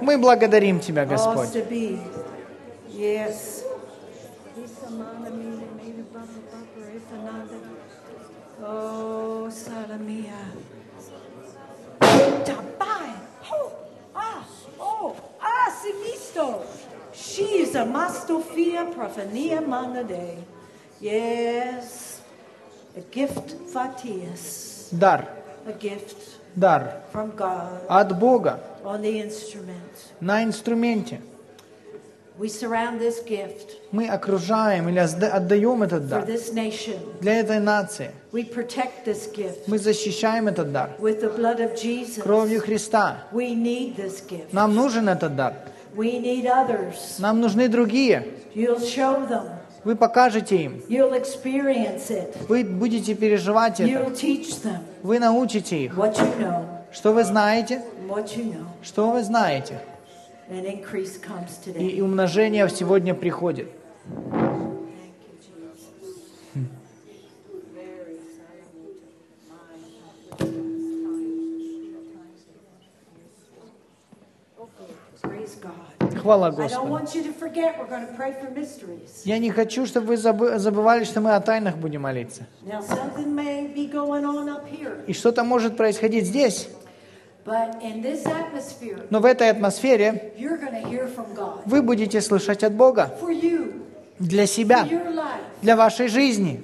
[0.00, 1.48] Мы благодарим Тебя, Господь.
[2.96, 3.63] Yes.
[8.73, 10.39] Oh, Salamia.
[11.99, 13.11] Tabai.
[13.51, 13.71] Oh,
[14.15, 14.43] ah,
[14.79, 16.65] oh, ah, sinisto.
[17.13, 20.43] She is a mastofia profania manade.
[21.01, 22.21] Yes.
[22.97, 24.89] A gift fatius.
[24.91, 25.27] Дар.
[25.67, 27.03] A gift Дар.
[27.11, 28.59] from God От Бога.
[28.83, 30.13] on the instrument.
[30.21, 31.21] На инструменте.
[33.92, 36.24] Мы окружаем или отда- отдаем этот дар
[37.20, 38.10] для этой нации.
[39.68, 40.90] Мы защищаем этот дар
[42.22, 43.18] кровью Христа.
[44.52, 45.54] Нам нужен этот дар.
[47.20, 48.26] Нам нужны другие.
[49.84, 50.82] Вы покажете им.
[52.48, 54.10] Вы будете переживать это.
[55.04, 55.94] Вы научите их.
[56.92, 57.80] Что вы знаете?
[58.82, 59.78] Что вы знаете?
[61.80, 63.68] И, умножение сегодня приходит.
[76.20, 76.86] Хвала Господу.
[79.24, 82.46] Я не хочу, чтобы вы забы- забывали, что мы о тайнах будем молиться.
[85.06, 87.33] И что-то может происходить здесь, but in this atmosphere,
[89.10, 90.32] но в этой атмосфере
[91.66, 93.14] вы будете слышать от Бога
[94.18, 94.86] для себя,
[95.60, 96.62] для вашей жизни.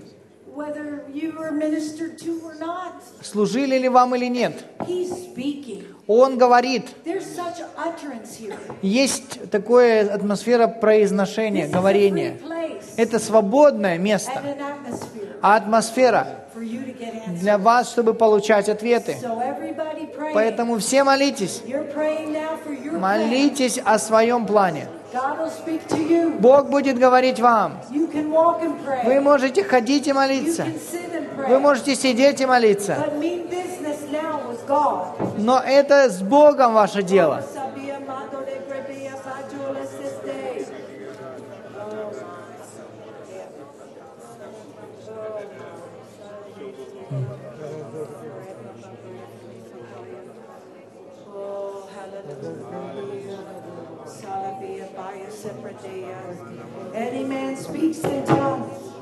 [3.23, 4.65] Служили ли вам или нет?
[6.07, 6.87] Он говорит.
[8.83, 12.39] Есть такая атмосфера произношения, говорения.
[12.97, 14.43] Это свободное место,
[15.43, 16.40] а атмосфера
[17.41, 19.17] для вас, чтобы получать ответы.
[20.35, 21.63] Поэтому все молитесь.
[22.93, 24.89] Молитесь о своем плане.
[26.39, 27.81] Бог будет говорить вам.
[29.05, 30.67] Вы можете ходить и молиться.
[31.49, 32.97] Вы можете сидеть и молиться.
[35.39, 37.43] Но это с Богом ваше дело.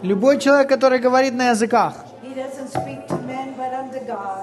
[0.03, 1.95] Любой человек, который говорит на языках,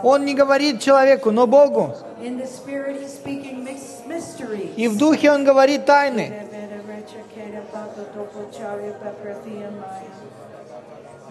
[0.03, 1.95] он не говорит человеку, но Богу.
[4.76, 6.34] И в духе он говорит тайны.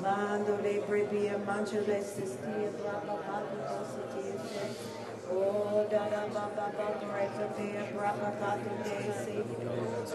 [0.05, 3.94] Mando le brevia mancho le sistia brava pato positia
[5.37, 6.87] Oh, da da ba ba ba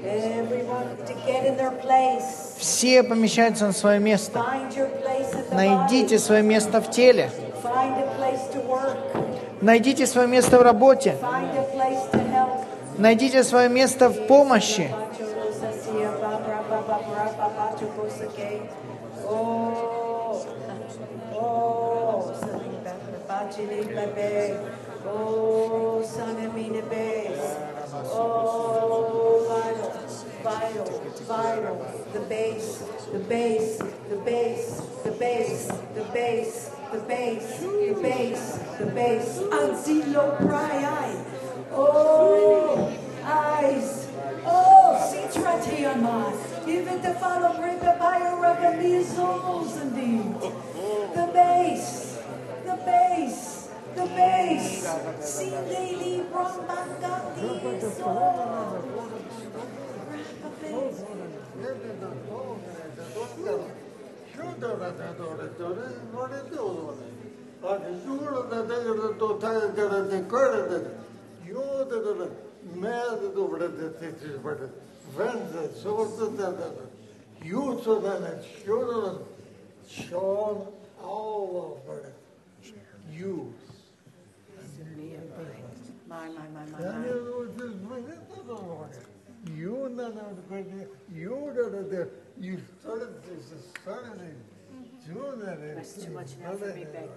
[0.05, 2.55] Everyone to get in their place.
[2.57, 4.43] Все помещаются на свое место.
[5.51, 7.29] Найдите свое место в теле.
[9.61, 11.15] Найдите свое место в работе.
[11.21, 12.22] Find a place to help.
[12.97, 14.89] Найдите свое место в помощи.
[19.25, 20.43] Oh,
[21.31, 22.33] oh, oh,
[28.15, 28.53] Oh.
[32.13, 33.77] The bass, the bass,
[34.09, 39.39] the bass, the bass, the bass, the bass, the bass, the bass.
[39.51, 41.42] Anzilo prai
[41.75, 44.07] Oh, eyes.
[44.45, 46.67] Oh, citra teamai.
[46.67, 50.35] Even the follow bring the bio rugby souls indeed.
[51.15, 52.19] The bass,
[52.65, 54.87] the bass, the bass.
[55.21, 56.23] See daily
[71.53, 72.27] ಯೋಧರನ್ನು
[72.83, 73.63] மேலோட
[75.17, 76.81] வென்ற சுகத்துடன்
[77.51, 78.27] யூத்துடன்
[78.63, 79.21] Cholan
[79.85, 80.67] shown
[81.03, 82.13] all over
[83.11, 83.53] you.
[86.07, 87.03] My, my, my, my, my.
[89.55, 89.77] You
[91.13, 92.09] you
[92.39, 93.45] you started this
[93.81, 94.35] started
[95.05, 95.75] doing that.
[95.75, 97.09] That's too much now for me, babe.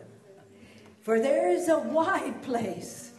[1.03, 3.13] For there is a wide place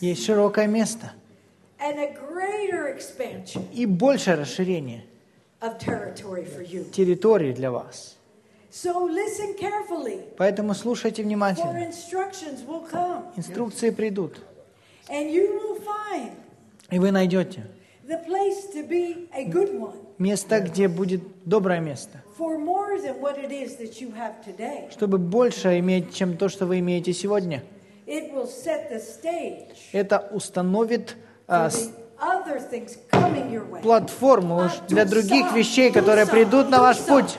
[0.00, 1.12] Есть широкое место
[1.80, 5.04] and a greater expansion и большее расширение
[5.60, 6.84] of territory for you.
[6.90, 8.16] территории для вас.
[8.70, 11.88] So listen carefully, Поэтому слушайте внимательно.
[11.88, 14.40] instructions will come, Инструкции придут,
[15.08, 16.30] and you will find
[16.90, 17.66] и вы найдете
[18.10, 23.20] the place to be a good one место, где будет доброе место, for more than
[23.20, 24.90] what it is that you have today.
[24.90, 27.62] чтобы больше иметь, чем то, что вы имеете сегодня.
[28.06, 31.16] It will set the stage Это установит
[31.46, 31.90] а, с-
[33.82, 37.38] платформу уж для других вещей, которые придут на ваш путь.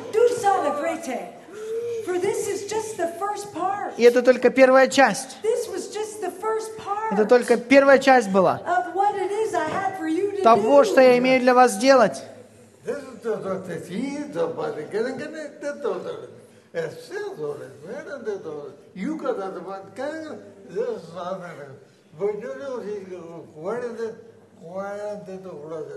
[3.97, 5.37] И это только первая часть.
[5.43, 9.53] This was just the first part Это только первая часть была of what it is
[9.53, 11.77] I had for you to того, что я имею для вас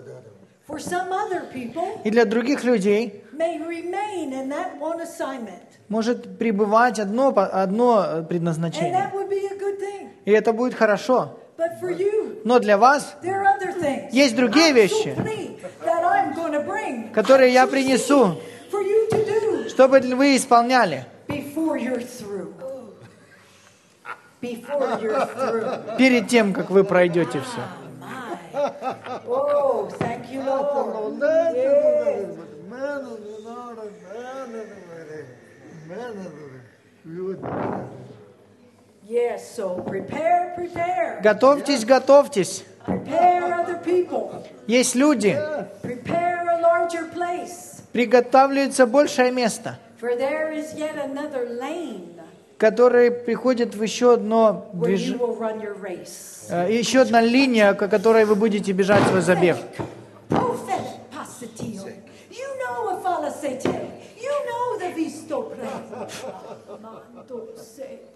[0.05, 0.35] the
[0.67, 5.61] For some other people И для других людей may remain in that one assignment.
[5.89, 8.93] может пребывать одно, одно э, And предназначение.
[8.93, 10.09] that would be a good thing.
[10.25, 11.39] И это будет хорошо.
[11.57, 14.13] But for you, Но для вас there are other things.
[14.13, 15.15] Есть другие I'm вещи.
[17.15, 18.41] которые я принесу,
[19.69, 22.53] чтобы вы исполняли before you're through.
[24.43, 25.97] Before you're through.
[25.97, 27.63] перед тем, как вы пройдете все.
[28.01, 28.37] My.
[29.27, 31.19] Oh, thank you, Lord.
[31.21, 32.27] That's Yes.
[32.37, 34.67] the man of the Lord, man of
[35.09, 35.25] the
[35.89, 36.45] man of the
[37.07, 37.39] you
[39.07, 41.21] Yes, so prepare, prepare.
[41.23, 42.65] Готовьтесь, готовьтесь.
[42.87, 44.43] Prepare other people.
[44.67, 45.37] Есть люди,
[45.83, 47.83] Prepare a larger place.
[47.93, 52.19] приготавливается большее место, For there is yet another lane
[52.57, 55.11] которые приходят в еще одно where движ...
[55.11, 56.47] you will run your race.
[56.49, 59.57] э, еще одна линия, по которой вы будете бежать свой забег.
[62.31, 62.85] You know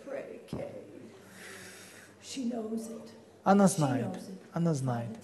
[3.44, 4.06] Она знает,
[4.52, 5.16] она знает,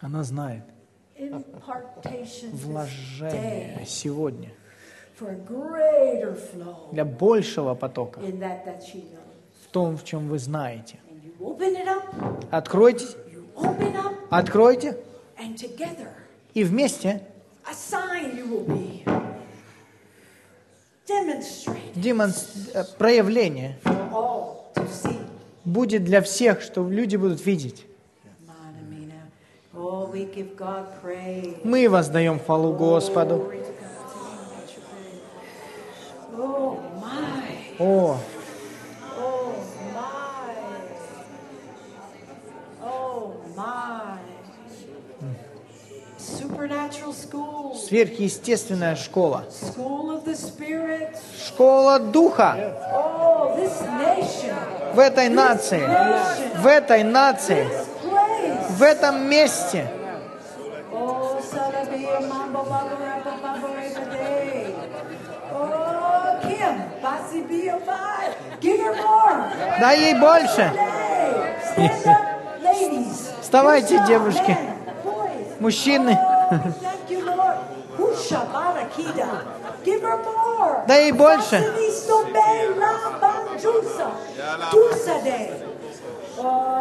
[0.00, 0.64] она знает.
[2.52, 4.50] Вложение сегодня
[6.92, 10.98] для большего потока в том, в чем вы знаете.
[12.50, 13.06] Откройте,
[14.30, 14.96] откройте,
[16.54, 17.22] и вместе
[21.10, 21.94] a sign you will be.
[21.94, 23.76] Demonstrate демонс- э, проявление
[25.64, 27.86] будет для всех, что люди будут видеть.
[29.72, 30.12] Oh.
[31.64, 33.50] Мы воздаем хвалу Господу.
[36.36, 38.29] Glory
[47.86, 49.44] сверхъестественная школа.
[51.46, 52.56] Школа Духа
[52.92, 53.56] Oh,
[54.94, 55.82] в этой нации.
[56.58, 57.68] В этой нации.
[58.70, 59.86] В этом месте.
[60.92, 61.38] Oh.
[65.52, 65.80] Oh.
[69.80, 70.72] Дай ей больше.
[73.40, 74.56] Вставайте, девушки.
[75.60, 76.18] Мужчины.
[76.52, 77.58] Oh, thank you, Lord.
[77.96, 79.44] Husha barakida.
[79.84, 80.84] Give her more.
[80.86, 81.62] Дай ей больше.
[86.42, 86.80] Oh,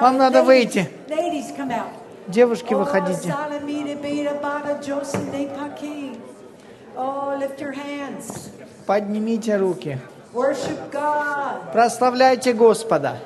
[0.00, 0.90] Вам надо ladies, выйти.
[1.08, 1.86] Ladies, come out.
[2.28, 3.34] Девушки, Oh, выходите.
[6.96, 7.38] Oh.
[8.86, 9.98] Поднимите руки.
[11.72, 13.16] Прославляйте Господа.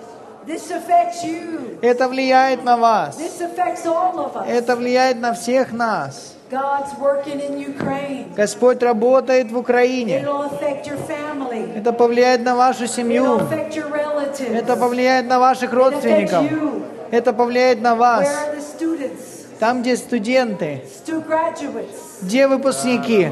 [1.83, 3.19] Это влияет на вас.
[4.47, 6.35] Это влияет на всех нас.
[8.37, 10.27] Господь работает в Украине.
[11.77, 13.41] Это повлияет на вашу семью.
[14.51, 16.45] Это повлияет на ваших родственников.
[17.11, 18.29] Это повлияет на вас.
[19.59, 20.85] Там, где студенты,
[22.23, 23.31] где выпускники.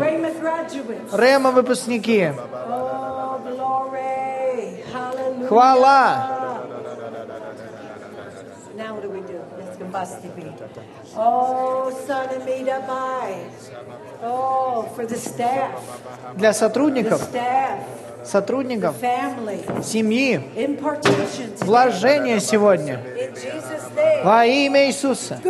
[1.12, 2.30] Рема выпускники.
[2.34, 3.02] Oh.
[5.48, 6.40] Хвала.
[8.74, 9.38] Now what do we do?
[9.92, 12.28] Let's combust Oh, son.
[14.22, 15.70] Oh, for the staff.
[16.36, 17.78] Для The сотрудников, staff.
[18.24, 18.96] сотрудников,
[19.82, 20.40] семьи,
[21.60, 23.00] вложение сегодня.
[24.24, 25.40] Во имя Иисуса.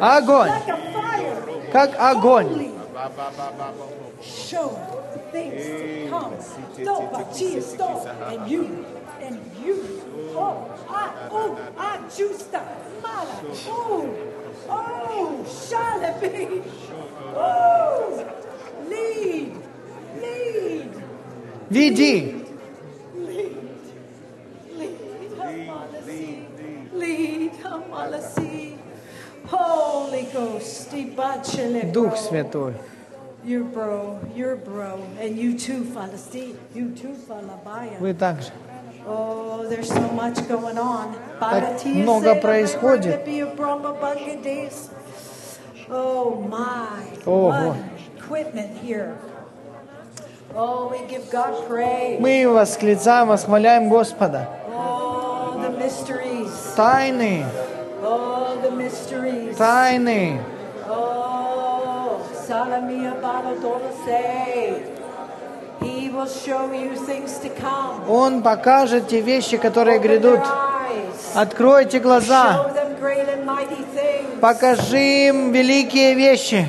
[0.00, 0.50] Огонь.
[1.72, 2.72] Как огонь.
[5.32, 5.50] Holy.
[5.50, 6.40] Show things to come.
[6.40, 8.06] Stop, Achia, stop.
[8.32, 8.86] And you.
[9.20, 10.02] And you.
[10.34, 12.62] Oh, ah, oh, ah, justa.
[13.02, 13.42] Mala.
[13.66, 14.14] Oh,
[14.68, 16.62] oh, Shalabi.
[17.34, 18.26] Oh,
[18.88, 19.52] lead.
[20.20, 21.02] Lead.
[21.70, 22.44] Веди.
[26.92, 28.78] Lead, Hamalasi.
[29.46, 32.16] Holy Ghost, Ibachele, Дух bro.
[32.16, 32.74] Святой.
[33.44, 36.56] You're bro, you're bro, and you too, Falasi.
[36.74, 37.98] You too, Falabaya.
[38.00, 38.50] Вы также.
[39.06, 41.14] Oh, there's so much going on.
[41.40, 43.24] Так много происходит.
[45.90, 47.00] Oh my.
[47.24, 47.48] Ого.
[47.50, 47.76] What
[48.18, 49.16] equipment here.
[50.54, 52.20] Oh, we give God praise.
[52.20, 54.48] Мы восклицаем, восхваляем Господа.
[54.70, 56.50] Oh, the mysteries.
[56.76, 57.46] Тайны,
[58.02, 59.56] Oh, the mysteries.
[59.56, 60.40] тайны.
[60.86, 61.37] Oh,
[68.08, 70.40] Он покажет те вещи, которые грядут.
[71.34, 72.70] Откройте глаза.
[74.40, 76.66] Покажи им великие вещи.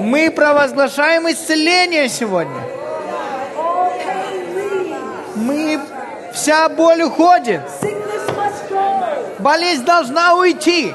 [0.00, 2.60] Мы провозглашаем исцеление сегодня.
[5.34, 5.80] Мы...
[6.32, 7.60] Вся боль уходит.
[9.38, 10.94] Болезнь должна уйти.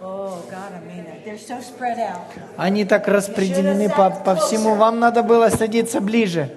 [0.00, 1.24] Oh, God, I mean it.
[1.24, 2.26] They're so spread out.
[2.56, 4.74] Они так распределены по, по всему.
[4.74, 6.50] Вам надо было садиться ближе.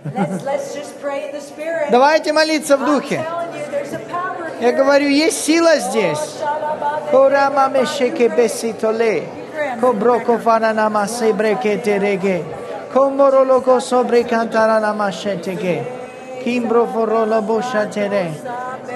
[1.91, 3.25] Давайте молиться в духе.
[4.59, 6.19] Я говорю, есть сила здесь.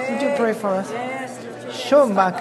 [0.08, 0.86] Did you pray for us?
[1.92, 2.32] Shoma.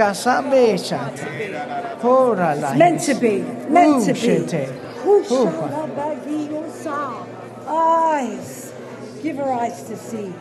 [2.03, 2.73] Ora la.
[2.73, 3.41] Meant to be.
[3.69, 4.19] Meant to be.
[4.19, 4.67] Ushete.
[5.03, 7.29] Who shall abide your sound?
[7.67, 8.73] Eyes.
[9.21, 10.33] Give her eyes to see.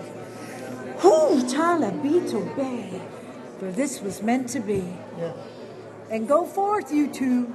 [0.99, 3.01] Who tala be to obey?
[3.59, 4.85] For this was meant to be.
[6.11, 7.55] And go forth, you two,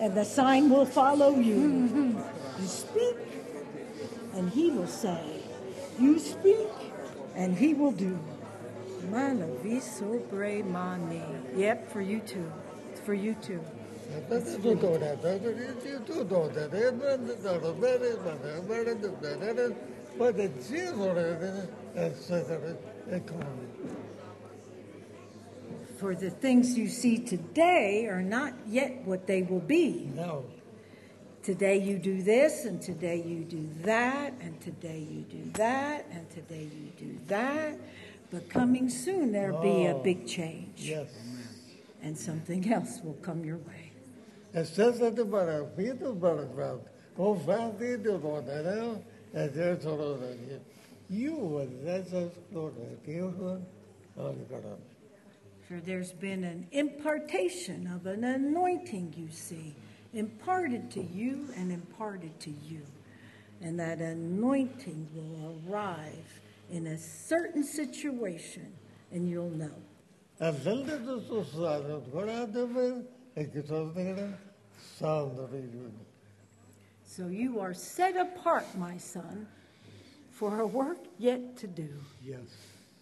[0.00, 2.16] and the sign will follow you.
[2.60, 3.16] You speak,
[4.34, 5.40] and he will say.
[5.98, 6.68] You speak,
[7.34, 8.18] and he will do.
[10.30, 11.22] Bre mani.
[11.56, 12.50] Yep, for you too.
[12.90, 13.60] It's for you too.
[25.98, 30.10] For the things you see today are not yet what they will be.
[30.14, 30.44] No.
[31.42, 36.30] Today you do this, and today you do that, and today you do that, and
[36.30, 37.76] today you do that.
[38.32, 40.72] But coming soon, there'll be a big change.
[40.76, 41.08] Yes.
[42.02, 43.92] And something else will come your way.
[55.68, 59.74] For there's been an impartation of an anointing, you see,
[60.14, 62.80] imparted to you and imparted to you.
[63.60, 66.40] And that anointing will arrive
[66.72, 68.72] in a certain situation,
[69.12, 69.70] and you'll know.
[70.40, 73.06] And then there's also sound, what are the men?
[73.36, 74.32] Like it's all the
[74.98, 75.70] sound of it.
[77.04, 79.46] So you are set apart, my son,
[80.32, 81.90] for a work yet to do.
[82.24, 82.40] Yes.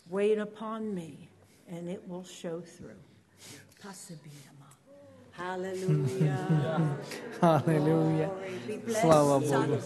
[0.08, 1.28] Wait upon me,
[1.68, 3.00] and it will show through.
[3.82, 4.49] Pasabiyama.
[7.40, 8.30] Аллилуйя.
[9.00, 9.78] Слава Богу.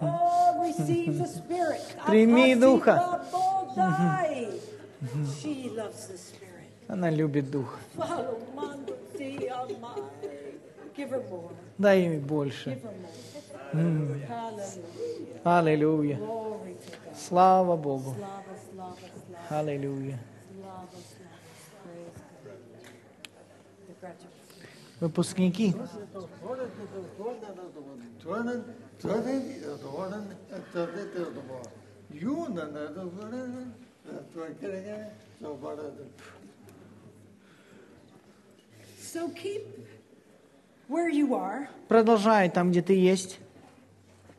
[0.00, 0.72] Oh.
[2.06, 3.20] Прими Духа.
[6.86, 7.78] Она любит Дух.
[11.78, 12.80] Дай ей больше.
[15.42, 16.20] Аллилуйя.
[17.16, 18.14] Слава Богу.
[19.50, 20.18] Аллилуйя.
[20.68, 21.38] slava, slava.
[21.82, 22.60] Praise God.
[23.86, 24.87] The graduates.
[25.00, 25.74] Выпускники.
[39.00, 39.64] So keep
[40.88, 43.38] where you are, Продолжай там, где ты есть.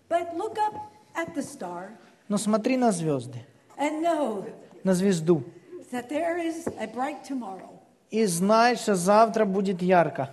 [0.10, 0.76] but look up
[1.16, 1.90] at the star
[2.28, 3.40] Но смотри на звезды,
[3.78, 4.46] and know
[4.84, 5.44] на звезду.
[5.92, 7.80] that there is a bright tomorrow.
[8.12, 10.30] И знай, что завтра будет ярко.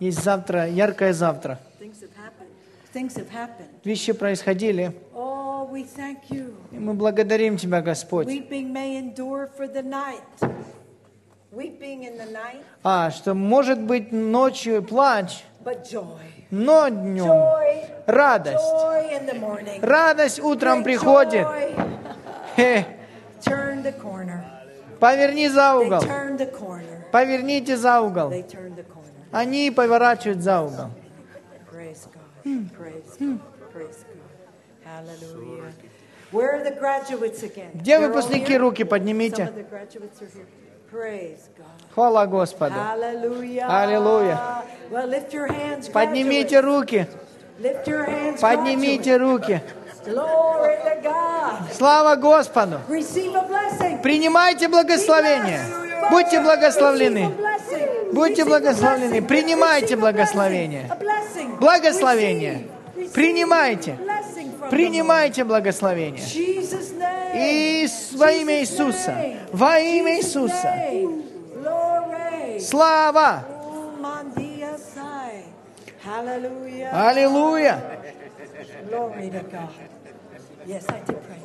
[0.00, 1.58] Есть завтра, яркое завтра.
[3.84, 4.92] Вещи происходили.
[5.14, 5.40] Oh.
[6.72, 8.28] И мы благодарим Тебя, Господь.
[12.82, 15.44] А, что может быть ночью плач,
[16.50, 17.30] но днем
[18.06, 18.64] радость.
[19.82, 21.46] Радость утром приходит.
[24.98, 26.02] Поверни за угол.
[27.12, 28.32] Поверните за угол.
[29.32, 30.90] Они поворачивают за угол.
[37.74, 38.56] Где выпускники?
[38.56, 39.52] Руки поднимите.
[41.94, 42.74] Хвала Господу.
[44.90, 45.92] Hands.
[45.92, 47.06] Поднимите руки.
[48.40, 49.62] Поднимите руки.
[51.72, 52.80] Слава Господу.
[54.02, 55.89] Принимайте благословение.
[56.10, 57.30] Будьте благословлены.
[58.12, 59.22] Будьте благословлены.
[59.22, 60.90] Принимайте благословение.
[61.60, 62.68] Благословение.
[63.12, 63.98] Принимайте.
[64.70, 66.22] Принимайте благословение.
[67.34, 69.14] И во имя Иисуса.
[69.52, 70.74] Во имя Иисуса.
[72.60, 73.44] Слава.
[76.92, 77.80] Аллилуйя.
[80.66, 81.40] Yes, I did pray.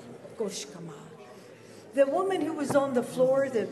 [1.96, 3.68] The woman who was on the floor, the.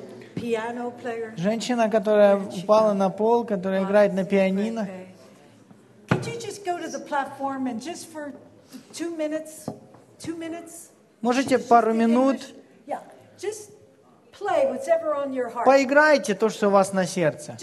[1.37, 4.87] Женщина, которая упала на пол, которая играет на пианино.
[11.21, 12.37] Можете пару минут
[15.65, 17.55] поиграйте то, что у вас на сердце.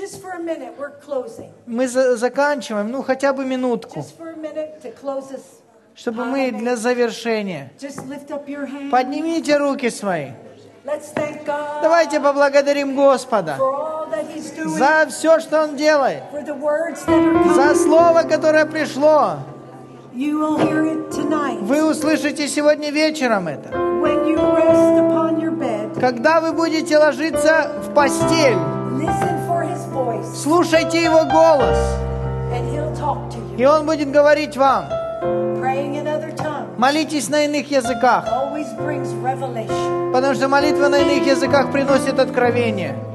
[1.66, 4.00] Мы за- заканчиваем, ну хотя бы минутку,
[5.94, 7.70] чтобы мы для завершения.
[8.90, 10.30] Поднимите руки свои.
[11.82, 13.58] Давайте поблагодарим Господа
[14.66, 16.22] за все, что Он делает,
[17.54, 19.36] за слово, которое пришло.
[20.12, 23.68] Вы услышите сегодня вечером это.
[26.00, 28.56] Когда вы будете ложиться в постель,
[30.34, 31.78] слушайте Его голос,
[33.58, 34.86] и Он будет говорить вам.
[36.80, 38.24] Молитесь на иных языках,
[40.14, 43.09] потому что молитва на иных языках приносит откровение.